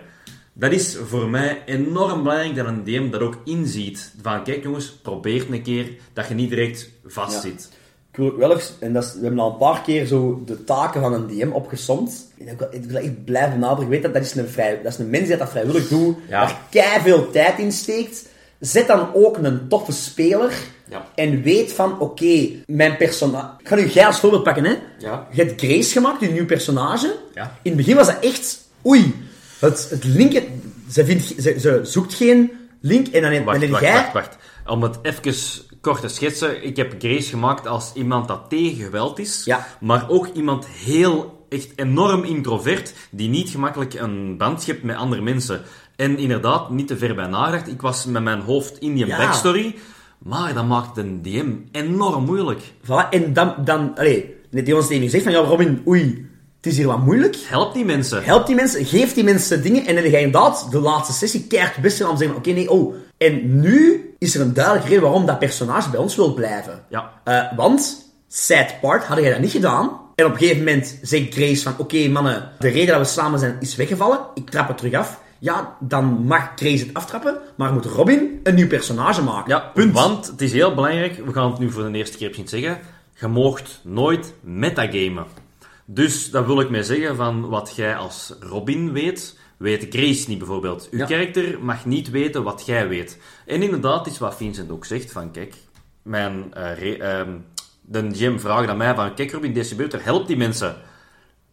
Dat 0.60 0.72
is 0.72 0.98
voor 1.08 1.30
mij 1.30 1.62
enorm 1.66 2.24
belangrijk 2.24 2.56
dat 2.56 2.66
een 2.68 2.84
DM 2.84 3.10
dat 3.10 3.22
ook 3.22 3.38
inziet. 3.46 4.12
Van 4.22 4.44
kijk 4.44 4.64
jongens, 4.64 4.92
probeer 5.02 5.46
een 5.52 5.62
keer, 5.62 5.88
dat 6.14 6.28
je 6.28 6.34
niet 6.34 6.50
direct 6.50 6.90
vastzit. 7.06 7.70
Ik 8.12 8.18
wil 8.18 8.26
ook 8.32 8.38
wel 8.38 8.52
eens, 8.54 8.74
en 8.80 8.94
dat 8.94 9.04
is, 9.04 9.14
we 9.14 9.20
hebben 9.22 9.40
al 9.40 9.52
een 9.52 9.58
paar 9.58 9.82
keer 9.82 10.06
zo 10.06 10.42
de 10.46 10.64
taken 10.64 11.02
van 11.02 11.14
een 11.14 11.28
DM 11.28 11.52
opgesomd. 11.52 12.28
En 12.40 12.48
ik 12.48 12.62
ik 12.72 12.84
wil 12.84 12.98
echt 13.02 13.24
blijven 13.26 13.60
nadrukken. 13.60 13.86
Ik 13.86 13.92
weet 13.92 14.02
dat 14.02 14.14
dat 14.14 14.24
is 14.24 14.36
een, 14.36 14.50
vrij, 14.50 14.80
dat 14.84 14.92
is 14.94 14.98
een 15.00 15.10
mens 15.10 15.28
die 15.28 15.38
dat 15.38 15.50
vrijwillig 15.50 15.88
doet, 15.88 16.18
Ja. 16.30 16.46
daar 16.46 16.62
kei 16.70 17.02
veel 17.02 17.32
tijd 17.32 17.60
in 17.60 17.72
steekt. 17.72 18.26
Zet 18.60 18.88
dan 18.88 19.08
ook 19.14 19.38
een 19.38 19.68
toffe 19.68 19.92
speler 19.92 20.54
Ja. 20.90 21.06
en 21.16 21.42
weet 21.42 21.74
van, 21.74 22.00
oké, 22.00 22.48
mijn 22.66 22.98
personage... 22.98 23.50
Ik 23.60 23.68
ga 23.68 23.76
nu 23.76 23.88
jij 23.88 24.06
als 24.06 24.20
voorbeeld 24.20 24.44
pakken, 24.44 24.64
hè. 24.66 24.76
Ja. 25.00 25.28
Je 25.32 25.44
hebt 25.44 25.62
Grace 25.62 25.92
gemaakt, 25.92 26.22
je 26.22 26.28
nieuw 26.30 26.46
personage. 26.46 27.16
Ja. 27.34 27.44
In 27.62 27.72
het 27.72 27.76
begin 27.80 27.96
was 27.96 28.08
dat 28.08 28.20
echt, 28.20 28.68
oei, 28.86 29.14
het, 29.60 29.88
het 29.90 30.04
linken... 30.04 30.44
Ze, 30.92 31.06
vindt, 31.06 31.24
ze, 31.24 31.56
ze 31.60 31.80
zoekt 31.84 32.14
geen 32.14 32.52
link 32.82 33.08
en 33.08 33.22
dan, 33.22 33.32
heb- 33.32 33.46
Wacht, 33.46 33.70
wacht, 33.70 33.84
jij... 33.84 33.94
wacht, 33.94 34.14
wacht. 34.14 34.38
Om 34.66 34.84
het 34.84 34.98
even 35.02 35.34
kort 35.82 36.02
te 36.02 36.08
schetsen. 36.08 36.64
Ik 36.66 36.76
heb 36.76 36.96
Grace 37.00 37.30
gemaakt 37.30 37.68
als 37.68 37.92
iemand 37.94 38.28
dat 38.28 38.42
tegen 38.50 38.84
geweld 38.84 39.20
is. 39.20 39.42
Ja. 39.46 39.68
Maar 39.80 40.10
ook 40.10 40.28
iemand 40.34 40.66
heel, 40.68 41.46
echt 41.50 41.70
enorm 41.76 42.24
introvert. 42.24 42.94
Die 43.12 43.30
niet 43.30 43.50
gemakkelijk 43.50 43.94
een 43.94 44.38
band 44.38 44.62
schept 44.62 44.84
met 44.84 44.96
andere 44.96 45.22
mensen. 45.22 45.62
En 45.96 46.18
inderdaad, 46.18 46.70
niet 46.70 46.88
te 46.88 46.98
ver 46.98 47.16
bij 47.16 47.28
nagedacht. 47.28 47.68
Ik 47.68 47.82
was 47.82 48.06
met 48.06 48.24
mijn 48.24 48.40
hoofd 48.42 48.78
in 48.80 48.96
die 48.96 49.06
Ja. 49.06 49.18
backstory. 49.18 49.76
Maar 50.18 50.54
dat 50.54 50.68
maakt 50.68 50.98
een 50.98 51.22
DM 51.22 51.52
enorm 51.72 52.24
moeilijk. 52.26 52.62
Voilà, 52.84 53.10
en 53.10 53.34
dan, 53.34 53.54
dan 53.64 53.96
allee, 53.96 54.36
net 54.50 54.66
die 54.66 54.76
ons 54.76 54.88
tegen 54.88 55.10
zegt 55.10 55.24
van, 55.24 55.32
ja 55.32 55.40
Robin, 55.40 55.82
oei, 55.88 56.27
is 56.68 56.78
hier 56.78 56.88
wat 56.88 57.06
moeilijk. 57.06 57.36
Help 57.36 57.74
die 57.74 57.86
mensen. 57.86 58.24
Help 58.24 58.48
die 58.48 58.56
mensen, 58.56 58.86
geef 58.86 59.14
die 59.14 59.24
mensen 59.24 59.64
dingen 59.64 59.86
en 59.86 59.96
dan 59.96 60.04
ga 60.04 60.18
je 60.18 60.26
inderdaad 60.26 60.68
de 60.72 60.80
laatste 60.80 61.14
sessie 61.14 61.48
keihard 61.48 61.78
best 61.78 61.98
gaan 61.98 62.10
om 62.10 62.16
te 62.16 62.24
zeggen, 62.24 62.38
oké, 62.38 62.52
nee, 62.52 62.70
oh. 62.70 62.96
En 63.18 63.60
nu 63.60 64.08
is 64.18 64.36
er 64.36 64.42
een 64.42 64.54
duidelijke 64.54 64.88
reden 64.88 65.04
waarom 65.04 65.26
dat 65.26 65.40
personage 65.40 65.90
bij 65.90 66.00
ons 66.00 66.16
wil 66.16 66.34
blijven. 66.34 66.84
Ja. 66.90 67.12
Eh, 67.24 67.58
want, 67.58 68.12
sad 68.28 68.80
part, 68.82 69.04
hadden 69.04 69.26
jij 69.26 69.34
dat 69.34 69.42
niet 69.42 69.52
gedaan. 69.52 70.00
En 70.16 70.26
op 70.26 70.32
een 70.32 70.38
gegeven 70.38 70.64
moment 70.64 71.00
zegt 71.02 71.34
Grace 71.34 71.62
van, 71.62 71.74
oké 71.78 72.08
mannen, 72.08 72.52
de 72.60 72.70
reden 72.70 72.88
dat 72.88 73.08
we 73.08 73.14
samen 73.14 73.40
zijn 73.40 73.58
is 73.60 73.76
weggevallen. 73.76 74.20
Ik 74.34 74.50
trap 74.50 74.68
het 74.68 74.78
terug 74.78 74.94
af. 74.94 75.20
Ja, 75.40 75.76
dan 75.80 76.06
mag 76.06 76.52
Grace 76.56 76.86
het 76.86 76.94
aftrappen, 76.94 77.38
maar 77.56 77.74
moet 77.74 77.86
Robin 77.86 78.40
een 78.44 78.56
nieuw 78.56 78.68
personage 78.68 79.22
maken. 79.22 79.50
Ja, 79.50 79.60
punt. 79.74 79.94
want 79.94 80.28
het 80.28 80.42
is 80.42 80.52
heel 80.52 80.74
belangrijk, 80.74 81.26
we 81.26 81.34
gaan 81.34 81.50
het 81.50 81.60
nu 81.60 81.72
voor 81.72 81.92
de 81.92 81.98
eerste 81.98 82.18
keer 82.18 82.28
misschien 82.28 82.48
zeggen, 82.48 82.80
je 83.20 83.28
moogt 83.28 83.80
nooit 83.84 84.34
metagamen. 84.42 85.26
Dus 85.90 86.32
dat 86.32 86.46
wil 86.46 86.60
ik 86.60 86.70
mee 86.70 86.84
zeggen 86.84 87.16
van 87.16 87.50
wat 87.50 87.74
jij 87.76 87.96
als 87.96 88.34
Robin 88.40 88.92
weet, 88.92 89.38
weet 89.58 89.86
Grace 89.90 90.30
niet 90.30 90.38
bijvoorbeeld. 90.38 90.88
Uw 90.92 91.00
Ja. 91.00 91.06
karakter 91.06 91.58
mag 91.62 91.86
niet 91.86 92.10
weten 92.10 92.44
wat 92.44 92.64
jij 92.66 92.88
weet. 92.88 93.20
En 93.46 93.62
inderdaad 93.62 94.08
is 94.08 94.18
wat 94.18 94.36
Vincent 94.36 94.72
ook 94.72 94.86
zegt 94.86 95.12
van 95.12 95.32
kijk, 95.32 95.56
mijn, 96.02 96.54
ehm, 96.54 97.30
de 97.82 98.10
GM 98.12 98.38
vraagt 98.38 98.70
aan 98.70 98.78
mij 98.78 98.96
van 98.96 99.14
kijk 99.14 99.32
Robin, 99.32 99.54
deze 99.54 99.70
gebeurt 99.70 99.94
er, 99.94 100.04
help 100.04 100.28
die 100.28 100.38
mensen. 100.38 100.76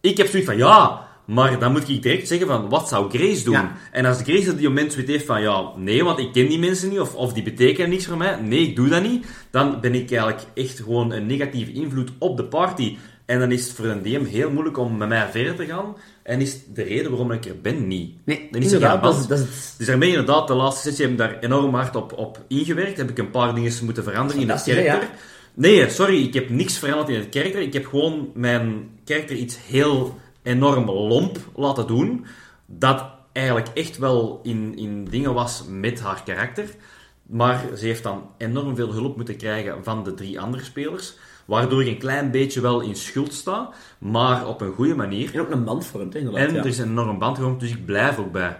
Ik 0.01 0.17
heb 0.17 0.27
zoiets 0.27 0.49
van, 0.49 0.57
ja, 0.57 1.07
maar 1.25 1.59
dan 1.59 1.71
moet 1.71 1.89
ik 1.89 2.01
direct 2.01 2.27
zeggen 2.27 2.47
van, 2.47 2.69
wat 2.69 2.87
zou 2.87 3.09
Grace 3.09 3.43
doen? 3.43 3.53
Ja. 3.53 3.75
En 3.91 4.05
als 4.05 4.21
Grace 4.21 4.51
op 4.51 4.57
die 4.57 4.67
moment 4.67 4.93
zoiets 4.93 5.11
heeft 5.11 5.25
van, 5.25 5.41
ja, 5.41 5.71
nee, 5.77 6.03
want 6.03 6.19
ik 6.19 6.33
ken 6.33 6.47
die 6.47 6.59
mensen 6.59 6.89
niet, 6.89 6.99
of, 6.99 7.15
of 7.15 7.33
die 7.33 7.43
betekenen 7.43 7.89
niks 7.89 8.05
voor 8.05 8.17
mij, 8.17 8.41
nee, 8.41 8.59
ik 8.59 8.75
doe 8.75 8.87
dat 8.87 9.03
niet, 9.03 9.25
dan 9.51 9.81
ben 9.81 9.93
ik 9.93 10.11
eigenlijk 10.11 10.41
echt 10.53 10.79
gewoon 10.79 11.11
een 11.11 11.25
negatieve 11.25 11.71
invloed 11.71 12.11
op 12.19 12.37
de 12.37 12.45
party. 12.45 12.97
En 13.25 13.39
dan 13.39 13.51
is 13.51 13.63
het 13.63 13.75
voor 13.75 13.85
een 13.85 14.01
DM 14.01 14.25
heel 14.25 14.51
moeilijk 14.51 14.77
om 14.77 14.97
met 14.97 15.07
mij 15.07 15.29
verder 15.31 15.55
te 15.55 15.65
gaan, 15.65 15.95
en 16.23 16.41
is 16.41 16.59
de 16.73 16.83
reden 16.83 17.11
waarom 17.11 17.31
ik 17.31 17.45
er 17.45 17.61
ben 17.61 17.87
niet. 17.87 18.15
Nee, 18.25 18.47
dan 18.51 18.61
is 18.61 18.71
inderdaad, 18.71 19.03
dat 19.03 19.17
is, 19.19 19.27
dat 19.27 19.39
is 19.39 19.45
het. 19.45 19.75
Dus 19.77 19.87
daarmee 19.87 20.09
inderdaad, 20.09 20.47
de 20.47 20.53
laatste 20.53 20.87
sessie 20.87 21.03
heb 21.03 21.13
ik 21.13 21.19
daar 21.19 21.39
enorm 21.39 21.73
hard 21.73 21.95
op, 21.95 22.13
op 22.13 22.43
ingewerkt. 22.47 22.97
Heb 22.97 23.09
ik 23.09 23.17
een 23.17 23.29
paar 23.29 23.55
dingen 23.55 23.73
moeten 23.83 24.03
veranderen 24.03 24.41
in 24.41 24.49
het 24.49 24.63
karakter. 24.63 25.09
Nee, 25.53 25.89
sorry, 25.89 26.23
ik 26.23 26.33
heb 26.33 26.49
niks 26.49 26.77
veranderd 26.77 27.09
in 27.09 27.15
het 27.15 27.29
karakter. 27.29 27.61
Ik 27.61 27.73
heb 27.73 27.85
gewoon 27.85 28.29
mijn 28.33 28.89
karakter 29.05 29.35
iets 29.35 29.57
heel 29.67 30.19
enorm 30.43 30.91
lomp 30.91 31.37
laten 31.55 31.87
doen. 31.87 32.25
Dat 32.65 33.05
eigenlijk 33.31 33.67
echt 33.73 33.97
wel 33.97 34.39
in, 34.43 34.77
in 34.77 35.05
dingen 35.05 35.33
was 35.33 35.63
met 35.69 35.99
haar 35.99 36.23
karakter. 36.23 36.65
Maar 37.21 37.63
ze 37.77 37.85
heeft 37.85 38.03
dan 38.03 38.29
enorm 38.37 38.75
veel 38.75 38.93
hulp 38.93 39.15
moeten 39.15 39.37
krijgen 39.37 39.83
van 39.83 40.03
de 40.03 40.13
drie 40.13 40.39
andere 40.39 40.63
spelers. 40.63 41.15
Waardoor 41.45 41.81
ik 41.81 41.87
een 41.87 41.97
klein 41.97 42.31
beetje 42.31 42.61
wel 42.61 42.81
in 42.81 42.95
schuld 42.95 43.33
sta, 43.33 43.69
maar 43.97 44.47
op 44.47 44.61
een 44.61 44.73
goede 44.73 44.95
manier. 44.95 45.33
En 45.33 45.39
ook 45.39 45.51
een 45.51 45.63
band 45.63 45.85
vormt, 45.85 46.15
inderdaad. 46.15 46.47
En 46.47 46.53
ja. 46.53 46.59
er 46.59 46.65
is 46.65 46.77
een 46.77 46.89
enorm 46.89 47.19
band 47.19 47.37
gevormd, 47.37 47.59
dus 47.59 47.71
ik 47.71 47.85
blijf 47.85 48.17
ook 48.17 48.31
bij. 48.31 48.57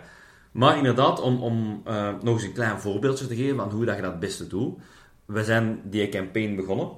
Maar 0.52 0.78
inderdaad, 0.78 1.22
om, 1.22 1.42
om 1.42 1.82
eh, 1.86 2.10
nog 2.22 2.34
eens 2.34 2.44
een 2.44 2.54
klein 2.54 2.80
voorbeeldje 2.80 3.28
te 3.28 3.36
geven 3.36 3.56
van 3.56 3.72
hoe 3.72 3.86
dat 3.86 3.96
je 3.96 4.02
dat 4.02 4.12
het 4.12 4.20
beste 4.20 4.48
doet. 4.48 4.78
We 5.26 5.44
zijn 5.44 5.82
die 5.84 6.10
campaign 6.10 6.56
begonnen 6.56 6.90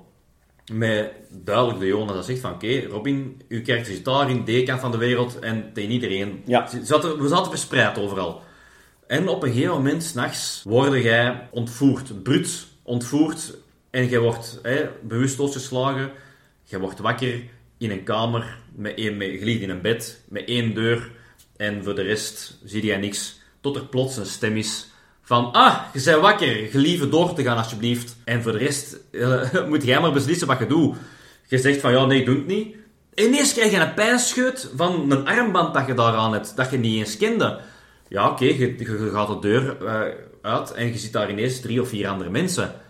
met 0.73 1.11
duidelijk 1.29 1.79
de 1.79 1.85
Jonas 1.85 2.15
dat 2.15 2.25
zegt 2.25 2.39
van 2.39 2.53
oké, 2.53 2.79
Robin, 2.79 3.41
uw 3.47 3.61
karakter 3.61 3.93
zit 3.93 4.05
daar 4.05 4.29
in 4.29 4.43
die 4.43 4.63
kant 4.63 4.79
van 4.79 4.91
de 4.91 4.97
wereld 4.97 5.39
en 5.39 5.73
tegen 5.73 5.91
iedereen. 5.91 6.41
Ja. 6.45 6.67
Ze 6.67 6.85
zaten- 6.85 7.21
we 7.21 7.27
zaten 7.27 7.49
verspreid 7.49 7.97
overal. 7.99 8.41
En 9.07 9.27
op 9.27 9.43
een 9.43 9.51
gegeven 9.51 9.73
moment, 9.73 10.03
s'nachts, 10.03 10.61
word 10.65 11.03
jij 11.03 11.47
ontvoerd, 11.51 12.23
bruut 12.23 12.67
ontvoerd. 12.83 13.57
En 13.97 14.09
je 14.09 14.19
wordt 14.19 14.59
hè, 14.61 14.89
bewusteloos 15.01 15.53
geslagen. 15.53 16.11
Je 16.63 16.79
wordt 16.79 16.99
wakker 16.99 17.43
in 17.77 17.91
een 17.91 18.03
kamer, 18.03 18.57
met 18.75 18.97
één, 18.97 19.17
met, 19.17 19.27
je 19.27 19.45
ligt 19.45 19.61
in 19.61 19.69
een 19.69 19.81
bed, 19.81 20.23
met 20.29 20.45
één 20.45 20.73
deur. 20.73 21.11
En 21.55 21.83
voor 21.83 21.95
de 21.95 22.01
rest 22.01 22.57
zie 22.63 22.85
je 22.85 22.95
niks. 22.95 23.39
Tot 23.61 23.75
er 23.75 23.85
plots 23.85 24.17
een 24.17 24.25
stem 24.25 24.57
is 24.57 24.87
van... 25.21 25.51
Ah, 25.51 25.79
je 25.93 26.01
bent 26.03 26.21
wakker, 26.21 26.55
gelieve 26.55 27.09
door 27.09 27.33
te 27.33 27.43
gaan 27.43 27.57
alsjeblieft. 27.57 28.15
En 28.23 28.41
voor 28.41 28.51
de 28.51 28.57
rest 28.57 28.97
eh, 29.11 29.63
moet 29.69 29.83
jij 29.83 29.99
maar 29.99 30.13
beslissen 30.13 30.47
wat 30.47 30.59
je 30.59 30.67
doet. 30.67 30.95
Je 31.47 31.57
zegt 31.57 31.81
van, 31.81 31.91
ja, 31.91 32.05
nee, 32.05 32.25
doe 32.25 32.35
het 32.35 32.47
niet. 32.47 32.75
Ineens 33.13 33.53
krijg 33.53 33.71
je 33.71 33.77
een 33.77 33.93
pijnscheut 33.93 34.71
van 34.75 35.11
een 35.11 35.27
armband 35.27 35.73
dat 35.73 35.87
je 35.87 35.93
daaraan 35.93 36.33
hebt, 36.33 36.55
dat 36.55 36.71
je 36.71 36.77
niet 36.77 36.97
eens 36.97 37.17
kende. 37.17 37.59
Ja, 38.07 38.29
oké, 38.29 38.45
je, 38.45 38.75
je 38.77 39.09
gaat 39.13 39.27
de 39.27 39.39
deur 39.39 39.85
eh, 39.85 40.01
uit 40.41 40.71
en 40.71 40.87
je 40.87 40.97
ziet 40.97 41.13
daar 41.13 41.31
ineens 41.31 41.59
drie 41.59 41.81
of 41.81 41.89
vier 41.89 42.07
andere 42.07 42.29
mensen. 42.29 42.85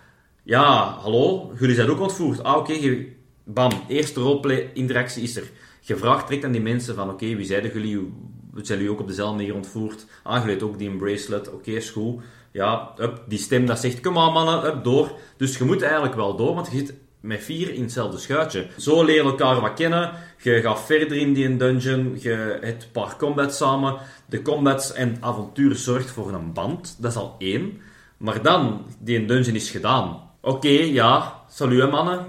Ja, 0.48 0.98
hallo, 1.02 1.52
jullie 1.60 1.76
zijn 1.76 1.90
ook 1.90 2.00
ontvoerd. 2.00 2.44
Ah, 2.44 2.58
oké, 2.58 3.06
bam, 3.44 3.72
eerste 3.88 4.20
roleplay-interactie 4.20 5.24
is 5.24 5.36
er. 5.36 5.50
Je 5.82 5.96
vraagt 5.96 6.44
aan 6.44 6.52
die 6.52 6.62
mensen 6.62 6.96
van, 6.96 7.10
oké, 7.10 7.36
wie 7.36 7.46
zeiden 7.46 7.72
jullie? 7.74 8.14
Zijn 8.56 8.78
jullie 8.78 8.94
ook 8.94 9.00
op 9.00 9.08
dezelfde 9.08 9.36
manier 9.36 9.56
ontvoerd? 9.56 10.06
Ah, 10.24 10.46
jullie 10.46 10.64
ook 10.64 10.78
die 10.78 10.96
bracelet. 10.96 11.54
Oké, 11.54 11.72
is 11.72 11.90
goed. 11.90 12.22
Ja, 12.52 12.94
die 13.28 13.38
stem 13.38 13.66
dat 13.66 13.80
zegt, 13.80 14.00
kom 14.00 14.18
aan 14.18 14.34
mannen, 14.34 14.66
up, 14.66 14.84
door. 14.84 15.12
Dus 15.38 15.58
je 15.58 15.64
moet 15.64 15.82
eigenlijk 15.82 16.16
wel 16.16 16.36
door, 16.36 16.56
want 16.56 16.72
je 16.72 16.78
zit 16.78 16.94
met 17.20 17.44
vier 17.44 17.74
in 17.74 17.82
hetzelfde 17.82 18.18
schuitje. 18.18 18.68
Zo 18.78 19.04
leer 19.04 19.16
je 19.16 19.22
elkaar 19.22 19.62
wat 19.62 19.74
kennen. 19.74 20.12
Je 20.42 20.62
gaat 20.62 20.86
verder 20.86 21.18
in 21.18 21.34
die 21.34 21.58
dungeon. 21.58 22.18
Je 22.20 22.58
hebt 22.62 22.84
een 22.84 22.92
paar 22.92 23.16
combats 23.18 23.58
samen. 23.58 23.98
De 24.26 24.42
combats 24.42 24.94
en 24.94 25.18
avontuur 25.20 25.76
zorgt 25.76 26.10
voor 26.10 26.34
een 26.34 26.54
band. 26.54 26.98
Dat 27.00 27.12
is 27.12 27.18
al 27.18 27.36
één. 27.38 27.82
Maar 28.18 28.42
dan, 28.42 28.86
die 29.00 29.26
dungeon 29.26 29.56
is 29.56 29.70
gedaan. 29.70 30.26
Oké, 30.48 30.70
ja, 30.70 31.44
salut 31.50 31.92
mannen. 31.92 32.26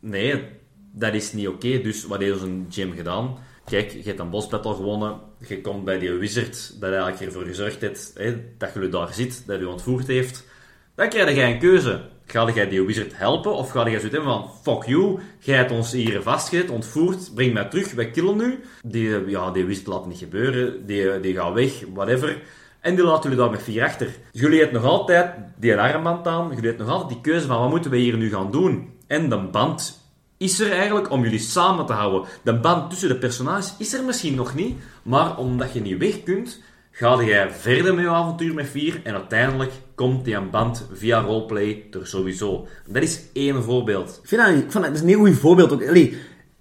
Nee, 0.00 0.44
dat 0.92 1.14
is 1.14 1.32
niet 1.32 1.48
oké. 1.48 1.80
Dus 1.80 2.04
wat 2.04 2.20
heeft 2.20 2.42
onze 2.42 2.64
gym 2.70 2.92
gedaan? 2.92 3.38
Kijk, 3.64 3.90
je 3.92 4.02
hebt 4.02 4.18
een 4.18 4.30
boss 4.30 4.48
battle 4.48 4.74
gewonnen. 4.74 5.20
Je 5.46 5.60
komt 5.60 5.84
bij 5.84 5.98
die 5.98 6.12
wizard 6.12 6.80
dat 6.80 6.92
eigenlijk 6.92 7.20
ervoor 7.20 7.44
gezorgd 7.44 7.80
heeft 7.80 8.12
hè, 8.14 8.36
dat 8.58 8.74
je 8.74 8.88
daar 8.88 9.12
zit, 9.12 9.42
dat 9.46 9.60
je 9.60 9.68
ontvoerd 9.68 10.06
heeft. 10.06 10.46
Dan 10.94 11.08
krijg 11.08 11.34
je 11.34 11.42
een 11.42 11.58
keuze. 11.58 12.00
Ga 12.26 12.50
jij 12.54 12.68
die 12.68 12.82
wizard 12.82 13.16
helpen 13.16 13.54
of 13.54 13.70
ga 13.70 13.86
je 13.86 13.98
zoiets 13.98 14.16
hebben 14.16 14.32
van 14.32 14.50
fuck 14.62 14.86
you, 14.86 15.18
jij 15.38 15.56
hebt 15.56 15.70
ons 15.70 15.92
hier 15.92 16.22
vastgezet, 16.22 16.70
ontvoerd, 16.70 17.34
breng 17.34 17.52
mij 17.52 17.64
terug, 17.64 17.92
wij 17.92 18.10
killen 18.10 18.36
nu. 18.36 18.60
Die, 18.82 19.28
ja, 19.28 19.50
die 19.50 19.64
wizard 19.64 19.86
laat 19.86 20.06
niet 20.06 20.18
gebeuren, 20.18 20.86
die, 20.86 21.20
die 21.20 21.34
gaat 21.34 21.52
weg, 21.52 21.72
whatever. 21.92 22.42
En 22.80 22.94
die 22.94 23.04
laten 23.04 23.22
jullie 23.22 23.38
daar 23.38 23.50
met 23.50 23.62
vier 23.62 23.84
achter. 23.84 24.16
Jullie 24.32 24.60
hebben 24.60 24.82
nog 24.82 24.90
altijd 24.90 25.34
die 25.56 25.76
armband 25.76 26.26
aan, 26.26 26.48
jullie 26.48 26.68
hebben 26.68 26.86
nog 26.86 26.94
altijd 26.94 27.12
die 27.12 27.32
keuze 27.32 27.46
van 27.46 27.60
wat 27.60 27.70
moeten 27.70 27.90
we 27.90 27.96
hier 27.96 28.16
nu 28.16 28.30
gaan 28.30 28.50
doen. 28.50 28.90
En 29.06 29.28
de 29.28 29.38
band 29.38 30.00
is 30.36 30.60
er 30.60 30.72
eigenlijk 30.72 31.10
om 31.10 31.22
jullie 31.22 31.38
samen 31.38 31.86
te 31.86 31.92
houden. 31.92 32.28
De 32.42 32.54
band 32.54 32.90
tussen 32.90 33.08
de 33.08 33.16
personages 33.16 33.74
is 33.78 33.94
er 33.94 34.04
misschien 34.04 34.34
nog 34.34 34.54
niet, 34.54 34.76
maar 35.02 35.36
omdat 35.36 35.72
je 35.72 35.80
niet 35.80 35.98
weg 35.98 36.22
kunt, 36.22 36.62
ga 36.90 37.22
jij 37.22 37.50
verder 37.50 37.94
met 37.94 38.04
je 38.04 38.10
avontuur 38.10 38.54
met 38.54 38.68
vier 38.68 39.00
en 39.04 39.14
uiteindelijk 39.14 39.72
komt 39.94 40.24
die 40.24 40.40
band 40.40 40.86
via 40.92 41.20
roleplay 41.20 41.84
er 41.90 42.06
sowieso. 42.06 42.66
Dat 42.86 43.02
is 43.02 43.20
één 43.32 43.62
voorbeeld. 43.62 44.20
Ik 44.22 44.28
vind 44.28 44.42
dat, 44.42 44.72
dat, 44.72 44.82
dat 44.82 44.94
is 44.94 45.00
een 45.00 45.08
heel 45.08 45.18
goed 45.18 45.38
voorbeeld 45.38 45.72
ook. 45.72 45.82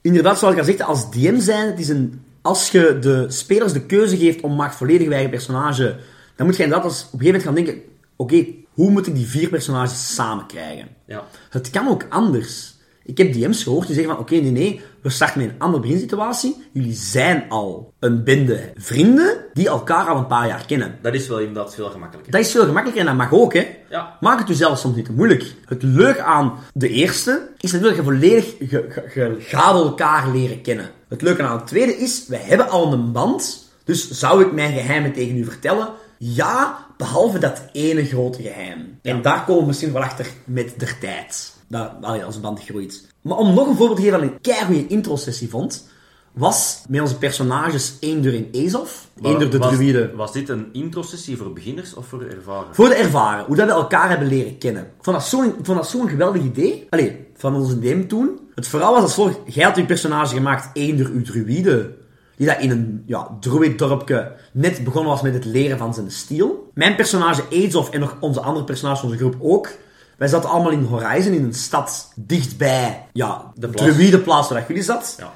Inderdaad, 0.01 0.39
zoals 0.39 0.53
ik 0.53 0.59
al 0.59 0.65
zeg, 0.65 0.79
als 0.79 1.11
DM 1.11 1.39
zijn, 1.39 1.67
het 1.67 1.79
is 1.79 1.89
een, 1.89 2.23
als 2.41 2.71
je 2.71 2.97
de 2.99 3.25
spelers 3.27 3.73
de 3.73 3.85
keuze 3.85 4.17
geeft 4.17 4.41
om 4.41 4.55
maakt 4.55 4.75
volledig 4.75 5.07
je 5.07 5.13
eigen 5.13 5.29
personage, 5.29 5.95
dan 6.35 6.45
moet 6.45 6.55
je 6.55 6.63
inderdaad 6.63 6.87
als, 6.87 7.05
op 7.05 7.13
een 7.13 7.19
gegeven 7.19 7.41
moment 7.41 7.43
gaan 7.43 7.65
denken, 7.65 7.91
oké, 8.15 8.45
hoe 8.73 8.91
moet 8.91 9.07
ik 9.07 9.15
die 9.15 9.27
vier 9.27 9.49
personages 9.49 10.15
samen 10.15 10.45
krijgen? 10.45 10.87
Ja. 11.05 11.23
Het 11.49 11.69
kan 11.69 11.87
ook 11.87 12.05
anders. 12.09 12.77
Ik 13.09 13.17
heb 13.17 13.33
DM's 13.33 13.63
gehoord 13.63 13.87
die 13.87 13.95
zeggen 13.95 14.13
van, 14.13 14.21
oké, 14.21 14.35
nee, 14.35 14.51
nee, 14.51 14.81
we 15.01 15.09
starten 15.09 15.41
met 15.41 15.49
een 15.49 15.59
andere 15.59 15.81
beginsituatie. 15.81 16.55
Jullie 16.71 16.93
zijn 16.93 17.45
al 17.49 17.93
een 17.99 18.23
bende 18.23 18.71
vrienden 18.75 19.45
die 19.53 19.67
elkaar 19.67 20.07
al 20.07 20.17
een 20.17 20.27
paar 20.27 20.47
jaar 20.47 20.65
kennen. 20.65 20.97
Dat 21.01 21.13
is 21.13 21.27
wel 21.27 21.39
inderdaad 21.39 21.75
veel 21.75 21.89
gemakkelijker. 21.89 22.31
Dat 22.31 22.41
is 22.41 22.51
veel 22.51 22.65
gemakkelijker 22.65 23.01
en 23.01 23.07
dat 23.07 23.15
mag 23.15 23.39
ook, 23.39 23.53
hè. 23.53 23.67
Ja. 23.89 24.17
Maak 24.19 24.39
het 24.39 24.49
u 24.49 24.53
zelf 24.53 24.79
soms 24.79 24.95
niet 24.95 25.05
te 25.05 25.11
moeilijk. 25.11 25.53
Het 25.65 25.83
leuke 25.83 26.21
aan 26.21 26.53
de 26.73 26.89
eerste 26.89 27.49
is 27.59 27.71
natuurlijk 27.71 27.97
dat 27.97 28.05
je 28.05 28.11
volledig, 28.11 28.59
je, 28.59 28.65
je, 29.13 29.21
je 29.21 29.35
gaat 29.39 29.73
elkaar 29.73 30.31
leren 30.31 30.61
kennen. 30.61 30.89
Het 31.07 31.21
leuke 31.21 31.43
aan 31.43 31.57
het 31.57 31.67
tweede 31.67 31.97
is, 31.97 32.25
wij 32.27 32.41
hebben 32.43 32.69
al 32.69 32.93
een 32.93 33.11
band, 33.11 33.69
dus 33.83 34.09
zou 34.11 34.41
ik 34.41 34.51
mijn 34.51 34.73
geheimen 34.73 35.13
tegen 35.13 35.37
u 35.37 35.43
vertellen? 35.43 35.89
Ja, 36.17 36.85
behalve 36.97 37.39
dat 37.39 37.61
ene 37.71 38.05
grote 38.05 38.41
geheim. 38.41 38.99
En 39.01 39.21
daar 39.21 39.43
komen 39.45 39.61
we 39.61 39.67
misschien 39.67 39.93
wel 39.93 40.03
achter 40.03 40.27
met 40.45 40.73
de 40.77 40.97
tijd. 40.99 41.57
Dat, 41.69 41.91
allee, 42.01 42.23
als 42.23 42.35
een 42.35 42.41
band 42.41 42.63
groeit. 42.63 43.07
Maar 43.21 43.37
om 43.37 43.53
nog 43.53 43.67
een 43.67 43.75
voorbeeld 43.75 43.97
te 43.97 44.03
geven 44.03 44.19
van 44.19 44.27
een 44.27 44.41
keigoede 44.41 44.87
intro-sessie 44.87 45.49
vond, 45.49 45.87
was 46.33 46.83
met 46.87 47.01
onze 47.01 47.17
personages 47.17 47.97
Eender 47.99 48.35
en 48.35 48.47
Ezov. 48.51 48.91
Eender 49.21 49.49
de 49.49 49.57
was, 49.57 49.73
druïde. 49.73 50.11
Was 50.15 50.31
dit 50.31 50.49
een 50.49 50.69
intro-sessie 50.71 51.37
voor 51.37 51.53
beginners 51.53 51.93
of 51.93 52.07
voor 52.07 52.21
ervaren? 52.23 52.75
Voor 52.75 52.87
de 52.87 52.95
ervaren, 52.95 53.45
hoe 53.45 53.55
dat 53.55 53.67
we 53.67 53.73
elkaar 53.73 54.09
hebben 54.09 54.27
leren 54.27 54.57
kennen. 54.57 54.83
Ik 54.83 55.03
vond 55.03 55.17
dat 55.17 55.25
zo'n, 55.25 55.83
zo'n 55.83 56.09
geweldig 56.09 56.41
idee. 56.41 56.87
Allee, 56.89 57.27
van 57.35 57.55
onze 57.55 57.79
DM 57.79 58.07
toen. 58.07 58.39
Het 58.55 58.67
verhaal 58.67 58.93
was 58.93 59.01
als 59.01 59.13
volgt. 59.13 59.39
Jij 59.45 59.63
had 59.63 59.75
je 59.75 59.85
personage 59.85 60.35
gemaakt, 60.35 60.69
eender 60.73 61.09
uw 61.09 61.21
druïde. 61.21 61.97
Die 62.35 62.47
dat 62.47 62.59
in 62.59 62.69
een 62.69 63.03
ja, 63.05 63.37
druid-dorpje 63.39 64.31
net 64.51 64.83
begonnen 64.83 65.11
was 65.11 65.21
met 65.21 65.33
het 65.33 65.45
leren 65.45 65.77
van 65.77 65.93
zijn 65.93 66.11
stiel. 66.11 66.71
Mijn 66.73 66.95
personage 66.95 67.43
Aidsov 67.51 67.89
en 67.89 67.99
nog 67.99 68.17
onze 68.19 68.41
andere 68.41 68.65
personages 68.65 68.99
van 68.99 69.09
onze 69.09 69.21
groep 69.21 69.35
ook. 69.39 69.69
Wij 70.19 70.27
zaten 70.27 70.49
allemaal 70.49 70.71
in 70.71 70.83
Horizon, 70.83 71.33
in 71.33 71.43
een 71.43 71.53
stad 71.53 72.11
dichtbij 72.15 73.05
ja, 73.13 73.51
de 73.55 73.67
plaats. 73.67 73.91
druïdeplaats 73.91 74.49
waar 74.49 74.65
jullie 74.67 74.83
zat. 74.83 75.15
Ja. 75.17 75.33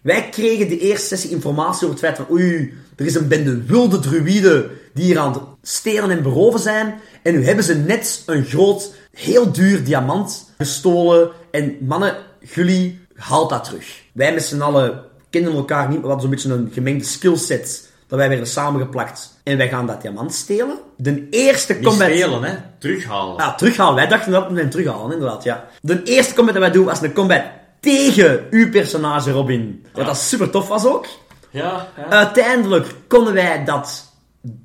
Wij 0.00 0.28
kregen 0.28 0.68
de 0.68 0.78
eerste 0.78 1.06
sessie 1.06 1.30
informatie 1.30 1.88
over 1.88 1.88
het 1.88 1.98
feit 1.98 2.16
van 2.16 2.30
oei, 2.30 2.74
er 2.96 3.06
is 3.06 3.14
een 3.14 3.28
bende 3.28 3.64
wilde 3.64 3.98
druïden 3.98 4.70
die 4.94 5.04
hier 5.04 5.18
aan 5.18 5.32
het 5.32 5.42
stelen 5.62 6.10
en 6.10 6.22
beroven 6.22 6.60
zijn. 6.60 7.00
En 7.22 7.32
nu 7.32 7.44
hebben 7.44 7.64
ze 7.64 7.74
net 7.74 8.22
een 8.26 8.44
groot, 8.44 8.94
heel 9.12 9.52
duur 9.52 9.84
diamant 9.84 10.52
gestolen. 10.58 11.30
En 11.50 11.76
mannen, 11.80 12.16
jullie, 12.54 13.00
haalt 13.14 13.50
dat 13.50 13.64
terug. 13.64 14.02
Wij 14.12 14.34
met 14.34 14.44
z'n 14.44 14.60
allen 14.60 15.02
kenden 15.30 15.52
elkaar 15.52 15.88
niet, 15.88 16.02
maar 16.02 16.02
we 16.02 16.12
hadden 16.12 16.20
zo'n 16.20 16.30
beetje 16.30 16.52
een 16.52 16.70
gemengde 16.72 17.04
skillset. 17.04 17.85
Dat 18.08 18.18
wij 18.18 18.28
werden 18.28 18.46
samengeplakt. 18.46 19.40
En 19.44 19.56
wij 19.56 19.68
gaan 19.68 19.86
dat 19.86 20.02
diamant 20.02 20.34
stelen. 20.34 20.78
De 20.96 21.28
eerste 21.30 21.72
Niet 21.72 21.82
combat... 21.82 22.08
spelen, 22.08 22.42
hè. 22.42 22.54
Terughalen. 22.78 23.36
Ja, 23.36 23.54
terughalen. 23.54 23.94
Wij 23.94 24.06
dachten 24.06 24.32
dat 24.32 24.48
we 24.50 24.58
hem 24.58 24.70
terughalen, 24.70 25.12
inderdaad, 25.12 25.44
ja. 25.44 25.64
De 25.80 26.02
eerste 26.02 26.34
combat 26.34 26.54
dat 26.54 26.62
wij 26.62 26.72
doen 26.72 26.84
was 26.84 27.02
een 27.02 27.12
combat 27.12 27.42
tegen 27.80 28.46
uw 28.50 28.70
personage 28.70 29.30
Robin. 29.30 29.86
Wat 29.92 30.06
dat 30.06 30.16
super 30.16 30.50
tof 30.50 30.68
was 30.68 30.84
ook. 30.86 31.06
Ja, 31.50 31.88
ja. 31.96 32.08
Uiteindelijk 32.08 32.94
konden 33.08 33.32
wij 33.34 33.64
dat, 33.64 34.12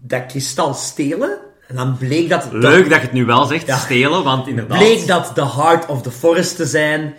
dat 0.01 0.25
kristal 0.25 0.73
stelen. 0.73 1.37
En 1.67 1.75
dan 1.75 1.97
bleek 1.97 2.29
dat... 2.29 2.47
Leuk 2.51 2.89
dat 2.89 2.99
je 2.99 3.05
het 3.05 3.13
nu 3.13 3.25
wel 3.25 3.45
zegt, 3.45 3.67
Ja. 3.67 3.77
stelen, 3.77 4.23
want 4.23 4.47
inderdaad... 4.47 4.77
bleek 4.77 5.07
dat 5.07 5.31
de 5.35 5.45
Heart 5.45 5.85
of 5.85 6.01
the 6.01 6.11
Forest 6.11 6.55
te 6.55 6.65
zijn. 6.65 7.01
het 7.01 7.13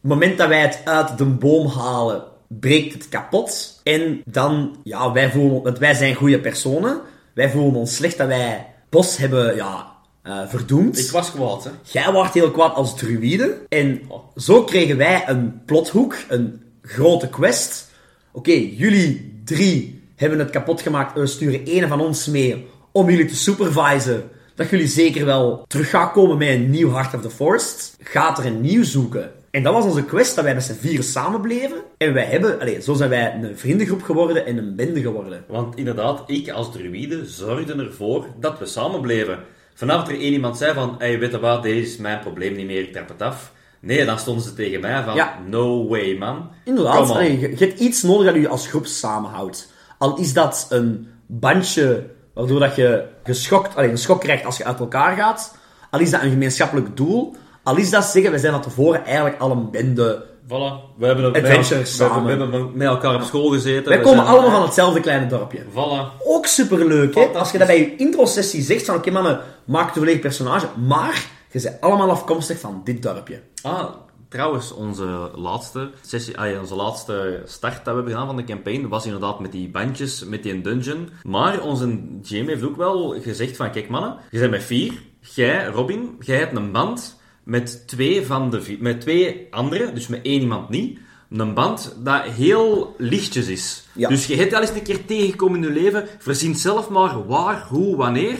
moment 0.00 0.38
dat 0.38 0.48
wij 0.48 0.60
het 0.60 0.80
uit 0.84 1.18
de 1.18 1.24
boom 1.24 1.66
halen, 1.66 2.22
breekt 2.48 2.92
het 2.92 3.08
kapot. 3.08 3.80
En 3.82 4.22
dan, 4.24 4.76
ja, 4.84 5.12
wij 5.12 5.30
voelen, 5.30 5.62
want 5.62 5.78
wij 5.78 5.94
zijn 5.94 6.14
goede 6.14 6.40
personen. 6.40 7.00
Wij 7.34 7.50
voelen 7.50 7.74
ons 7.74 7.94
slecht 7.94 8.16
dat 8.16 8.26
wij 8.26 8.66
Bos 8.88 9.16
hebben, 9.16 9.56
ja, 9.56 9.92
eh, 10.22 10.48
verdoemd. 10.48 10.98
Ik 10.98 11.10
was 11.10 11.30
kwaad, 11.30 11.64
hè. 11.64 11.70
Jij 11.82 12.12
wordt 12.12 12.34
heel 12.34 12.50
kwaad 12.50 12.74
als 12.74 12.96
druïde. 12.96 13.58
En 13.68 14.00
zo 14.36 14.64
kregen 14.64 14.96
wij 14.96 15.24
een 15.26 15.64
plothoek, 15.64 16.16
een 16.28 16.62
grote 16.82 17.28
quest. 17.28 17.90
Oké, 18.32 18.52
jullie 18.52 19.40
drie 19.44 20.02
hebben 20.16 20.38
het 20.38 20.50
kapot 20.50 20.80
gemaakt. 20.80 21.14
We 21.14 21.26
sturen 21.26 21.64
één 21.66 21.88
van 21.88 22.00
ons 22.00 22.26
mee 22.26 22.66
om 22.92 23.10
jullie 23.10 23.26
te 23.26 23.36
supervisen. 23.36 24.30
Dat 24.54 24.70
jullie 24.70 24.86
zeker 24.86 25.24
wel 25.24 25.64
terug 25.66 25.90
gaan 25.90 26.12
komen 26.12 26.38
met 26.38 26.48
een 26.48 26.70
nieuw 26.70 26.92
Heart 26.92 27.14
of 27.14 27.22
the 27.22 27.30
Forest. 27.30 27.96
Gaat 28.02 28.38
er 28.38 28.46
een 28.46 28.60
nieuw 28.60 28.84
zoeken. 28.84 29.32
En 29.58 29.64
dat 29.64 29.72
was 29.72 29.84
onze 29.84 30.04
quest, 30.04 30.34
dat 30.34 30.44
wij 30.44 30.54
met 30.54 30.62
z'n 30.62 30.74
vieren 30.80 31.04
samen 31.04 31.40
bleven. 31.40 31.76
En 31.96 32.12
wij 32.12 32.24
hebben, 32.24 32.60
allez, 32.60 32.84
zo 32.84 32.94
zijn 32.94 33.10
wij 33.10 33.34
een 33.34 33.58
vriendengroep 33.58 34.02
geworden 34.02 34.46
en 34.46 34.58
een 34.58 34.76
bende 34.76 35.00
geworden. 35.00 35.44
Want 35.48 35.76
inderdaad, 35.76 36.22
ik 36.26 36.50
als 36.50 36.72
druïde 36.72 37.26
zorgde 37.26 37.74
ervoor 37.74 38.26
dat 38.40 38.58
we 38.58 38.66
samen 38.66 39.00
bleven. 39.00 39.38
Vanaf 39.74 40.08
er 40.08 40.20
één 40.20 40.32
iemand 40.32 40.56
zei 40.58 40.74
van, 40.74 40.94
hey, 40.98 41.18
weet 41.18 41.30
je 41.30 41.40
wat, 41.40 41.62
deze 41.62 41.90
is 41.90 41.96
mijn 41.96 42.20
probleem 42.20 42.56
niet 42.56 42.66
meer, 42.66 42.80
ik 42.80 42.92
trap 42.92 43.08
het 43.08 43.22
af. 43.22 43.52
Nee, 43.80 44.04
dan 44.04 44.18
stonden 44.18 44.44
ze 44.44 44.54
tegen 44.54 44.80
mij 44.80 45.02
van, 45.02 45.14
Ja. 45.14 45.38
no 45.48 45.88
way, 45.88 46.16
man. 46.16 46.50
Inderdaad, 46.64 47.10
allee, 47.10 47.40
je, 47.40 47.50
je 47.50 47.64
hebt 47.64 47.80
iets 47.80 48.02
nodig 48.02 48.32
dat 48.32 48.42
je 48.42 48.48
als 48.48 48.68
groep 48.68 48.86
samenhoudt. 48.86 49.72
Al 49.98 50.18
is 50.18 50.32
dat 50.32 50.66
een 50.68 51.08
bandje 51.26 52.04
waardoor 52.34 52.60
dat 52.60 52.76
je 52.76 53.04
geschokt, 53.24 53.76
allee, 53.76 53.90
een 53.90 53.98
schok 53.98 54.20
krijgt 54.20 54.44
als 54.44 54.56
je 54.56 54.64
uit 54.64 54.78
elkaar 54.80 55.16
gaat. 55.16 55.56
Al 55.90 56.00
is 56.00 56.10
dat 56.10 56.22
een 56.22 56.30
gemeenschappelijk 56.30 56.96
doel. 56.96 57.34
Al 57.68 57.76
is 57.76 57.90
dat 57.90 58.04
zeggen, 58.04 58.32
we 58.32 58.38
zijn 58.38 58.52
van 58.52 58.62
tevoren 58.62 59.04
eigenlijk 59.04 59.40
al 59.40 59.50
een 59.50 59.70
bende. 59.70 60.24
Voilà. 60.44 60.96
We 60.98 61.06
hebben, 61.06 61.32
we 61.32 61.38
hebben- 61.38 61.86
samen. 61.86 62.24
We 62.24 62.30
hebben 62.30 62.70
met 62.76 62.86
elkaar 62.86 63.14
op 63.14 63.22
school 63.22 63.48
gezeten. 63.48 63.88
Wij 63.88 63.98
we 63.98 64.04
komen 64.04 64.24
zijn- 64.24 64.34
allemaal 64.34 64.50
van 64.50 64.62
hetzelfde 64.62 65.00
kleine 65.00 65.26
dorpje. 65.26 65.62
Voilà. 65.70 66.22
Ook 66.24 66.46
superleuk, 66.46 67.14
hè? 67.14 67.24
Als 67.24 67.50
je 67.50 67.58
dat 67.58 67.66
bij 67.66 67.78
je 67.78 67.96
intro-sessie 67.96 68.62
zegt 68.62 68.84
van, 68.84 68.94
oké 68.94 69.10
mannen, 69.10 69.40
maak 69.64 69.88
een 69.88 69.94
volledig 69.94 70.20
personage, 70.20 70.66
maar 70.86 71.26
je 71.50 71.60
bent 71.62 71.80
allemaal 71.80 72.10
afkomstig 72.10 72.58
van 72.60 72.80
dit 72.84 73.02
dorpje. 73.02 73.40
Ah, 73.62 73.84
trouwens, 74.28 74.72
onze 74.72 75.30
laatste 75.34 75.90
sessie, 76.00 76.38
ah, 76.38 76.50
ja, 76.50 76.60
onze 76.60 76.74
laatste 76.74 77.42
start 77.44 77.74
dat 77.74 77.84
we 77.84 77.90
hebben 77.92 78.12
gedaan 78.12 78.26
van 78.26 78.36
de 78.36 78.44
campaign 78.44 78.88
was 78.88 79.04
inderdaad 79.04 79.40
met 79.40 79.52
die 79.52 79.68
bandjes, 79.70 80.24
met 80.24 80.42
die 80.42 80.60
dungeon. 80.60 81.08
Maar 81.22 81.60
onze 81.62 81.98
GM 82.22 82.46
heeft 82.46 82.64
ook 82.64 82.76
wel 82.76 83.14
gezegd 83.20 83.56
van, 83.56 83.70
kijk 83.70 83.88
mannen, 83.88 84.16
je 84.30 84.38
bent 84.38 84.50
met 84.50 84.62
vier. 84.64 84.92
Jij, 85.20 85.66
Robin, 85.66 86.16
jij 86.20 86.38
hebt 86.38 86.56
een 86.56 86.72
band 86.72 87.16
met 87.48 87.82
twee, 87.86 88.26
van 88.26 88.50
de, 88.50 88.76
met 88.80 89.00
twee 89.00 89.46
anderen, 89.50 89.94
dus 89.94 90.06
met 90.06 90.20
één 90.22 90.40
iemand 90.40 90.68
niet, 90.68 90.98
een 91.30 91.54
band 91.54 91.96
dat 91.98 92.22
heel 92.22 92.94
lichtjes 92.98 93.46
is. 93.46 93.84
Ja. 93.92 94.08
Dus 94.08 94.26
je 94.26 94.36
hebt 94.36 94.54
al 94.54 94.60
eens 94.60 94.70
een 94.70 94.82
keer 94.82 95.04
tegengekomen 95.04 95.62
in 95.64 95.74
je 95.74 95.80
leven, 95.80 96.06
verzin 96.18 96.54
zelf 96.54 96.88
maar 96.88 97.26
waar, 97.26 97.66
hoe, 97.68 97.96
wanneer. 97.96 98.36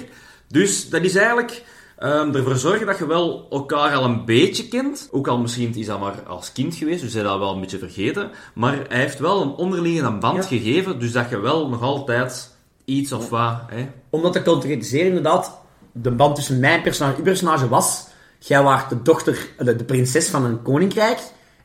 Dus 0.49 0.89
dat 0.89 1.03
is 1.03 1.15
eigenlijk 1.15 1.65
ehm, 1.99 2.35
ervoor 2.35 2.57
zorgen 2.57 2.87
dat 2.87 2.99
je 2.99 3.07
wel 3.07 3.47
elkaar 3.51 3.95
al 3.95 4.05
een 4.05 4.25
beetje 4.25 4.69
kent. 4.69 5.09
Ook 5.11 5.29
al 5.29 5.39
misschien 5.39 5.75
is 5.75 5.87
dat 5.87 6.01
maar 6.01 6.23
als 6.23 6.53
kind 6.53 6.75
geweest, 6.75 7.01
dus 7.01 7.15
hij 7.15 7.23
dat 7.23 7.39
wel 7.39 7.55
een 7.55 7.61
beetje 7.61 7.79
vergeten. 7.79 8.31
Maar 8.55 8.79
hij 8.89 9.01
heeft 9.01 9.19
wel 9.19 9.43
een 9.43 9.55
onderliggende 9.55 10.19
band 10.19 10.37
Ja. 10.37 10.43
gegeven, 10.43 10.99
dus 10.99 11.13
dat 11.13 11.31
je 11.31 11.39
wel 11.41 11.69
nog 11.69 11.83
altijd 11.83 12.57
iets 12.85 13.13
of 13.13 13.29
wat... 13.29 13.61
Hè, 13.67 13.89
Om 14.11 14.23
dat 14.23 14.33
te 14.33 14.43
concretiseren, 14.43 15.07
inderdaad, 15.07 15.61
de 15.93 16.11
band 16.11 16.35
tussen 16.35 16.61
mijn 16.61 16.83
personage 16.83 17.13
en 17.13 17.19
uw 17.19 17.25
personage 17.25 17.69
was... 17.69 18.07
Jij 18.39 18.63
waart 18.63 18.89
de 18.89 19.03
dochter, 19.03 19.49
de, 19.59 19.77
de 19.77 19.85
prinses 19.85 20.29
van 20.29 20.45
een 20.45 20.63
koninkrijk. 20.63 21.19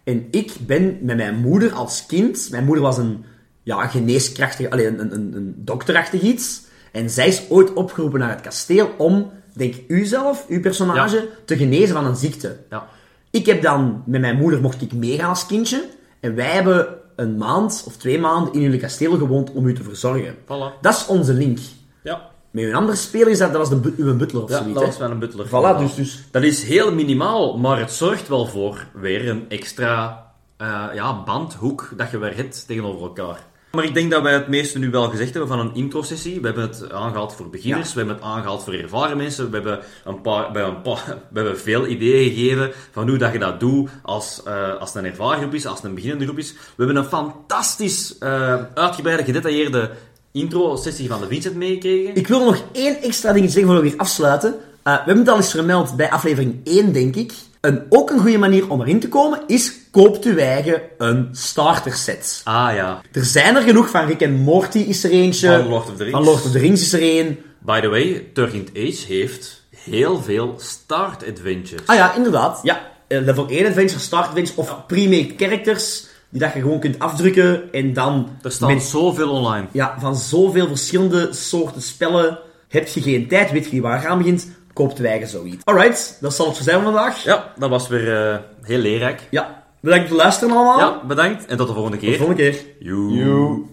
En 0.04 0.28
ik 0.32 0.54
ben 0.60 0.98
met 1.02 1.16
mijn 1.18 1.36
moeder 1.36 1.72
als 1.72 2.06
kind... 2.06 2.48
Mijn 2.52 2.66
moeder 2.66 2.84
was 2.84 2.98
een 2.98 3.26
ja, 3.64 3.88
geneeskrachtige... 3.88 4.72
Alleen 4.72 5.00
een, 5.00 5.00
een, 5.00 5.14
een, 5.14 5.34
een 5.36 5.54
dokterachtig 5.58 6.22
iets. 6.22 6.62
En 6.92 7.10
zij 7.10 7.28
is 7.28 7.44
ooit 7.50 7.74
opgeroepen 7.74 8.20
naar 8.20 8.30
het 8.30 8.42
kasteel 8.42 8.94
om, 8.98 9.32
denk 9.54 9.76
u 9.88 10.06
zelf, 10.06 10.46
uw 10.48 10.62
personage, 10.62 11.16
Ja. 11.16 11.24
te 11.46 11.58
genezen 11.58 11.96
van 11.96 12.06
een 12.06 12.16
ziekte. 12.16 12.58
ja. 12.70 12.88
Ik 13.30 13.46
heb 13.46 13.62
dan, 13.62 14.04
met 14.06 14.22
mijn 14.22 14.38
moeder 14.38 14.62
mocht 14.62 14.82
ik 14.82 14.94
meegaan 14.94 15.30
als 15.30 15.46
kindje. 15.46 15.86
En 16.20 16.36
wij 16.36 16.46
hebben 16.52 16.88
een 17.16 17.38
maand 17.38 17.84
of 17.88 17.98
twee 17.98 18.20
maanden 18.20 18.54
in 18.54 18.62
jullie 18.62 18.80
kasteel 18.80 19.18
gewoond 19.18 19.52
om 19.52 19.68
u 19.68 19.74
te 19.74 19.84
verzorgen. 19.84 20.36
Voilà. 20.36 20.82
Dat 20.82 20.94
is 20.94 21.06
onze 21.06 21.34
link. 21.34 21.58
Ja. 22.04 22.32
Met 22.54 22.64
een 22.64 22.76
andere 22.76 22.98
speler 22.98 23.28
is 23.30 23.38
dat, 23.38 23.50
dat 23.52 23.58
was 23.58 23.70
de, 23.70 23.76
bu- 23.76 23.94
uw 23.98 24.16
butler 24.18 24.44
of 24.44 24.50
Ja, 24.50 24.58
zoiets. 24.58 24.74
dat 24.74 24.86
was 24.86 24.98
wel 24.98 25.12
een 25.12 25.20
butler. 25.20 25.48
Voilà, 25.48 25.78
dus, 25.80 25.96
dus 25.96 26.24
Dat 26.32 26.44
is 26.44 26.64
heel 26.64 26.94
minimaal, 26.94 27.58
maar 27.58 27.80
het 27.80 27.92
zorgt 27.92 28.28
wel 28.28 28.46
voor 28.46 28.86
weer 28.94 29.30
een 29.30 29.46
extra 29.50 30.26
eh, 30.58 30.84
ja, 30.94 31.24
bandhoek 31.24 31.90
dat 31.98 32.12
je 32.12 32.18
weer 32.18 32.36
hebt 32.36 32.68
tegenover 32.68 33.02
elkaar. 33.02 33.40
Maar 33.72 33.84
ik 33.84 33.94
denk 33.94 34.12
dat 34.12 34.22
wij 34.22 34.34
het 34.34 34.48
meeste 34.48 34.80
nu 34.80 34.90
wel 34.92 35.10
gezegd 35.10 35.30
hebben 35.34 35.48
van 35.58 35.60
een 35.60 35.76
intro-sessie. 35.76 36.40
We 36.40 36.46
hebben 36.46 36.64
het 36.64 36.92
aangehaald 36.92 37.34
voor 37.36 37.50
beginners, 37.50 37.88
Ja. 37.88 37.94
we 37.94 37.98
hebben 38.00 38.16
het 38.16 38.26
aangehaald 38.26 38.64
voor 38.64 38.74
ervaren 38.74 39.18
mensen, 39.18 39.50
we 39.50 39.56
hebben, 39.56 39.80
een 40.06 40.22
paar, 40.22 40.52
we, 40.52 40.58
hebben 40.60 40.76
een 40.76 40.82
paar, 40.82 41.04
we 41.32 41.40
hebben 41.40 41.60
veel 41.60 41.88
ideeën 41.88 42.34
gegeven 42.34 42.72
van 42.92 43.10
hoe 43.10 43.18
dat 43.18 43.32
je 43.34 43.40
dat 43.40 43.60
doet 43.60 43.90
als, 44.02 44.44
eh, 44.44 44.74
als 44.80 44.94
het 44.94 45.04
een 45.04 45.10
ervaren 45.10 45.40
groep 45.40 45.54
is, 45.54 45.66
als 45.66 45.78
het 45.78 45.86
een 45.86 45.96
beginnende 45.96 46.26
groep 46.26 46.38
is. 46.38 46.52
We 46.52 46.84
hebben 46.84 46.96
een 46.96 47.10
fantastisch 47.10 48.18
eh, 48.18 48.56
uitgebreide, 48.74 49.24
gedetailleerde 49.24 49.92
intro-sessie 50.34 51.08
van 51.08 51.22
de 51.22 51.28
Vincent 51.28 51.56
meegekregen. 51.56 52.16
Ik 52.16 52.28
wil 52.28 52.46
nog 52.46 52.64
één 52.72 53.02
extra 53.02 53.34
ding 53.34 53.50
zeggen 53.50 53.72
voor 53.72 53.82
we 53.82 53.90
weer 53.90 54.00
afsluiten. 54.00 54.54
Eh, 54.84 54.94
we 54.94 55.00
hebben 55.06 55.18
het 55.18 55.30
al 55.30 55.36
eens 55.36 55.52
vermeld 55.52 55.96
bij 55.96 56.10
aflevering 56.12 56.56
1, 56.64 56.94
denk 56.94 57.16
ik. 57.16 57.34
En 57.62 57.86
ook 57.90 58.10
een 58.10 58.20
goede 58.20 58.38
manier 58.38 58.70
om 58.70 58.82
erin 58.82 59.00
te 59.00 59.10
komen 59.10 59.42
is 59.48 59.74
koopt 59.92 60.26
uw 60.26 60.38
eigen 60.38 60.82
een 60.98 61.30
starter 61.32 61.94
set. 61.94 62.42
Ah 62.44 62.70
ja, 62.76 63.02
Er 63.12 63.26
zijn 63.26 63.56
er 63.56 63.62
genoeg 63.62 63.90
van 63.90 64.06
Rick 64.06 64.22
en 64.22 64.34
Morty 64.34 64.78
is 64.78 65.04
er 65.04 65.12
eentje. 65.12 65.48
Van 65.48 65.68
Lord 65.68 65.90
of 65.90 65.96
the 65.96 66.04
Rings. 66.04 66.18
Van 66.18 66.24
Lord 66.24 66.46
of 66.46 66.52
the 66.52 66.60
Rings 66.60 66.82
is 66.82 66.94
er 66.94 67.02
één. 67.02 67.38
By 67.60 67.80
the 67.80 67.88
way, 67.88 68.30
Turgid 68.34 68.70
Age 68.76 69.06
heeft 69.08 69.64
heel 69.70 70.22
veel 70.22 70.56
start 70.58 71.28
adventures. 71.30 71.82
Ah 71.86 71.96
ja, 71.96 72.16
inderdaad. 72.16 72.60
Ja, 72.64 72.92
eh, 73.08 73.22
level 73.22 73.46
1 73.50 73.66
adventure, 73.66 74.00
start 74.00 74.28
adventure 74.28 74.58
of 74.58 74.86
pre-made 74.88 75.34
characters 75.38 76.08
die 76.34 76.42
dat 76.42 76.54
je 76.54 76.60
gewoon 76.62 76.80
kunt 76.80 77.00
afdrukken 77.00 77.72
en 77.74 77.94
dan 77.94 78.30
Er 78.42 78.52
staat 78.52 78.70
met- 78.70 78.84
zoveel 78.84 79.30
online. 79.30 79.68
ja, 79.72 79.96
van 80.00 80.16
zoveel 80.16 80.68
verschillende 80.68 81.28
soorten 81.34 81.82
spellen 81.82 82.40
heb 82.68 82.88
je 82.88 83.02
geen 83.02 83.28
tijd, 83.28 83.52
weet 83.52 83.66
je 83.66 83.72
niet 83.72 83.82
waar 83.82 84.02
je 84.02 84.08
aan 84.08 84.18
begint, 84.18 84.48
koopt 84.74 84.98
wij 85.00 85.26
zoiets. 85.28 85.66
Alright, 85.66 86.18
dat 86.22 86.34
zal 86.34 86.46
het 86.46 86.56
voor 86.56 86.64
zijn 86.66 86.82
van 86.84 86.94
vandaag. 86.94 87.24
Ja, 87.24 87.54
dat 87.58 87.70
was 87.70 87.88
weer 87.88 88.30
eh, 88.32 88.38
heel 88.62 88.78
leerrijk. 88.80 89.28
Ja, 89.30 89.64
bedankt 89.80 90.08
voor 90.08 90.16
het 90.16 90.24
luisteren 90.26 90.56
allemaal. 90.56 90.80
Ja, 90.80 91.02
bedankt 91.08 91.46
en 91.46 91.58
tot 91.58 91.68
de 91.68 91.74
volgende 91.74 91.98
Tot 91.98 92.06
de 92.06 92.12
keer. 92.12 92.26
volgende 92.26 92.50
keer. 92.52 92.66
Joe. 92.80 93.72